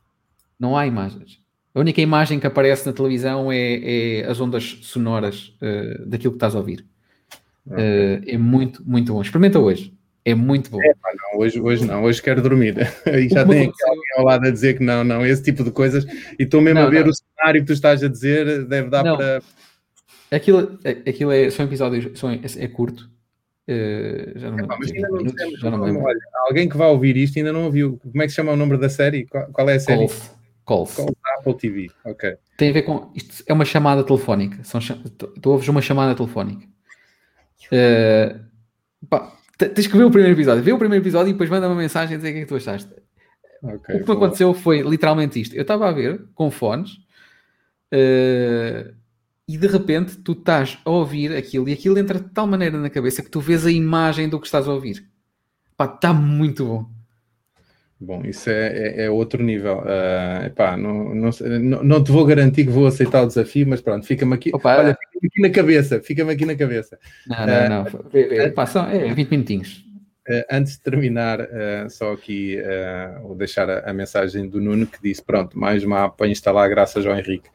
Não 0.61 0.77
há 0.77 0.87
imagens. 0.87 1.41
A 1.75 1.81
única 1.81 2.03
imagem 2.03 2.39
que 2.39 2.47
aparece 2.47 2.85
na 2.87 2.93
televisão 2.93 3.51
é, 3.51 4.21
é 4.21 4.27
as 4.27 4.41
ondas 4.41 4.81
sonoras 4.83 5.57
uh, 5.63 6.07
daquilo 6.07 6.33
que 6.33 6.37
estás 6.37 6.55
a 6.55 6.59
ouvir. 6.59 6.85
Okay. 7.67 7.83
Uh, 7.83 8.23
é 8.27 8.37
muito, 8.37 8.83
muito 8.87 9.15
bom. 9.15 9.23
Experimenta 9.23 9.59
hoje. 9.59 9.95
É 10.23 10.35
muito 10.35 10.71
bom. 10.71 10.79
É, 10.83 10.93
não, 11.33 11.41
hoje, 11.41 11.61
hoje 11.61 11.87
não, 11.87 12.05
hoje 12.05 12.21
quero 12.21 12.43
dormir. 12.43 12.77
e 13.09 13.29
já 13.29 13.45
tem 13.47 13.69
aqui 13.69 13.85
alguém 13.85 14.19
ao 14.19 14.25
lado 14.25 14.47
a 14.47 14.51
dizer 14.51 14.77
que 14.77 14.85
não, 14.85 15.03
não, 15.03 15.25
esse 15.25 15.43
tipo 15.43 15.65
de 15.65 15.71
coisas. 15.71 16.05
E 16.39 16.43
estou 16.43 16.61
mesmo 16.61 16.81
não, 16.81 16.87
a 16.87 16.91
ver 16.91 17.05
não. 17.05 17.11
o 17.11 17.15
cenário 17.15 17.63
que 17.63 17.67
tu 17.67 17.73
estás 17.73 18.05
a 18.05 18.09
dizer, 18.09 18.67
deve 18.67 18.91
dar 18.91 19.03
para 19.03 19.43
Aquilo, 20.33 20.79
aquilo 21.07 21.31
é, 21.31 21.51
são 21.51 21.67
episódios, 21.67 22.19
são, 22.19 22.31
é, 22.31 22.41
é 22.59 22.69
curto. 22.69 23.11
Uh, 23.69 24.39
já 24.39 24.51
não, 24.51 24.59
é, 24.59 24.67
pá, 24.67 24.77
mas 24.79 24.91
ainda 24.91 25.09
não, 25.09 25.57
já 25.57 25.71
não, 25.71 25.79
não 25.79 26.03
olha, 26.03 26.19
alguém 26.49 26.69
que 26.69 26.77
vai 26.77 26.89
ouvir 26.89 27.17
isto 27.17 27.39
ainda 27.39 27.53
não 27.53 27.65
ouviu. 27.65 27.99
Como 27.99 28.23
é 28.23 28.27
que 28.27 28.31
se 28.31 28.37
chama 28.37 28.53
o 28.53 28.57
nome 28.57 28.77
da 28.79 28.89
série? 28.89 29.27
Qual, 29.27 29.47
qual 29.53 29.69
é 29.69 29.75
a 29.75 29.81
série? 29.81 30.07
Calls. 30.67 30.97
Calls 30.97 31.13
Apple 31.39 31.55
TV. 31.55 31.91
Ok. 32.05 32.37
Tem 32.57 32.71
a 32.71 32.73
ver 32.73 32.83
com. 32.83 33.13
Isto 33.15 33.45
é 33.47 33.53
uma 33.53 33.65
chamada 33.65 34.03
telefónica. 34.03 34.65
São, 34.65 34.81
tu, 35.19 35.27
tu 35.29 35.51
ouves 35.51 35.69
uma 35.69 35.83
chamada 35.83 36.15
telefónica. 36.15 36.67
Uh, 37.67 38.41
pá, 39.09 39.33
tens 39.57 39.87
que 39.87 39.97
ver 39.97 40.05
o 40.05 40.11
primeiro 40.11 40.35
episódio. 40.35 40.63
Vê 40.63 40.73
o 40.73 40.79
primeiro 40.79 41.03
episódio 41.03 41.31
e 41.31 41.33
depois 41.33 41.51
manda 41.51 41.69
uma 41.69 41.77
mensagem 41.77 42.15
a 42.15 42.17
dizer 42.17 42.31
o 42.31 42.33
que 42.33 42.39
é 42.39 42.43
que 42.43 42.49
tu 42.49 42.57
achaste. 42.57 42.91
Okay, 43.63 43.97
o 43.97 44.05
que 44.05 44.11
me 44.11 44.17
aconteceu 44.17 44.55
foi 44.55 44.81
literalmente 44.81 45.41
isto. 45.41 45.55
Eu 45.55 45.63
estava 45.63 45.89
a 45.89 45.93
ver 45.93 46.25
com 46.35 46.51
fones. 46.51 46.93
Uh, 47.93 49.02
e 49.49 49.59
de 49.59 49.67
repente 49.67 50.17
tu 50.19 50.33
estás 50.33 50.79
a 50.85 50.91
ouvir 50.91 51.35
aquilo 51.37 51.69
e 51.69 51.73
aquilo 51.73 51.99
entra 51.99 52.19
de 52.19 52.29
tal 52.31 52.47
maneira 52.47 52.79
na 52.79 52.91
cabeça 52.91 53.23
que 53.23 53.31
tu 53.31 53.41
vês 53.41 53.67
a 53.67 53.73
imagem 53.73 54.29
do 54.29 54.39
que 54.41 54.47
estás 54.47 54.69
a 54.69 54.73
ouvir. 54.73 55.05
Pá, 55.77 55.87
está 55.87 56.13
muito 56.13 56.65
bom. 56.65 56.87
Bom, 57.99 58.23
isso 58.25 58.51
é, 58.51 58.67
é, 58.67 59.05
é 59.05 59.11
outro 59.11 59.43
nível. 59.43 59.79
Uh, 59.79 60.47
epá, 60.47 60.77
não, 60.77 61.15
não, 61.15 61.31
não, 61.85 62.03
te 62.03 62.11
vou 62.11 62.25
garantir 62.25 62.65
que 62.65 62.71
vou 62.71 62.87
aceitar 62.87 63.23
o 63.23 63.27
desafio, 63.27 63.67
mas 63.69 63.81
pronto, 63.81 64.05
fica-me 64.05 64.35
aqui, 64.35 64.51
Opa, 64.53 64.77
olha, 64.77 64.99
fica 65.13 65.27
aqui 65.27 65.41
na 65.41 65.51
cabeça, 65.51 66.01
fica-me 66.01 66.33
aqui 66.33 66.45
na 66.45 66.57
cabeça. 66.57 66.99
Não, 67.27 67.47
não, 67.47 67.55
uh, 67.55 67.69
não. 67.69 68.11
Vê, 68.11 68.25
vê. 68.27 68.51
Pá, 68.51 68.67
são, 68.67 68.89
é 68.89 69.15
20 69.15 69.31
minutinhos. 69.31 69.85
Uh, 70.29 70.43
antes 70.51 70.73
de 70.75 70.81
terminar, 70.81 71.41
uh, 71.41 71.89
só 71.91 72.13
aqui 72.13 72.57
vou 73.23 73.37
deixar 73.37 73.71
a, 73.71 73.91
a, 73.91 73.93
mensagem 73.93 74.49
do 74.49 74.61
Nuno 74.61 74.87
que 74.87 75.01
disse: 75.01 75.23
Pronto, 75.23 75.57
mais 75.57 75.85
uma 75.85 76.07
app 76.07 76.17
para 76.17 76.29
instalar, 76.29 76.69
graças 76.69 77.07
ao 77.07 77.17
Henrique 77.17 77.49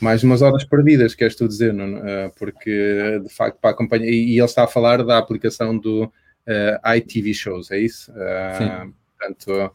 mais 0.00 0.22
umas 0.22 0.42
horas 0.42 0.64
perdidas, 0.64 1.14
queres 1.14 1.34
tu 1.34 1.46
dizer, 1.46 1.72
não? 1.72 1.98
Uh, 1.98 2.32
porque 2.36 3.20
de 3.22 3.28
facto 3.28 3.58
para 3.60 3.70
acompanhar, 3.70 4.06
e, 4.06 4.34
e, 4.34 4.38
ele 4.38 4.44
está 4.44 4.64
a 4.64 4.68
falar 4.68 5.04
da 5.04 5.18
aplicação 5.18 5.76
do 5.76 6.04
uh, 6.04 6.94
iTV 6.96 7.34
Shows, 7.34 7.70
é 7.70 7.78
isso? 7.78 8.10
Uh, 8.12 8.58
Sim. 8.58 8.94
Portanto, 9.18 9.72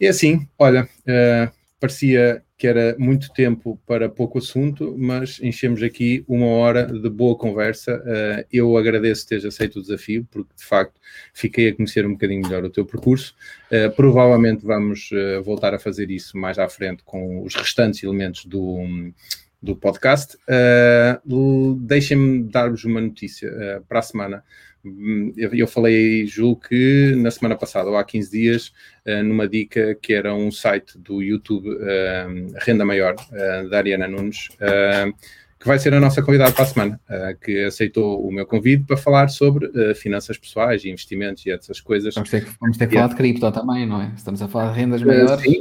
é 0.00 0.08
assim, 0.08 0.46
olha, 0.58 0.86
parecia 1.80 2.42
que 2.56 2.66
era 2.66 2.96
muito 2.98 3.32
tempo 3.32 3.80
para 3.86 4.08
pouco 4.08 4.38
assunto, 4.38 4.94
mas 4.98 5.40
enchemos 5.40 5.82
aqui 5.82 6.24
uma 6.26 6.46
hora 6.46 6.86
de 6.86 7.08
boa 7.08 7.36
conversa. 7.36 8.02
eu 8.52 8.76
agradeço 8.76 9.28
teres 9.28 9.44
aceito 9.44 9.78
o 9.78 9.82
desafio, 9.82 10.26
porque 10.30 10.52
de 10.56 10.64
facto 10.64 11.00
fiquei 11.32 11.68
a 11.68 11.74
conhecer 11.74 12.04
um 12.04 12.12
bocadinho 12.12 12.42
melhor 12.42 12.64
o 12.64 12.70
teu 12.70 12.84
percurso. 12.84 13.34
provavelmente 13.94 14.64
vamos 14.64 15.10
voltar 15.44 15.72
a 15.72 15.78
fazer 15.78 16.10
isso 16.10 16.36
mais 16.36 16.58
à 16.58 16.68
frente 16.68 17.02
com 17.04 17.44
os 17.44 17.54
restantes 17.54 18.02
elementos 18.02 18.44
do 18.44 19.12
do 19.60 19.74
podcast. 19.76 20.38
Deixem-me 21.80 22.44
dar-vos 22.44 22.84
uma 22.84 23.00
notícia 23.00 23.82
para 23.88 23.98
a 23.98 24.02
semana. 24.02 24.44
Hum, 24.84 25.32
eu, 25.36 25.66
falei, 25.66 26.26
julgo 26.26 26.62
que 26.68 27.14
na 27.16 27.30
semana 27.30 27.56
passada, 27.56 27.88
ou 27.88 27.96
há 27.96 28.04
15 28.04 28.30
dias, 28.30 28.72
uh, 29.06 29.22
numa 29.22 29.48
dica 29.48 29.94
que 29.94 30.12
era 30.12 30.34
um 30.34 30.50
site 30.50 30.98
do 30.98 31.22
YouTube, 31.22 31.68
Renda 32.60 32.84
Maior, 32.84 33.14
da 33.70 33.78
Ariana 33.78 34.08
Nunes, 34.08 34.48
que 35.58 35.66
vai 35.66 35.78
ser 35.78 35.92
a 35.92 35.98
nossa 35.98 36.22
convidada 36.22 36.52
para 36.52 36.62
a 36.62 36.66
semana, 36.66 37.00
uh, 37.10 37.36
que 37.40 37.64
aceitou 37.64 38.24
o 38.24 38.30
meu 38.30 38.46
convite 38.46 38.84
para 38.84 38.96
falar 38.96 39.28
sobre 39.28 39.66
uh, 39.66 39.94
finanças 39.94 40.38
pessoais 40.38 40.84
e 40.84 40.90
investimentos 40.90 41.44
e 41.44 41.50
essas 41.50 41.80
coisas. 41.80 42.14
Vamos 42.14 42.30
ter, 42.30 42.46
vamos 42.60 42.76
ter 42.76 42.86
que 42.86 42.94
falar 42.94 43.08
de 43.08 43.16
cripto 43.16 43.50
também, 43.50 43.84
não 43.84 44.00
é? 44.00 44.12
Estamos 44.16 44.40
a 44.40 44.46
falar 44.46 44.72
de 44.72 44.78
rendas 44.78 45.02
maiores. 45.02 45.42
Sim, 45.42 45.60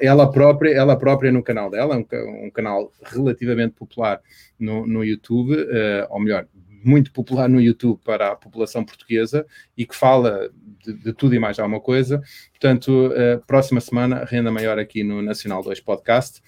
ela, 0.00 0.30
própria, 0.30 0.70
ela 0.70 0.96
própria 0.96 1.30
no 1.30 1.42
canal 1.42 1.70
dela, 1.70 1.94
é 1.94 1.98
um, 1.98 2.46
um 2.46 2.50
canal 2.50 2.90
relativamente 3.04 3.74
popular 3.74 4.20
no, 4.58 4.86
no 4.86 5.04
YouTube, 5.04 5.54
uh, 5.54 6.06
ou 6.08 6.20
melhor, 6.20 6.46
muito 6.86 7.12
popular 7.12 7.48
no 7.48 7.60
YouTube 7.60 8.00
para 8.04 8.32
a 8.32 8.36
população 8.36 8.84
portuguesa 8.84 9.46
e 9.76 9.84
que 9.84 9.94
fala 9.94 10.50
de, 10.84 10.92
de 10.92 11.12
tudo 11.12 11.34
e 11.34 11.38
mais 11.38 11.58
alguma 11.58 11.80
coisa. 11.80 12.22
Portanto, 12.50 13.10
próxima 13.46 13.80
semana, 13.80 14.24
renda 14.24 14.50
maior 14.50 14.78
aqui 14.78 15.02
no 15.02 15.20
Nacional 15.20 15.62
2 15.62 15.80
Podcast. 15.80 16.42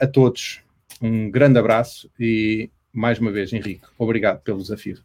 a 0.00 0.06
todos 0.06 0.62
um 1.00 1.30
grande 1.30 1.58
abraço 1.58 2.10
e, 2.18 2.70
mais 2.92 3.18
uma 3.18 3.30
vez, 3.30 3.52
Henrique, 3.52 3.82
obrigado 3.96 4.40
pelo 4.42 4.60
desafio. 4.60 4.98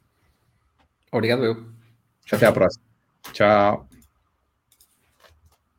Obrigado 1.12 1.46
eu. 1.46 1.66
Até 2.32 2.48
a 2.48 2.52
próxima. 2.52 2.84
Tchau. 3.32 3.93